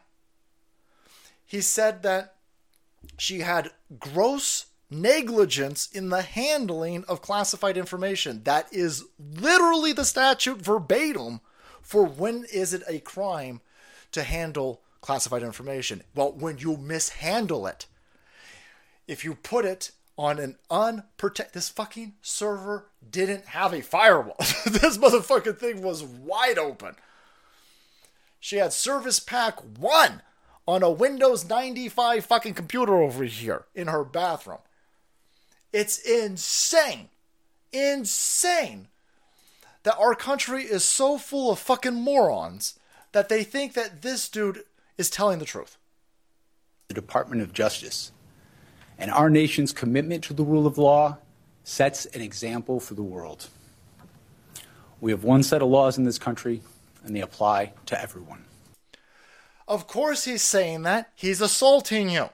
[1.44, 2.36] He said that
[3.18, 8.43] she had gross negligence in the handling of classified information.
[8.44, 11.40] That is literally the statute verbatim
[11.82, 13.60] for when is it a crime
[14.12, 16.02] to handle classified information.
[16.14, 17.86] Well, when you mishandle it.
[19.06, 21.54] If you put it on an unprotected.
[21.54, 24.36] This fucking server didn't have a firewall.
[24.38, 26.96] this motherfucking thing was wide open.
[28.40, 30.22] She had Service Pack 1
[30.66, 34.58] on a Windows 95 fucking computer over here in her bathroom.
[35.72, 37.08] It's insane.
[37.72, 38.88] Insane
[39.82, 42.78] that our country is so full of fucking morons
[43.12, 44.64] that they think that this dude
[44.96, 45.76] is telling the truth.
[46.88, 48.12] The Department of Justice
[48.98, 51.18] and our nation's commitment to the rule of law
[51.64, 53.48] sets an example for the world.
[55.01, 56.62] We have one set of laws in this country,
[57.05, 58.44] and they apply to everyone.
[59.68, 61.10] Of course, he's saying that.
[61.14, 62.31] He's assaulting you.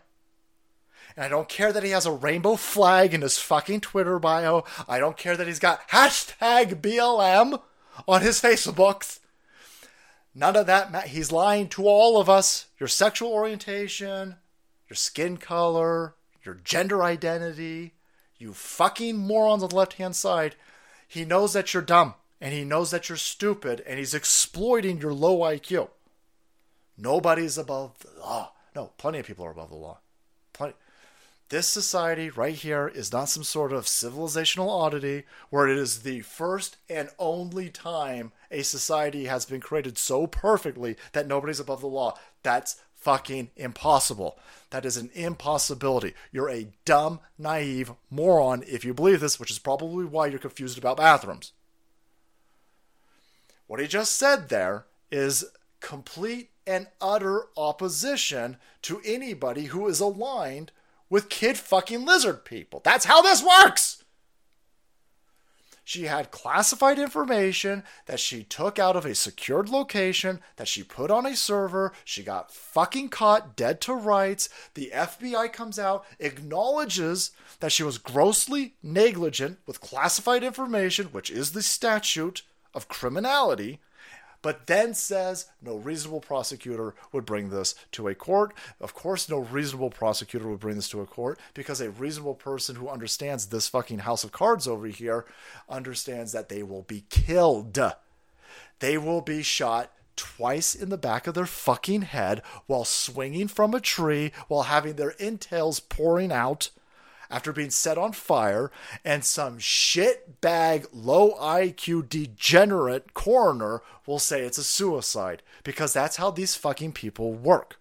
[1.17, 4.65] And I don't care that he has a rainbow flag in his fucking Twitter bio.
[4.89, 7.61] I don't care that he's got hashtag BLM
[8.07, 9.19] on his Facebooks.
[10.35, 10.91] None of that.
[10.91, 11.11] Matters.
[11.11, 12.67] He's lying to all of us.
[12.79, 14.37] Your sexual orientation,
[14.89, 17.95] your skin color, your gender identity,
[18.39, 20.57] you fucking morons on the left hand side.
[21.07, 25.13] He knows that you're dumb and he knows that you're stupid and he's exploiting your
[25.13, 25.89] low IQ.
[26.97, 28.53] Nobody's above the law.
[28.75, 29.99] No, plenty of people are above the law.
[30.53, 30.75] Plenty.
[31.49, 36.23] This society right here is not some sort of civilizational oddity where it is the
[36.23, 41.87] first and only time a society has been created so perfectly that nobody's above the
[41.87, 42.19] law.
[42.43, 44.39] That's fucking impossible.
[44.71, 46.15] That is an impossibility.
[46.31, 50.79] You're a dumb, naive moron if you believe this, which is probably why you're confused
[50.79, 51.53] about bathrooms.
[53.67, 55.45] What he just said there is
[55.81, 60.73] complete and utter opposition to anybody who is aligned
[61.11, 62.81] with kid fucking lizard people.
[62.85, 64.02] That's how this works.
[65.93, 71.11] She had classified information that she took out of a secured location that she put
[71.11, 71.93] on a server.
[72.03, 74.49] She got fucking caught dead to rights.
[74.73, 81.53] The FBI comes out, acknowledges that she was grossly negligent with classified information, which is
[81.53, 82.41] the statute
[82.73, 83.79] of criminality
[84.43, 88.53] but then says no reasonable prosecutor would bring this to a court.
[88.81, 92.77] Of course, no reasonable prosecutor would bring this to a court because a reasonable person
[92.77, 95.25] who understands this fucking house of cards over here
[95.69, 97.79] understands that they will be killed.
[98.81, 103.75] They will be shot twice in the back of their fucking head while swinging from
[103.75, 106.71] a tree while having their entails pouring out
[107.33, 108.71] after being set on fire,
[109.05, 116.31] and some shitbag, low IQ, degenerate coroner will say it's a suicide because that's how
[116.31, 117.79] these fucking people work.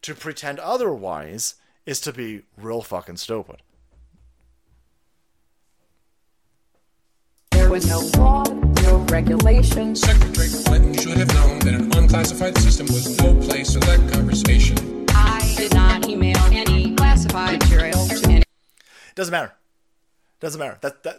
[0.00, 3.56] To pretend otherwise is to be real fucking stupid.
[7.50, 8.44] There was no law,
[8.82, 10.00] no regulations.
[10.00, 15.01] Secretary Clinton should have known that an unclassified system was no place for that conversation.
[16.06, 18.42] Email any classified material to any.
[19.14, 19.52] Doesn't matter.
[20.40, 20.78] Doesn't matter.
[20.80, 21.18] That that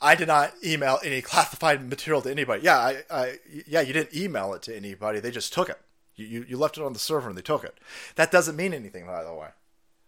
[0.00, 2.62] I did not email any classified material to anybody.
[2.62, 5.20] Yeah, I, I yeah, you didn't email it to anybody.
[5.20, 5.78] They just took it.
[6.16, 7.78] You, you you left it on the server and they took it.
[8.16, 9.48] That doesn't mean anything, by the way.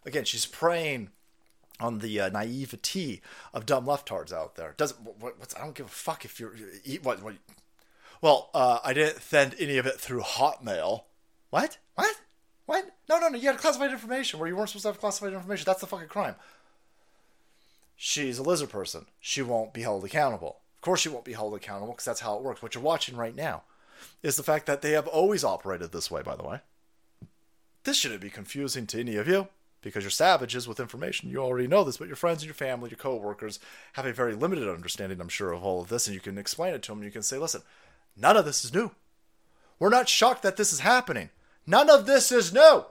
[0.05, 1.11] Again, she's preying
[1.81, 3.23] on the uh, naivety
[3.55, 4.75] of dumb leftards out there.
[4.77, 6.55] Doesn't what, what's I don't give a fuck if you're
[7.03, 7.35] what what.
[8.21, 11.05] Well, uh, I didn't send any of it through Hotmail.
[11.51, 11.79] What?
[11.95, 12.17] What?
[12.69, 12.85] What?
[13.09, 13.39] No, no, no.
[13.39, 15.65] You had classified information where you weren't supposed to have classified information.
[15.67, 16.37] That's the fucking crime
[17.99, 19.07] she's a lizard person.
[19.21, 20.61] She won't be held accountable.
[20.77, 22.63] Of course, she won't be held accountable because that's how it works.
[22.63, 23.65] What you're watching right now
[24.23, 26.61] is the fact that they have always operated this way, by the way.
[27.83, 29.49] This shouldn't be confusing to any of you
[29.83, 31.29] because you're savages with information.
[31.29, 33.59] You already know this, but your friends and your family, your coworkers
[33.95, 36.75] have a very limited understanding, I'm sure, of all of this, and you can explain
[36.75, 36.99] it to them.
[36.99, 37.63] And you can say, listen,
[38.17, 38.93] none of this is new.
[39.81, 41.31] We're not shocked that this is happening.
[41.69, 42.87] None of this is new.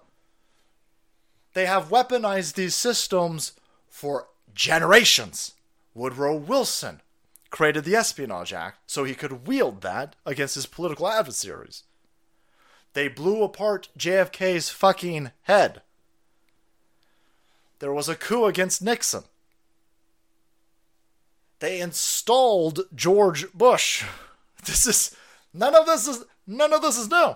[1.56, 3.54] They have weaponized these systems
[3.90, 5.54] for generations.
[5.96, 7.02] Woodrow Wilson
[7.50, 11.86] created the Espionage Act so he could wield that against his political adversaries.
[12.94, 15.82] They blew apart JFK's fucking head.
[17.80, 19.24] There was a coup against Nixon.
[21.58, 24.06] They installed George Bush.
[24.66, 25.16] This is
[25.54, 27.36] none of this is none of this is new.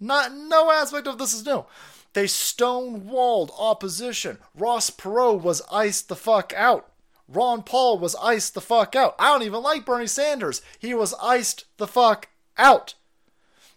[0.00, 1.66] Not no aspect of this is new.
[2.12, 4.38] They stonewalled opposition.
[4.54, 6.90] Ross Perot was iced the fuck out.
[7.28, 9.14] Ron Paul was iced the fuck out.
[9.18, 10.62] I don't even like Bernie Sanders.
[10.78, 12.28] He was iced the fuck
[12.58, 12.94] out.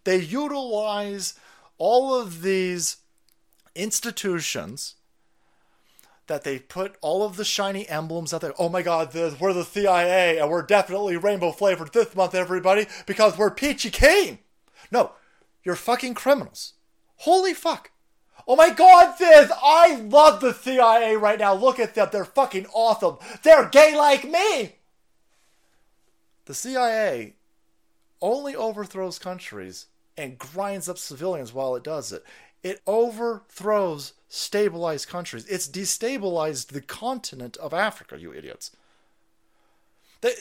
[0.06, 1.36] They utilize
[1.78, 2.98] all of these
[3.76, 4.95] institutions
[6.28, 8.54] that they put all of the shiny emblems out there.
[8.58, 12.88] Oh my God, this, we're the CIA and we're definitely rainbow flavored this month, everybody,
[13.06, 14.40] because we're peachy keen.
[14.91, 15.12] No,
[15.64, 16.73] you're fucking criminals.
[17.18, 17.91] Holy fuck.
[18.48, 19.52] Oh my god, this!
[19.64, 21.53] I love the CIA right now.
[21.53, 22.10] Look at them.
[22.11, 23.18] They're fucking awesome.
[23.44, 24.76] They're gay like me!
[26.45, 27.35] The CIA
[28.22, 29.88] only overthrows countries
[30.18, 32.26] and grinds up civilians while it does it.
[32.61, 35.45] It overthrows stabilized countries.
[35.45, 38.72] It's destabilized the continent of Africa, you idiots.
[40.22, 40.34] They,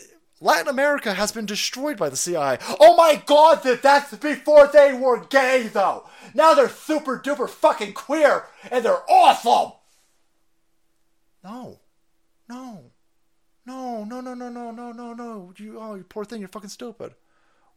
[0.42, 2.58] Latin America has been destroyed by the CIA.
[2.80, 6.04] Oh my god, that that's before they were gay though.
[6.34, 9.74] Now they're super duper fucking queer and they're awesome.
[11.44, 11.78] No.
[12.48, 12.90] No.
[13.64, 15.52] No, no, no, no, no, no, no, no.
[15.56, 17.14] You oh you poor thing, you're fucking stupid.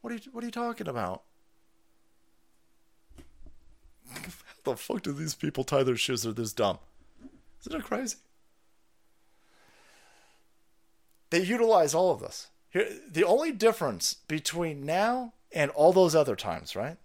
[0.01, 1.21] What are you what are you talking about?
[4.11, 4.21] How
[4.63, 6.23] the fuck do these people tie their shoes?
[6.23, 6.79] They're this dumb.
[7.61, 8.15] Isn't it crazy?
[11.29, 12.47] They utilize all of this.
[12.75, 16.97] Here, the only difference between now and all those other times, right?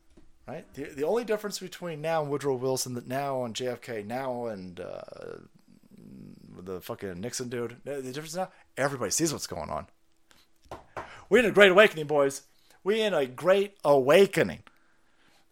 [0.49, 0.65] Right.
[0.75, 4.81] The, the only difference between now and Woodrow Wilson, that now and JFK, now and
[4.81, 5.03] uh,
[6.59, 9.87] the fucking Nixon dude, the difference now, everybody sees what's going on.
[11.29, 12.43] We're in a great awakening, boys.
[12.83, 14.65] We're in a great awakening.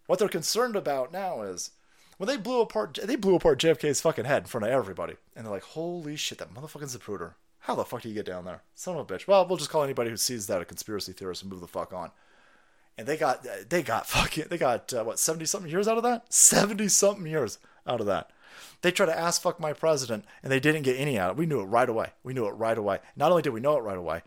[0.07, 1.71] What they're concerned about now is
[2.17, 5.45] when they blew apart, they blew apart JFK's fucking head in front of everybody, and
[5.45, 7.35] they're like, "Holy shit, that motherfucking Zapruder!
[7.59, 8.63] How the fuck do you get down there?
[8.75, 9.27] Son of a bitch.
[9.27, 11.93] Well, we'll just call anybody who sees that a conspiracy theorist and move the fuck
[11.93, 12.11] on.
[12.97, 16.03] And they got, they got fucking, they got, uh, what, 70 something years out of
[16.03, 16.33] that?
[16.33, 18.31] 70 something years out of that.
[18.81, 21.39] They tried to ask fuck my president and they didn't get any out of it.
[21.39, 22.11] We knew it right away.
[22.23, 22.99] We knew it right away.
[23.15, 24.21] Not only did we know it right away,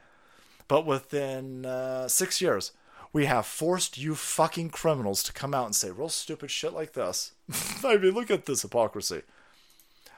[0.68, 2.72] but within uh, six years,
[3.12, 6.92] we have forced you fucking criminals to come out and say real stupid shit like
[6.92, 7.32] this.
[7.84, 9.22] I mean, look at this hypocrisy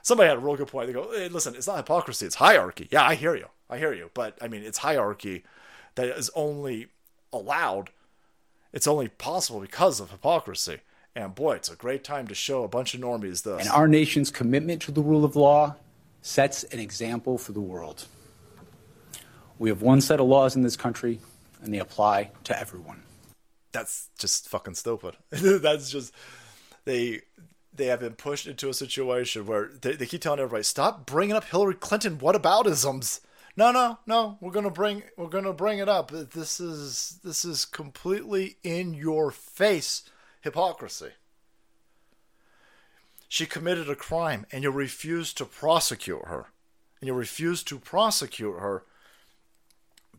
[0.04, 0.86] somebody had a real good point.
[0.86, 2.86] They go, hey, listen, it's not hypocrisy, it's hierarchy.
[2.92, 3.48] Yeah, I hear you.
[3.68, 4.10] I hear you.
[4.14, 5.42] But I mean, it's hierarchy
[5.96, 6.88] that is only
[7.32, 7.90] allowed,
[8.72, 10.78] it's only possible because of hypocrisy.
[11.16, 13.60] And boy, it's a great time to show a bunch of normies this.
[13.60, 15.76] And our nation's commitment to the rule of law
[16.22, 18.06] sets an example for the world.
[19.58, 21.20] We have one set of laws in this country,
[21.62, 23.04] and they apply to everyone.
[23.70, 25.16] That's just fucking stupid.
[25.30, 26.12] That's just
[26.84, 27.22] they
[27.74, 31.36] they have been pushed into a situation where they, they keep telling everybody, stop bringing
[31.36, 33.20] up Hillary Clinton What whataboutisms.
[33.56, 34.38] No, no, no.
[34.40, 36.10] We're gonna bring we're gonna bring it up.
[36.10, 40.02] This is this is completely in your face
[40.40, 41.10] hypocrisy.
[43.28, 46.46] She committed a crime, and you refuse to prosecute her,
[47.00, 48.84] and you refuse to prosecute her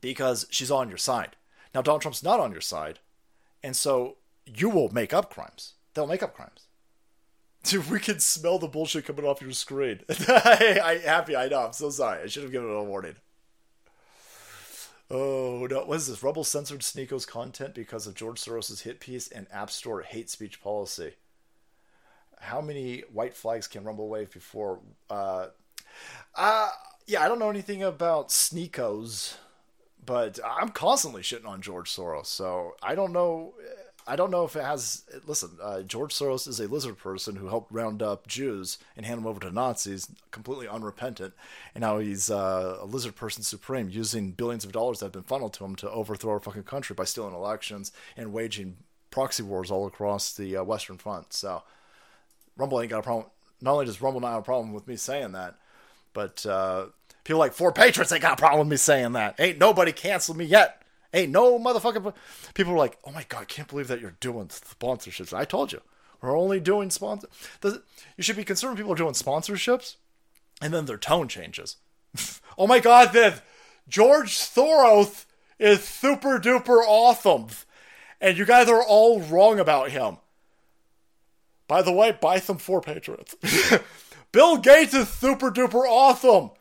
[0.01, 1.35] because she's on your side.
[1.73, 2.99] Now Donald Trump's not on your side,
[3.63, 5.73] and so you will make up crimes.
[5.93, 6.67] They'll make up crimes.
[7.65, 10.01] Dude, we can smell the bullshit coming off your screen.
[10.09, 11.35] I, I happy.
[11.35, 11.65] I know.
[11.65, 12.21] I'm so sorry.
[12.21, 13.15] I should have given it a warning.
[15.09, 15.85] Oh no!
[15.85, 16.21] What is this?
[16.21, 20.61] Rumble censored Sneako's content because of George Soros' hit piece and App Store hate speech
[20.61, 21.13] policy.
[22.39, 24.79] How many white flags can Rumble wave before?
[25.09, 25.47] Uh,
[26.35, 26.69] uh,
[27.07, 29.37] yeah, I don't know anything about Sneakos,
[30.05, 33.55] but I'm constantly shitting on George Soros, so I don't know.
[34.07, 35.03] I don't know if it has.
[35.25, 39.17] Listen, uh, George Soros is a lizard person who helped round up Jews and hand
[39.17, 41.33] them over to Nazis, completely unrepentant,
[41.73, 45.23] and now he's uh, a lizard person supreme, using billions of dollars that have been
[45.23, 48.77] funneled to him to overthrow our fucking country by stealing elections and waging
[49.09, 51.33] proxy wars all across the uh, Western Front.
[51.33, 51.63] So,
[52.57, 53.27] Rumble ain't got a problem.
[53.61, 55.55] Not only does Rumble not have a problem with me saying that,
[56.13, 56.87] but uh,
[57.23, 59.39] people like Four Patriots ain't got a problem with me saying that.
[59.39, 60.83] Ain't nobody canceled me yet.
[61.15, 62.13] Ain't no motherfucking.
[62.53, 65.33] People are like, oh my god, I can't believe that you're doing sponsorships.
[65.33, 65.81] I told you,
[66.21, 67.29] we're only doing sponsor.
[67.61, 67.83] Does it,
[68.17, 69.95] you should be concerned people are doing sponsorships,
[70.61, 71.77] and then their tone changes.
[72.57, 73.35] oh my god, then
[73.87, 75.25] George Thoroth
[75.57, 77.47] is super duper awesome,
[78.19, 80.17] and you guys are all wrong about him.
[81.69, 83.35] By the way, buy some Four Patriots.
[84.33, 86.51] Bill Gates is super duper awesome.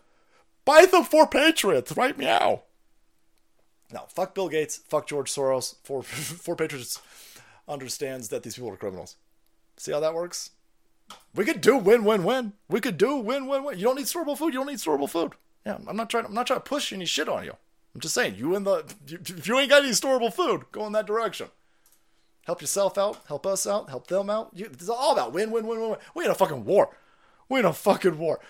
[0.64, 2.16] Buy some Four Patriots, right?
[2.16, 2.62] Meow.
[3.94, 5.76] No, fuck Bill Gates, fuck George Soros.
[5.84, 7.00] Four, Four Patriots
[7.68, 9.14] understands that these people are criminals.
[9.76, 10.50] See how that works?
[11.32, 12.54] We could do win win win.
[12.68, 13.78] We could do win win win.
[13.78, 14.52] You don't need storable food.
[14.52, 15.34] You don't need storable food.
[15.64, 16.24] Yeah, I'm not trying.
[16.24, 17.52] I'm not trying to push any shit on you.
[17.94, 20.92] I'm just saying you in the if you ain't got any storable food, go in
[20.92, 21.48] that direction.
[22.46, 23.20] Help yourself out.
[23.28, 23.88] Help us out.
[23.90, 24.50] Help them out.
[24.54, 25.98] You, it's all about win win win win win.
[26.14, 26.96] We in a fucking war.
[27.48, 28.40] We in a fucking war.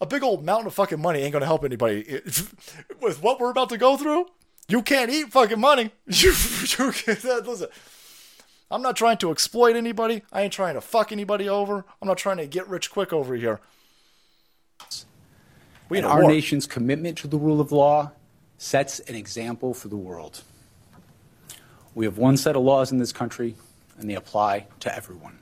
[0.00, 2.20] A big old mountain of fucking money ain't gonna help anybody
[3.00, 4.26] with what we're about to go through.
[4.68, 5.90] You can't eat fucking money.
[6.06, 6.32] You,
[6.78, 7.68] you listen.
[8.70, 10.22] I'm not trying to exploit anybody.
[10.32, 11.84] I ain't trying to fuck anybody over.
[12.02, 13.60] I'm not trying to get rich quick over here.
[15.88, 16.30] We And our war.
[16.30, 18.10] nation's commitment to the rule of law
[18.58, 20.42] sets an example for the world.
[21.94, 23.54] We have one set of laws in this country,
[23.98, 25.38] and they apply to everyone.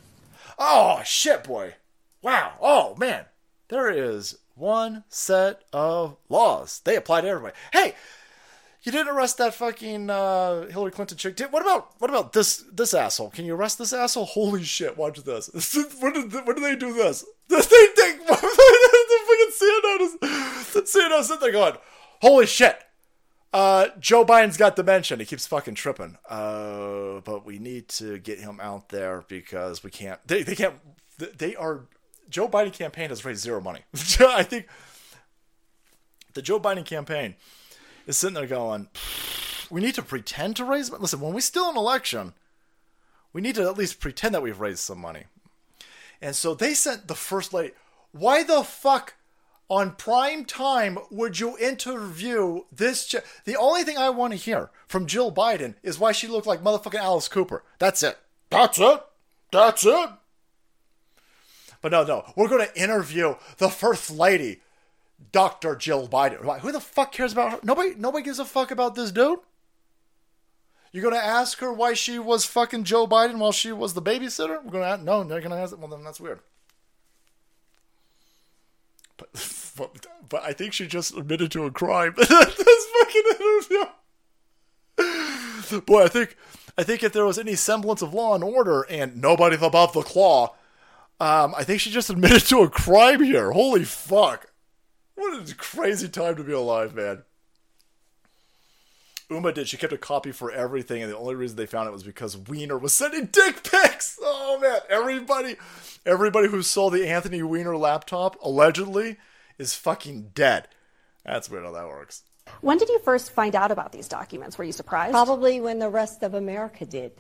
[0.59, 1.75] Oh shit, boy!
[2.21, 2.53] Wow.
[2.61, 3.25] Oh man,
[3.69, 6.81] there is one set of laws.
[6.85, 7.57] They apply to everybody.
[7.73, 7.95] Hey,
[8.85, 11.37] you didn't arrest that fucking uh, Hillary Clinton chick.
[11.37, 13.31] Did, what about what about this this asshole?
[13.31, 14.27] Can you arrest this asshole?
[14.27, 14.97] Holy shit!
[14.97, 15.49] Watch this.
[16.01, 17.25] when did when did they do this?
[17.49, 21.75] They think the fucking CNN is CNN sitting there going,
[22.21, 22.79] "Holy shit!"
[23.53, 25.17] Uh, Joe Biden's got dementia.
[25.17, 26.19] He keeps fucking tripping.
[26.29, 30.19] Uh, but we need to get him out there because we can't.
[30.27, 30.75] They, they can't.
[31.19, 31.87] They are.
[32.29, 33.81] Joe Biden campaign has raised zero money.
[34.21, 34.67] I think
[36.33, 37.37] the Joe Biden campaign
[38.07, 38.89] is sitting there going,
[39.71, 40.91] we need to pretend to raise.
[40.91, 41.03] Money.
[41.03, 42.35] Listen, when we still an election,
[43.33, 45.25] we need to at least pretend that we've raised some money.
[46.21, 47.75] And so they sent the first lady.
[48.13, 49.15] Why the fuck
[49.69, 53.07] on prime time would you interview this?
[53.07, 56.47] Ch- the only thing I want to hear from Jill Biden is why she looked
[56.47, 57.65] like motherfucking Alice Cooper.
[57.79, 58.19] That's it.
[58.51, 59.03] That's it.
[59.51, 60.11] That's it.
[61.81, 64.61] But no, no, we're going to interview the first lady,
[65.33, 65.77] Dr.
[65.77, 66.61] Jill Biden.
[66.61, 67.61] Who the fuck cares about her?
[67.63, 69.39] Nobody, nobody gives a fuck about this dude.
[70.93, 74.63] You're gonna ask her why she was fucking Joe Biden while she was the babysitter?
[74.63, 75.73] We're gonna no, they're gonna ask.
[75.73, 75.81] it.
[75.81, 76.39] Well, then that's weird.
[79.17, 79.29] But,
[79.77, 82.15] but, but I think she just admitted to a crime.
[82.17, 83.85] this fucking interview.
[85.81, 86.37] Boy, I think
[86.79, 90.03] I think if there was any semblance of law and order and nobody's above the
[90.03, 90.55] claw,
[91.19, 93.51] um, I think she just admitted to a crime here.
[93.51, 94.53] Holy fuck!
[95.15, 97.23] What a crazy time to be alive, man.
[99.31, 99.69] Huma did.
[99.69, 102.37] She kept a copy for everything, and the only reason they found it was because
[102.37, 104.19] Weiner was sending dick pics.
[104.23, 105.57] Oh man, everybody,
[106.05, 109.17] everybody who saw the Anthony Weiner laptop allegedly
[109.59, 110.69] is fucking dead.
[111.25, 112.23] That's weird how that works.
[112.61, 114.59] When did you first find out about these documents?
[114.59, 115.13] Were you surprised?
[115.13, 117.13] Probably when the rest of America did.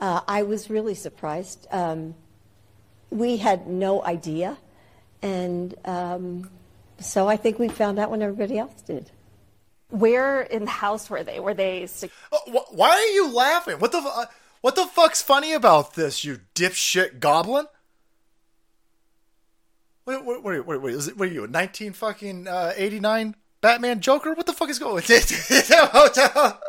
[0.00, 1.66] Uh, I was really surprised.
[1.70, 2.14] Um,
[3.10, 4.56] we had no idea.
[5.20, 6.50] And um,
[7.00, 9.10] so I think we found out when everybody else did.
[9.88, 11.40] Where in the house were they?
[11.40, 11.86] Were they?
[11.86, 12.38] sec- Uh,
[12.70, 13.78] why are you laughing?
[13.80, 14.26] What the uh,
[14.60, 16.24] what the fuck's funny about this?
[16.24, 17.66] You dipshit goblin.
[20.06, 20.94] Wait, wait, wait, wait, wait.
[20.94, 24.32] Is it, what are you, 19 fucking uh, 89 Batman Joker?
[24.34, 25.88] What the fuck is going on?
[25.92, 26.60] hotel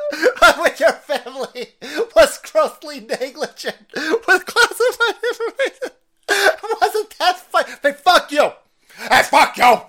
[0.62, 1.68] with your family
[2.16, 5.90] was grossly negligent with classified information.
[6.82, 7.64] Wasn't that fun?
[7.82, 8.52] Hey, fuck you!
[9.10, 9.82] Hey, fuck you!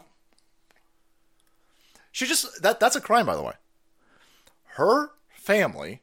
[2.12, 3.54] She just that that's a crime, by the way.
[4.74, 6.02] Her family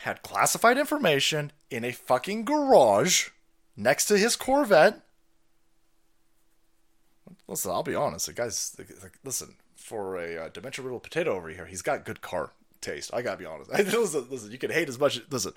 [0.00, 3.30] had classified information in a fucking garage
[3.76, 5.00] next to his Corvette.
[7.48, 8.26] Listen, I'll be honest.
[8.26, 8.76] The guy's
[9.24, 9.56] listen.
[9.76, 12.50] for a uh, dementia riddled potato over here, he's got good car
[12.80, 13.10] taste.
[13.14, 13.70] I gotta be honest.
[13.72, 15.20] listen, listen, you can hate as much.
[15.30, 15.52] Listen,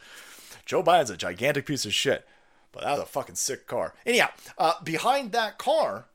[0.66, 2.26] Joe Biden's a gigantic piece of shit,
[2.72, 3.94] but that was a fucking sick car.
[4.06, 6.06] Anyhow, uh, behind that car,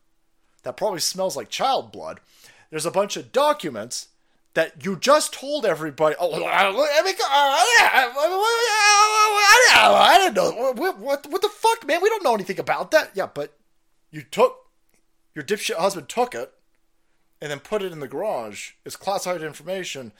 [0.62, 2.20] that probably smells like child blood.
[2.70, 4.08] There's a bunch of documents
[4.54, 6.16] that you just told everybody.
[6.18, 6.42] Oh,
[9.84, 10.72] I didn't know.
[10.72, 12.02] What, what, what the fuck, man?
[12.02, 13.10] We don't know anything about that.
[13.14, 13.56] Yeah, but
[14.10, 14.56] you took
[15.34, 16.52] your dipshit husband took it
[17.40, 18.72] and then put it in the garage.
[18.84, 20.12] It's classified information.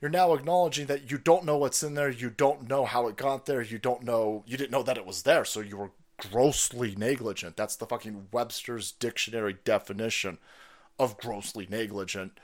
[0.00, 2.10] You're now acknowledging that you don't know what's in there.
[2.10, 3.62] You don't know how it got there.
[3.62, 4.42] You don't know.
[4.46, 5.44] You didn't know that it was there.
[5.44, 7.56] So you were grossly negligent.
[7.56, 10.38] That's the fucking Webster's dictionary definition
[11.02, 12.38] of grossly negligent,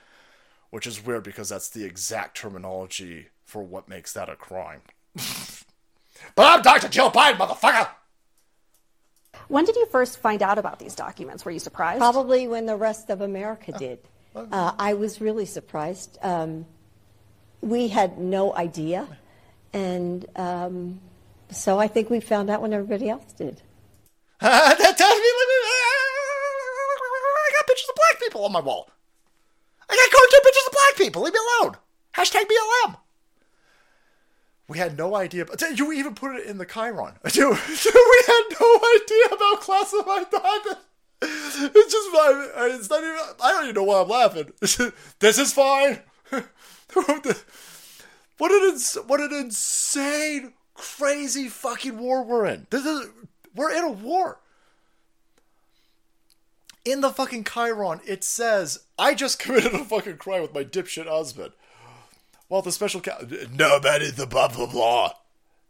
[0.71, 4.81] which is weird because that's the exact terminology for what makes that a crime.
[5.15, 6.89] but I'm Dr.
[6.89, 7.89] Joe Biden, motherfucker!
[9.49, 11.45] When did you first find out about these documents?
[11.45, 11.99] Were you surprised?
[11.99, 14.01] Probably when the rest of America did.
[14.35, 16.19] Uh, I was really surprised.
[16.23, 16.67] Um,
[17.61, 19.09] we had no idea.
[19.73, 21.01] And um,
[21.51, 23.63] so I think we found out when everybody else did.
[24.41, 25.31] that tells me
[28.29, 28.91] people on my wall.
[29.89, 31.23] I got cartoon pictures of black people.
[31.23, 31.77] Leave me alone.
[32.15, 32.97] Hashtag BLM.
[34.69, 35.47] We had no idea.
[35.75, 37.15] You even put it in the Chiron.
[37.33, 40.83] Dude, we had no idea about classified documents.
[41.23, 42.49] It's just fine.
[42.79, 43.17] It's not even.
[43.43, 44.53] I don't even know why I'm laughing.
[45.21, 46.01] This is fine.
[46.93, 52.67] what an ins- what an insane, crazy fucking war we're in.
[52.71, 53.09] This is
[53.55, 54.39] we're in a war.
[56.89, 61.07] In the fucking Chiron, it says, "I just committed a fucking crime with my dipshit
[61.07, 61.53] husband."
[62.49, 65.13] Well, the special ca- nobody's the blah blah blah.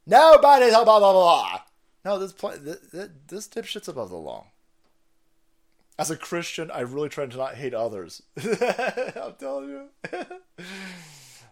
[0.07, 1.61] Nobody's the blah blah blah.
[2.05, 2.79] No, this pl- this,
[3.27, 4.47] this dipshit's above the law.
[5.99, 8.23] As a Christian, I really try to not hate others.
[8.37, 9.89] I'm telling you.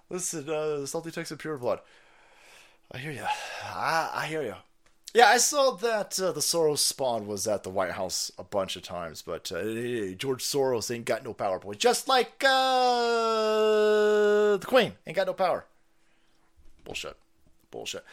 [0.08, 1.80] Listen, uh, the salty Texas pure blood.
[2.92, 3.24] I hear you.
[3.64, 4.54] I, I hear you.
[5.16, 8.76] Yeah, I saw that uh, the Soros spawn was at the White House a bunch
[8.76, 11.72] of times, but uh, George Soros ain't got no power, boy.
[11.72, 15.64] Just like uh, the Queen ain't got no power.
[16.84, 17.16] Bullshit.
[17.70, 18.04] Bullshit.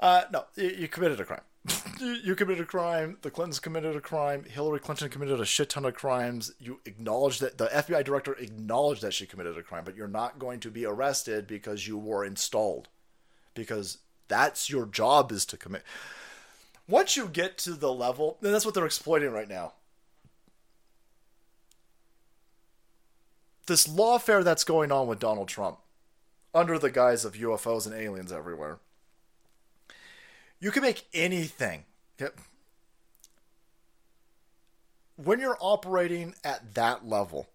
[0.00, 1.42] Uh, no, you, you committed a crime.
[2.00, 3.18] you, committed a crime.
[3.22, 4.42] The Clintons committed a crime.
[4.42, 6.50] Hillary Clinton committed a shit ton of crimes.
[6.58, 10.40] You acknowledged that the FBI director acknowledged that she committed a crime, but you're not
[10.40, 12.88] going to be arrested because you were installed.
[13.54, 15.84] Because that's your job is to commit.
[16.88, 19.74] Once you get to the level, and that's what they're exploiting right now.
[23.66, 25.78] This lawfare that's going on with Donald Trump,
[26.54, 28.78] under the guise of UFOs and aliens everywhere,
[30.58, 31.84] you can make anything.
[35.16, 37.48] When you're operating at that level,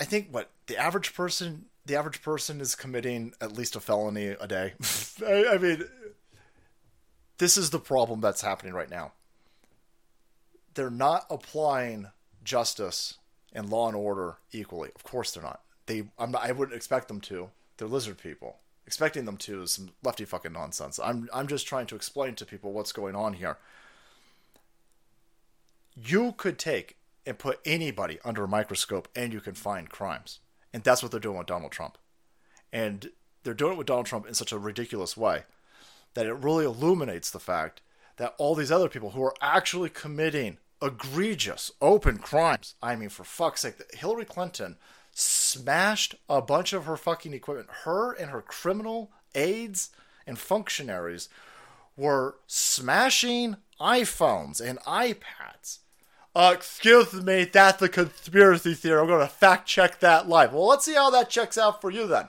[0.00, 4.28] I think what the average person the average person is committing at least a felony
[4.28, 4.74] a day.
[5.26, 5.84] I, I mean,
[7.38, 9.12] this is the problem that's happening right now.
[10.74, 12.08] They're not applying
[12.44, 13.14] justice
[13.52, 14.90] and law and order equally.
[14.94, 15.62] Of course, they're not.
[15.86, 17.48] They, I'm not, I wouldn't expect them to.
[17.78, 18.58] They're lizard people.
[18.86, 21.00] Expecting them to is some lefty fucking nonsense.
[21.02, 23.56] I'm, I'm just trying to explain to people what's going on here.
[25.96, 26.96] You could take
[27.26, 30.40] and put anybody under a microscope, and you can find crimes.
[30.72, 31.98] And that's what they're doing with Donald Trump.
[32.72, 33.10] And
[33.42, 35.44] they're doing it with Donald Trump in such a ridiculous way
[36.14, 37.80] that it really illuminates the fact
[38.16, 42.74] that all these other people who are actually committing egregious, open crimes.
[42.82, 44.76] I mean, for fuck's sake, Hillary Clinton
[45.12, 47.68] smashed a bunch of her fucking equipment.
[47.84, 49.90] Her and her criminal aides
[50.26, 51.28] and functionaries
[51.96, 55.78] were smashing iPhones and iPads
[56.34, 59.00] uh, excuse me, that's a conspiracy theory.
[59.00, 60.52] I'm going to fact check that live.
[60.52, 62.28] Well, let's see how that checks out for you then.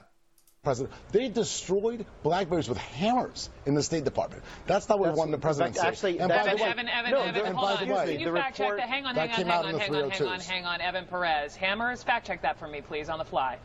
[0.62, 4.42] President, they destroyed Blackberries with hammers in the State Department.
[4.66, 5.86] That's not what That's- one the president said.
[5.86, 7.88] actually- and that's- by the way, Evan, Evan, no, Evan, and hold by on.
[7.88, 8.86] the way, Can you the fact check that?
[8.88, 10.80] Hang on, that hang on, hang on, hang on, hang on, hang on.
[10.82, 11.56] Evan Perez.
[11.56, 13.56] Hammers, fact check that for me, please, on the fly.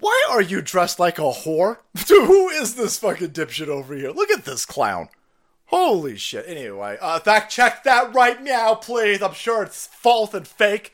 [0.00, 1.76] Why are you dressed like a whore?
[2.06, 4.10] Dude, who is this fucking dipshit over here?
[4.10, 5.08] Look at this clown.
[5.70, 6.46] Holy shit.
[6.48, 9.22] Anyway, uh, fact check that right now, please.
[9.22, 10.92] I'm sure it's false and fake.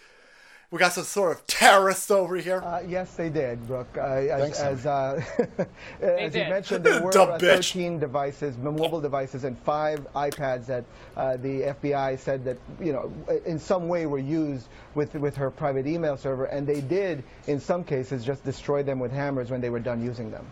[0.70, 2.60] We got some sort of terrorists over here.
[2.62, 3.88] Uh, yes, they did, Brooke.
[3.96, 5.22] Uh, as Thanks, as, uh,
[6.02, 6.50] as you did.
[6.50, 7.72] mentioned, there were Dumb uh, bitch.
[7.72, 10.84] 13 devices, mobile devices, and five iPads that
[11.16, 13.10] uh, the FBI said that you know
[13.46, 17.58] in some way were used with with her private email server, and they did in
[17.58, 20.44] some cases just destroy them with hammers when they were done using them.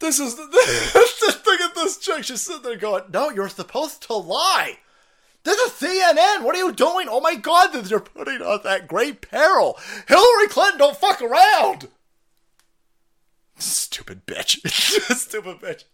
[0.00, 0.34] This is
[1.20, 2.24] just look at this chick.
[2.24, 4.78] She's sitting there going, "No, you're supposed to lie.
[5.44, 6.42] This is CNN.
[6.42, 7.06] What are you doing?
[7.08, 9.78] Oh my God, that you're putting on that great peril.
[10.08, 11.88] Hillary Clinton, don't fuck around.
[13.58, 14.66] Stupid bitch.
[15.16, 15.84] Stupid bitch.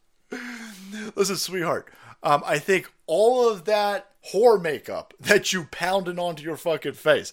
[1.17, 1.91] Listen, sweetheart.
[2.23, 7.33] Um, I think all of that whore makeup that you pounding onto your fucking face,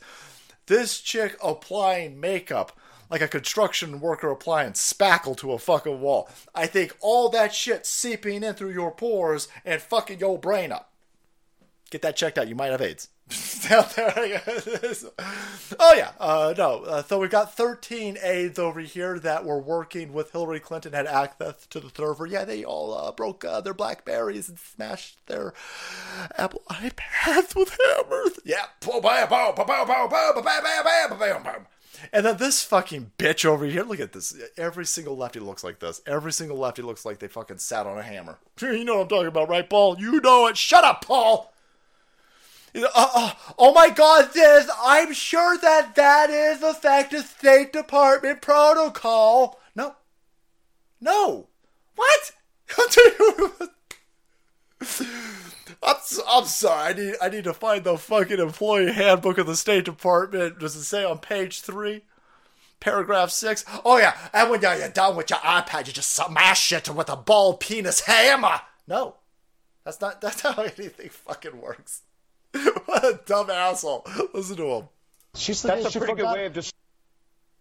[0.66, 2.78] this chick applying makeup
[3.10, 6.30] like a construction worker applying spackle to a fucking wall.
[6.54, 10.92] I think all that shit seeping in through your pores and fucking your brain up.
[11.90, 12.48] Get that checked out.
[12.48, 13.10] You might have AIDS.
[15.80, 16.84] Oh yeah, uh, no.
[16.84, 21.08] Uh, so we've got 13 aides over here that were working with Hillary Clinton, had
[21.08, 22.26] access to the server.
[22.26, 25.54] Yeah, they all uh, broke uh, their Blackberries and smashed their
[26.38, 28.40] Apple iPads with hammers.
[28.46, 28.66] Yeah,
[32.14, 34.36] And then this fucking bitch over here, look at this.
[34.58, 36.02] Every single lefty looks like this.
[36.06, 38.38] Every single lefty looks like they fucking sat on a hammer.
[38.62, 40.00] You know what I'm talking about, right, Paul?
[40.00, 40.58] You know it.
[40.58, 41.54] Shut up, Paul.
[42.76, 49.60] Uh, uh, oh my god, this, I'm sure that that is effective State Department protocol.
[49.76, 49.96] No.
[51.02, 51.48] No.
[51.96, 52.32] What?
[55.84, 55.96] I'm,
[56.28, 56.90] I'm sorry.
[56.90, 60.60] I need I need to find the fucking employee handbook of the State Department.
[60.60, 62.04] Does it say on page three,
[62.80, 63.64] paragraph six?
[63.86, 67.16] Oh yeah, and when you're done with your iPad, you just smash it with a
[67.16, 68.62] ball penis hammer.
[68.88, 69.16] No,
[69.84, 72.02] that's not that's not how anything fucking works.
[72.86, 74.06] what a dumb asshole.
[74.34, 74.90] Listen to him.
[75.36, 76.74] She's That's a she pretty good way of just.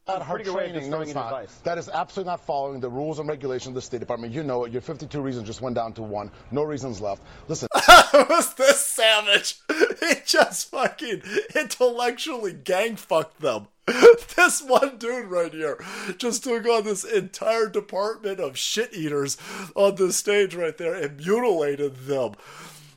[0.07, 0.91] About uh, her pretty good way of training.
[0.91, 1.27] No, it's not.
[1.27, 1.57] advice.
[1.65, 4.33] That is absolutely not following the rules and regulations of the State Department.
[4.33, 4.73] You know it.
[4.73, 6.31] Your 52 reasons just went down to one.
[6.53, 7.23] No reasons left.
[7.49, 7.69] Listen.
[8.13, 9.57] was this savage?
[9.99, 11.23] He just fucking
[11.55, 13.69] intellectually gang fucked them.
[14.37, 15.83] This one dude right here
[16.19, 19.37] just took on this entire department of shit eaters
[19.75, 22.33] on the stage right there and mutilated them.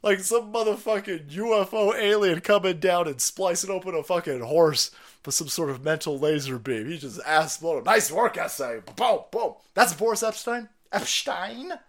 [0.04, 4.92] Like some motherfucking UFO alien coming down and splicing open a fucking horse
[5.26, 6.88] with some sort of mental laser beam.
[6.88, 9.54] He just asked, "Well, nice work, essay." Boom, boom.
[9.74, 10.70] That's Boris Epshteyn.
[10.92, 11.80] Epshteyn.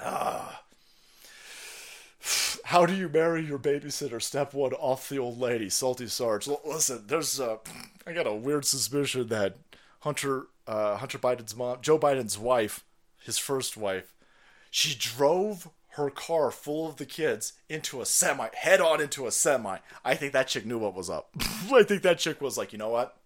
[0.00, 0.62] Ah.
[2.64, 4.20] How do you marry your babysitter?
[4.20, 6.48] Step one, off the old lady, salty Sarge.
[6.48, 7.58] L- listen, there's a,
[8.06, 9.56] I got a weird suspicion that
[10.00, 12.82] Hunter, uh, Hunter Biden's mom, Joe Biden's wife,
[13.22, 14.14] his first wife,
[14.70, 19.30] she drove her car full of the kids into a semi, head on into a
[19.30, 19.78] semi.
[20.04, 21.30] I think that chick knew what was up.
[21.72, 23.16] I think that chick was like, you know what?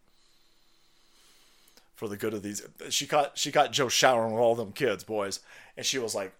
[1.96, 5.02] For the good of these, she caught she caught Joe showering with all them kids,
[5.02, 5.40] boys,
[5.76, 6.32] and she was like,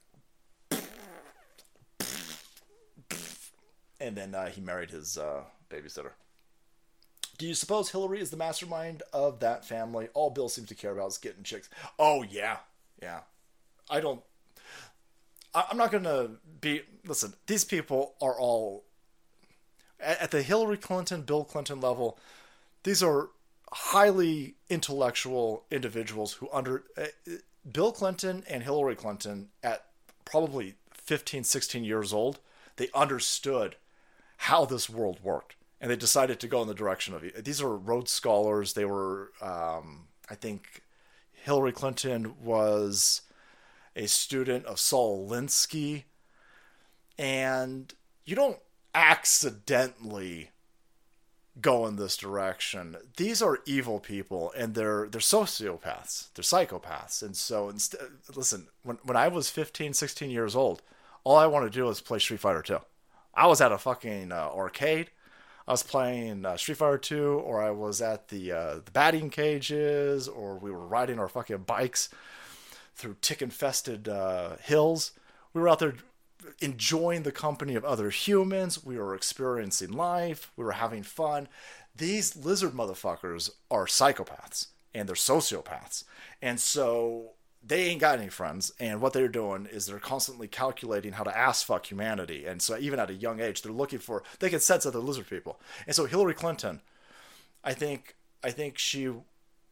[4.01, 6.11] and then uh, he married his uh, babysitter.
[7.39, 10.09] Do you suppose Hillary is the mastermind of that family?
[10.13, 11.71] All Bill seems to care about is getting chicks.
[11.99, 12.59] Oh yeah,
[13.01, 13.21] yeah.
[13.91, 14.21] I don't.
[15.55, 16.31] I- I'm not gonna
[16.61, 16.83] be.
[17.05, 18.85] Listen, these people are all
[20.01, 22.19] at at the Hillary Clinton, Bill Clinton level.
[22.85, 23.31] These are
[23.73, 27.07] highly intellectual individuals who under uh,
[27.71, 29.87] Bill Clinton and Hillary Clinton at
[30.25, 32.39] probably 15, 16 years old,
[32.77, 33.77] they understood
[34.39, 37.45] how this world worked and they decided to go in the direction of it.
[37.45, 38.73] These are Rhodes scholars.
[38.73, 40.83] They were, um, I think,
[41.33, 43.23] Hillary Clinton was
[43.97, 46.05] a student of Saul Alinsky.
[47.19, 47.95] and
[48.25, 48.59] you don't
[48.95, 50.51] accidentally
[51.61, 52.97] go in this direction.
[53.17, 56.29] These are evil people, and they're they're sociopaths.
[56.35, 57.73] They're psychopaths, and so
[58.35, 58.69] listen.
[58.83, 60.83] When when I was 15, 16 years old,
[61.25, 62.79] all I wanted to do was play Street Fighter 2.
[63.35, 65.11] I was at a fucking uh, arcade.
[65.67, 69.31] I was playing uh, Street Fighter 2, or I was at the uh, the batting
[69.31, 72.09] cages, or we were riding our fucking bikes
[72.99, 75.13] through tick infested uh, hills.
[75.55, 75.95] We were out there
[76.61, 78.85] enjoying the company of other humans.
[78.85, 80.51] We were experiencing life.
[80.57, 81.49] We were having fun.
[81.97, 86.05] These lizard motherfuckers are psychopaths and they're sociopaths.
[86.43, 87.33] And so
[87.65, 88.73] they ain't got any friends.
[88.81, 92.47] And what they're doing is they're constantly calculating how to ass fuck humanity.
[92.47, 95.29] And so even at a young age, they're looking for, they can sense other lizard
[95.29, 95.61] people.
[95.87, 96.81] And so Hillary Clinton,
[97.63, 99.11] I think, I think she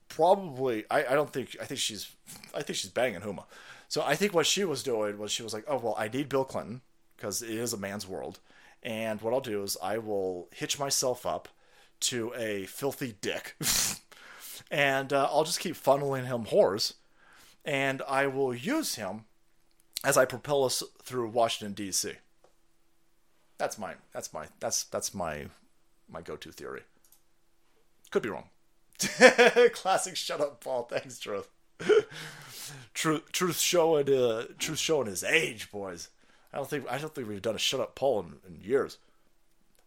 [0.09, 2.11] probably I, I don't think I think she's
[2.55, 3.45] I think she's banging Huma.
[3.89, 6.29] So I think what she was doing was she was like, oh well, I need
[6.29, 6.81] Bill Clinton
[7.17, 8.41] because it is a man's world,
[8.83, 11.49] and what I'll do is I will hitch myself up
[12.01, 13.57] to a filthy dick,
[14.71, 16.95] and uh, I'll just keep funneling him whores,
[17.65, 19.25] and I will use him
[20.05, 22.13] as I propel us through Washington D.C.
[23.59, 25.47] That's my that's my that's that's my
[26.09, 26.83] my go-to theory.
[28.11, 28.49] Could be wrong.
[29.73, 30.85] Classic shut up, Paul.
[30.85, 31.49] Thanks, Truth.
[32.95, 36.09] truth, truth showing, uh, truth showing his age, boys.
[36.53, 38.99] I don't think I don't think we've done a shut up poll in, in years.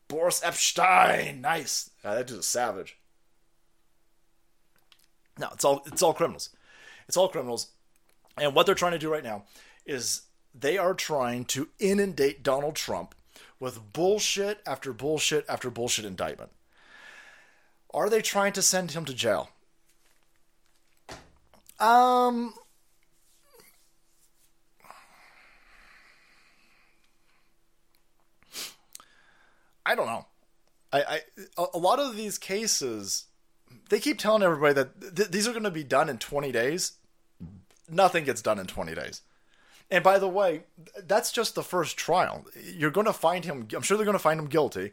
[0.07, 1.89] Boris Epshteyn, nice.
[2.03, 2.97] Uh, that dude's a savage.
[5.39, 6.49] No, it's all it's all criminals.
[7.07, 7.67] It's all criminals.
[8.37, 9.43] And what they're trying to do right now
[9.85, 10.23] is
[10.53, 13.15] they are trying to inundate Donald Trump
[13.59, 16.51] with bullshit after bullshit after bullshit indictment.
[17.93, 19.49] Are they trying to send him to jail?
[21.79, 22.53] Um
[29.85, 30.25] I don't know.
[30.91, 31.21] I, I
[31.73, 33.25] a- lot of these cases,
[33.89, 36.93] they keep telling everybody that th- these are going to be done in 20 days.
[37.89, 39.21] Nothing gets done in 20 days.
[39.89, 40.63] And by the way,
[41.07, 42.45] that's just the first trial.
[42.63, 43.67] You're going to find him.
[43.75, 44.91] I'm sure they're going to find him guilty,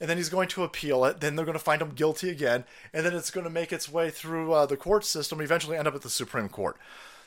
[0.00, 1.20] and then he's going to appeal it.
[1.20, 3.90] Then they're going to find him guilty again, and then it's going to make its
[3.90, 5.40] way through uh, the court system.
[5.40, 6.76] Eventually, end up at the Supreme Court.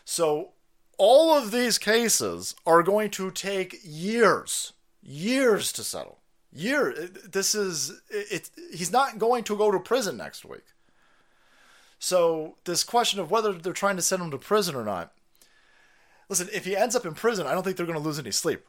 [0.06, 0.50] So
[0.98, 6.20] all of these cases are going to take years, years to settle.
[6.52, 6.94] Year.
[7.30, 8.50] This is it.
[8.74, 10.64] He's not going to go to prison next week.
[12.00, 15.14] So this question of whether they're trying to send him to prison or not.
[16.30, 18.32] Listen, if he ends up in prison, I don't think they're going to lose any
[18.32, 18.66] sleep.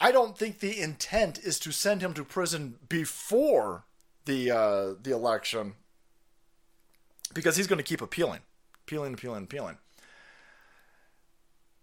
[0.00, 3.84] I don't think the intent is to send him to prison before
[4.24, 5.74] the uh, the election
[7.34, 8.40] because he's going to keep appealing,
[8.86, 9.76] appealing, appealing, appealing.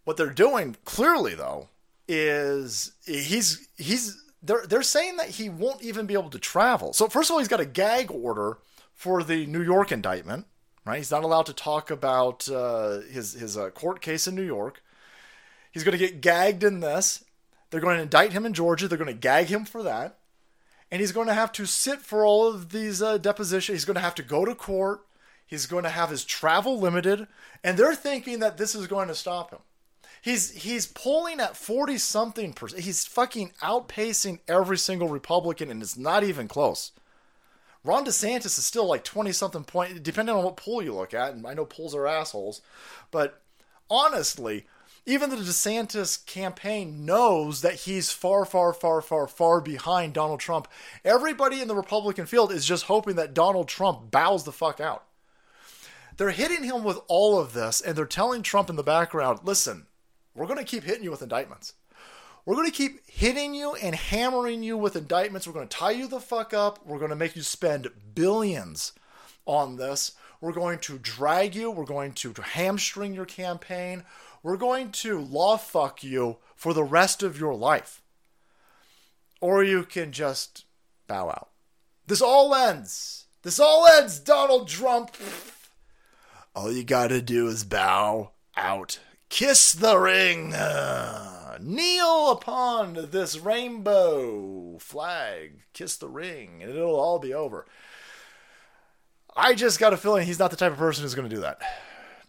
[0.04, 1.70] What they're doing clearly, though,
[2.08, 6.94] is he's he's they're they're saying that he won't even be able to travel.
[6.94, 8.58] So first of all, he's got a gag order
[8.94, 10.48] for the New York indictment.
[10.86, 14.44] Right, he's not allowed to talk about uh, his his uh, court case in New
[14.44, 14.82] York.
[15.72, 17.26] He's going to get gagged in this.
[17.70, 18.88] They're going to indict him in Georgia.
[18.88, 20.18] They're going to gag him for that,
[20.92, 23.76] and he's going to have to sit for all of these uh, depositions.
[23.76, 25.02] He's going to have to go to court.
[25.46, 27.28] He's going to have his travel limited,
[27.64, 29.60] and they're thinking that this is going to stop him.
[30.22, 32.84] He's he's polling at 40 something percent.
[32.84, 36.92] He's fucking outpacing every single Republican and it's not even close.
[37.84, 41.34] Ron DeSantis is still like 20 something point depending on what poll you look at
[41.34, 42.62] and I know polls are assholes,
[43.12, 43.42] but
[43.90, 44.66] honestly,
[45.08, 50.68] even the DeSantis campaign knows that he's far far far far far behind Donald Trump.
[51.06, 55.06] Everybody in the Republican field is just hoping that Donald Trump bows the fuck out.
[56.18, 59.88] They're hitting him with all of this and they're telling Trump in the background, "Listen,
[60.36, 61.74] we're going to keep hitting you with indictments.
[62.46, 65.48] We're going to keep hitting you and hammering you with indictments.
[65.48, 66.86] We're going to tie you the fuck up.
[66.86, 68.92] We're going to make you spend billions
[69.46, 70.14] on this.
[70.40, 71.72] We're going to drag you.
[71.72, 74.04] We're going to hamstring your campaign.
[74.48, 78.02] We're going to law fuck you for the rest of your life.
[79.42, 80.64] Or you can just
[81.06, 81.50] bow out.
[82.08, 83.26] This all ends.
[83.42, 85.12] This all ends, Donald Trump.
[86.56, 90.52] All you got to do is bow out kiss the ring,
[91.60, 97.66] kneel upon this rainbow flag, kiss the ring, and it'll all be over.
[99.36, 101.60] I just got a feeling he's not the type of person who's to do that.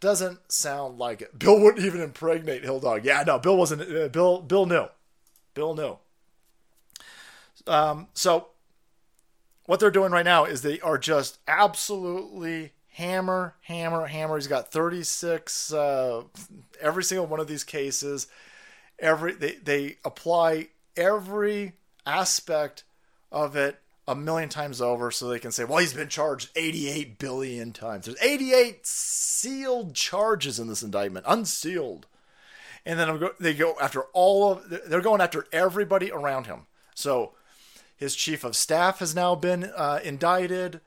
[0.01, 1.39] Doesn't sound like it.
[1.39, 3.05] Bill wouldn't even impregnate Hill Dog.
[3.05, 3.83] Yeah, no, Bill wasn't.
[3.83, 4.87] Uh, Bill, Bill knew.
[5.55, 5.99] Bill knew.
[7.67, 8.49] Um, so
[9.67, 14.37] what they're doing right now is they are just absolutely hammer, hammer, hammer.
[14.37, 16.23] He's got 36, uh,
[16.81, 18.29] every single one of these cases.
[18.99, 21.75] Every they, they apply every
[22.07, 22.85] aspect
[23.31, 27.19] of it a million times over so they can say, well, he's been charged 88
[27.19, 28.07] billion times.
[28.07, 32.07] There's 88 sealed charges in this indictment, unsealed.
[32.87, 36.63] And then they go after all of, they're going after everybody around him.
[36.95, 37.35] So
[37.97, 40.81] his chief of staff has now been uh, indicted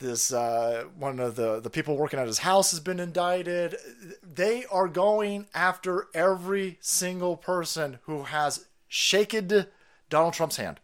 [0.00, 3.76] this uh, one of the the people working at his house has been indicted.
[4.22, 9.66] They are going after every single person who has shaken
[10.08, 10.80] Donald Trump's hand.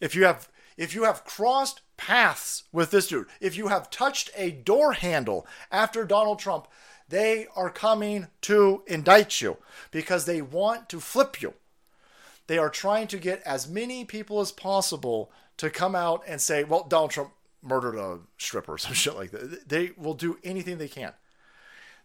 [0.00, 0.48] If you have
[0.78, 5.46] if you have crossed paths with this dude, if you have touched a door handle
[5.70, 6.68] after Donald Trump,
[7.08, 9.58] they are coming to indict you
[9.90, 11.54] because they want to flip you.
[12.46, 16.64] They are trying to get as many people as possible to come out and say,
[16.64, 19.68] well, Donald Trump murdered a stripper or some shit like that.
[19.68, 21.12] They will do anything they can.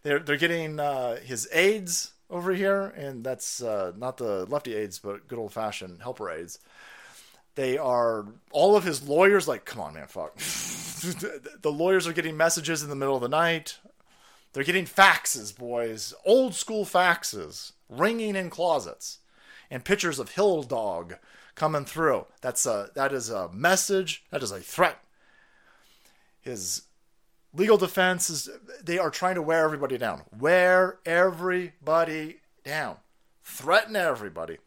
[0.02, 4.98] They're they're getting uh, his aides over here, and that's uh, not the lefty aides,
[4.98, 6.58] but good old fashioned helper aides.
[7.54, 9.46] They are all of his lawyers.
[9.46, 10.36] Like, come on, man, fuck.
[11.62, 13.78] the lawyers are getting messages in the middle of the night.
[14.52, 19.18] They're getting faxes, boys, old school faxes, ringing in closets,
[19.70, 21.16] and pictures of Hill Dog
[21.54, 22.26] coming through.
[22.40, 24.24] That's a that is a message.
[24.30, 25.04] That is a threat
[26.44, 26.82] his
[27.54, 28.50] legal defense is
[28.82, 30.22] they are trying to wear everybody down.
[30.38, 32.98] Wear everybody down.
[33.42, 34.58] Threaten everybody.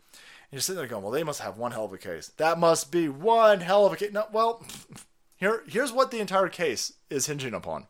[0.52, 2.30] You're sitting there going, well, they must have one hell of a case.
[2.38, 4.14] That must be one hell of a case.
[4.14, 4.65] No, well,
[5.36, 7.88] here, here's what the entire case is hinging upon.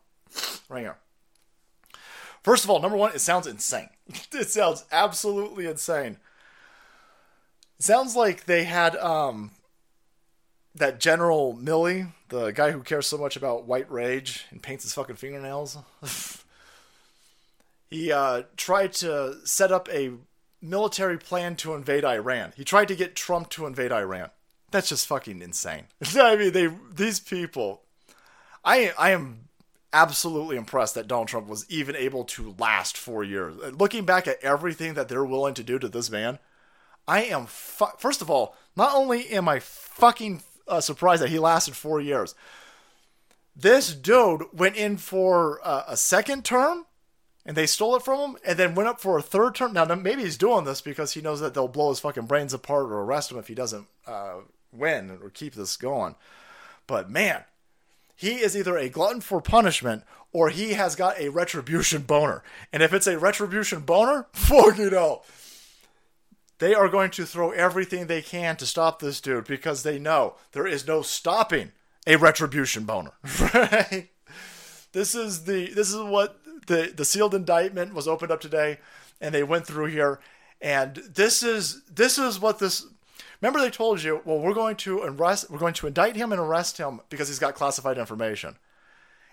[0.68, 0.96] Right here.
[2.42, 3.90] First of all, number one, it sounds insane.
[4.32, 6.18] it sounds absolutely insane.
[7.78, 9.52] It sounds like they had um,
[10.74, 14.94] that General Milley, the guy who cares so much about white rage and paints his
[14.94, 15.78] fucking fingernails.
[17.90, 20.12] he uh, tried to set up a
[20.60, 22.52] military plan to invade Iran.
[22.56, 24.30] He tried to get Trump to invade Iran.
[24.70, 25.84] That's just fucking insane.
[26.16, 27.82] I mean, they these people.
[28.64, 29.48] I I am
[29.92, 33.56] absolutely impressed that Donald Trump was even able to last four years.
[33.72, 36.38] Looking back at everything that they're willing to do to this man,
[37.06, 41.38] I am fu- first of all, not only am I fucking uh, surprised that he
[41.38, 42.34] lasted four years.
[43.56, 46.86] This dude went in for uh, a second term,
[47.48, 49.72] and they stole it from him, and then went up for a third term.
[49.72, 52.84] Now maybe he's doing this because he knows that they'll blow his fucking brains apart
[52.84, 56.14] or arrest him if he doesn't uh, win or keep this going.
[56.86, 57.44] But man,
[58.14, 62.42] he is either a glutton for punishment or he has got a retribution boner.
[62.70, 65.24] And if it's a retribution boner, fuck it all.
[66.58, 70.34] They are going to throw everything they can to stop this dude because they know
[70.52, 71.72] there is no stopping
[72.06, 73.12] a retribution boner.
[73.54, 74.10] Right?
[74.92, 78.78] This is the this is what the the sealed indictment was opened up today
[79.20, 80.20] and they went through here
[80.60, 82.86] and this is this is what this
[83.40, 86.40] Remember they told you, well, we're going to arrest we're going to indict him and
[86.40, 88.56] arrest him because he's got classified information.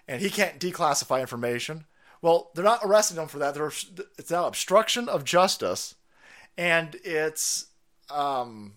[0.07, 1.85] And he can't declassify information.
[2.21, 3.55] Well, they're not arresting him for that.
[3.55, 3.71] They're,
[4.17, 5.95] it's now obstruction of justice
[6.57, 7.67] and it's
[8.09, 8.73] um,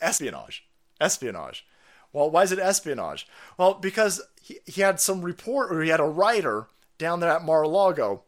[0.00, 0.64] espionage.
[1.00, 1.66] Espionage.
[2.12, 3.26] Well, why is it espionage?
[3.58, 6.68] Well, because he, he had some report, or he had a writer
[6.98, 8.22] down there at Mar-a-Lago,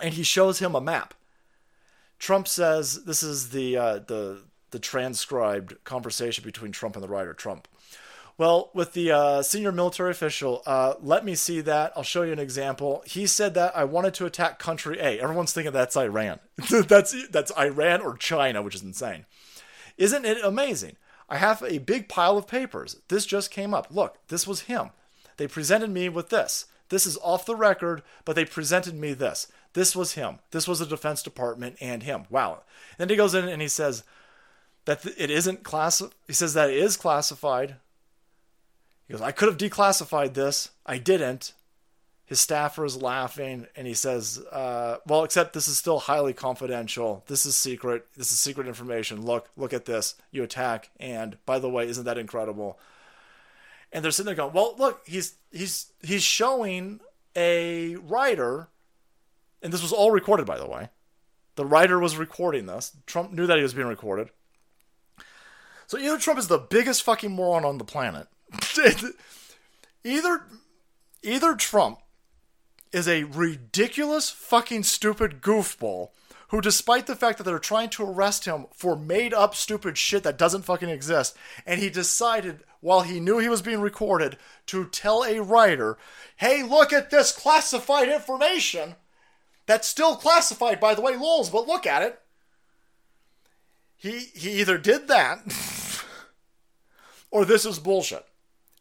[0.00, 1.14] and he shows him a map.
[2.18, 7.34] Trump says this is the uh, the the transcribed conversation between Trump and the writer.
[7.34, 7.66] Trump.
[8.36, 11.92] Well, with the uh, senior military official, uh, let me see that.
[11.94, 13.02] I'll show you an example.
[13.06, 15.20] He said that I wanted to attack country A.
[15.20, 16.40] Everyone's thinking that's Iran.
[16.70, 19.26] that's that's Iran or China, which is insane.
[19.98, 20.96] Isn't it amazing?
[21.28, 22.96] I have a big pile of papers.
[23.08, 23.88] This just came up.
[23.90, 24.90] Look, this was him.
[25.36, 26.66] They presented me with this.
[26.90, 29.46] This is off the record, but they presented me this.
[29.72, 30.40] This was him.
[30.50, 32.24] This was the Defense Department and him.
[32.28, 32.62] Wow.
[32.98, 34.02] Then he goes in and he says
[34.84, 36.02] that it isn't class.
[36.26, 37.76] He says that it is classified.
[39.06, 40.70] He goes, I could have declassified this.
[40.84, 41.52] I didn't.
[42.26, 47.24] His staffer is laughing and he says, uh, Well, except this is still highly confidential.
[47.26, 48.06] This is secret.
[48.16, 49.24] This is secret information.
[49.24, 50.16] Look, look at this.
[50.30, 50.90] You attack.
[50.98, 52.78] And by the way, isn't that incredible?
[53.92, 57.00] And they're sitting there going, Well, look, he's he's he's showing
[57.36, 58.68] a writer,
[59.62, 60.90] and this was all recorded, by the way.
[61.56, 62.96] The writer was recording this.
[63.06, 64.30] Trump knew that he was being recorded.
[65.86, 68.28] So either Trump is the biggest fucking moron on the planet,
[70.04, 70.44] either
[71.22, 71.98] either Trump
[72.92, 76.10] is a ridiculous fucking stupid goofball
[76.50, 80.22] who despite the fact that they're trying to arrest him for made up stupid shit
[80.22, 84.86] that doesn't fucking exist and he decided while he knew he was being recorded to
[84.86, 85.98] tell a writer,
[86.36, 88.96] "Hey, look at this classified information."
[89.66, 92.20] That's still classified by the way, lols, but look at it.
[93.96, 95.40] He he either did that
[97.30, 98.26] or this is bullshit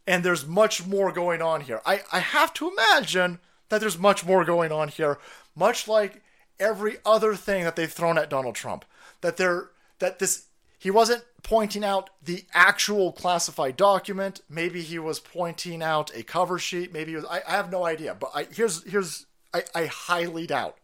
[0.09, 1.81] and there's much more going on here.
[1.85, 3.37] I, I have to imagine
[3.69, 5.19] that there's much more going on here,
[5.55, 6.23] much like
[6.59, 8.85] every other thing that they've thrown at Donald Trump.
[9.21, 9.69] That they're
[9.99, 10.45] that this
[10.77, 14.41] he wasn't pointing out the actual classified document.
[14.49, 16.93] Maybe he was pointing out a cover sheet.
[16.93, 17.25] Maybe he was.
[17.25, 18.15] I, I have no idea.
[18.15, 20.77] But I, here's here's I, I highly doubt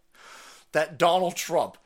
[0.73, 1.77] that Donald Trump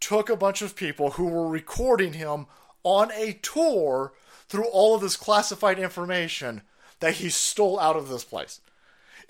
[0.00, 2.46] took a bunch of people who were recording him
[2.82, 4.12] on a tour
[4.48, 6.62] through all of this classified information
[7.00, 8.60] that he stole out of this place.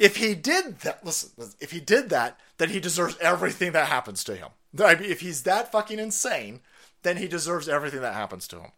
[0.02, 1.30] If he did that, listen,
[1.60, 4.48] if he did that, then he deserves everything that happens to him.
[4.76, 6.58] I mean, if he's that fucking insane,
[7.04, 8.72] then he deserves everything that happens to him.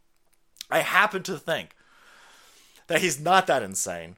[0.70, 1.70] I happen to think
[2.88, 4.16] that he's not that insane,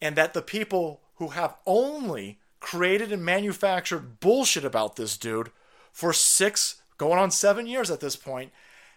[0.00, 5.50] and that the people who have only created and manufactured bullshit about this dude
[5.92, 8.50] for six, going on seven years at this point,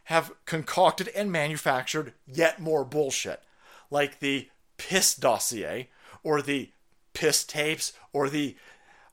[0.06, 3.44] have concocted and manufactured yet more bullshit.
[3.92, 4.48] Like the
[4.78, 5.90] piss dossier
[6.24, 6.70] or the
[7.14, 8.56] piss tapes or the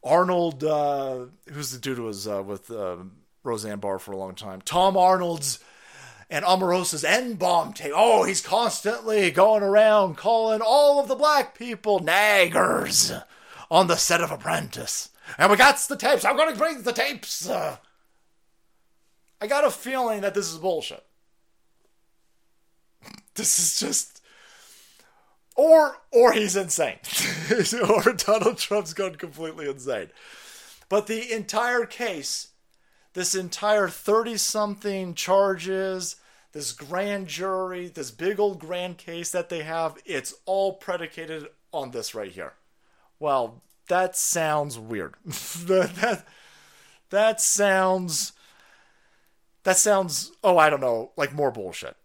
[0.03, 2.97] Arnold, uh, who's the dude who was uh, with uh,
[3.43, 5.59] Roseanne Barr for a long time, Tom Arnold's
[6.31, 7.93] and Omarosa's N bomb tape.
[7.95, 13.23] Oh, he's constantly going around calling all of the black people naggers
[13.71, 15.11] on the set of Apprentice.
[15.37, 16.25] And we got the tapes.
[16.25, 17.49] I'm going to bring the tapes.
[17.49, 17.77] Uh,
[19.41, 21.05] I got a feeling that this is bullshit.
[23.35, 24.20] This is just
[25.61, 26.99] or or he's insane.
[27.89, 30.09] or Donald Trump's gone completely insane.
[30.89, 32.49] But the entire case,
[33.13, 36.17] this entire 30 something charges,
[36.53, 41.91] this grand jury, this big old grand case that they have, it's all predicated on
[41.91, 42.55] this right here.
[43.19, 45.15] Well, that sounds weird.
[45.25, 46.27] that, that
[47.11, 48.33] that sounds
[49.65, 51.97] that sounds oh, I don't know, like more bullshit.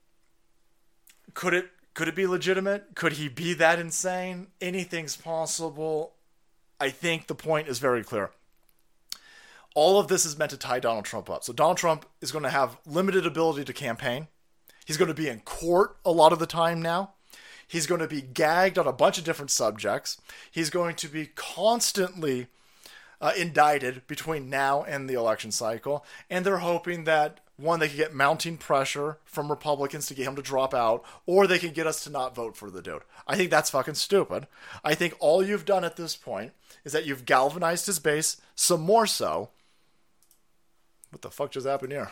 [1.34, 2.94] Could it could it be legitimate?
[2.94, 4.48] Could he be that insane?
[4.62, 6.14] Anything's possible.
[6.80, 8.32] I think the point is very clear.
[9.74, 11.44] All of this is meant to tie Donald Trump up.
[11.46, 14.28] So Donald Trump is going to have limited ability to campaign.
[14.86, 17.14] He's going to be in court a lot of the time now.
[17.66, 20.22] He's going to be gagged on a bunch of different subjects.
[20.52, 22.48] He's going to be constantly
[23.22, 26.06] uh, indicted between now and the election cycle.
[26.30, 30.36] And they're hoping that one, they can get mounting pressure from Republicans to get him
[30.36, 33.04] to drop out, or they can get us to not vote for the dude.
[33.28, 34.48] I think that's fucking stupid.
[34.84, 36.52] I think all you've done at this point
[36.84, 39.52] is that you've galvanized his base some more so.
[41.12, 42.12] What the fuck just happened here?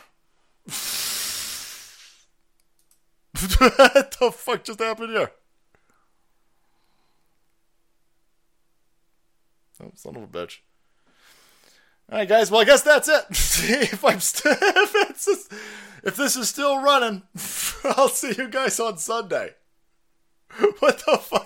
[3.58, 5.30] what the fuck just happened here?
[9.82, 10.60] Oh, son of a bitch.
[12.10, 12.50] All right, guys.
[12.50, 13.24] Well, I guess that's it.
[13.30, 15.52] if I'm st- if, just,
[16.02, 17.22] if this is still running,
[17.84, 19.54] I'll see you guys on Sunday.
[20.78, 21.42] What the fuck?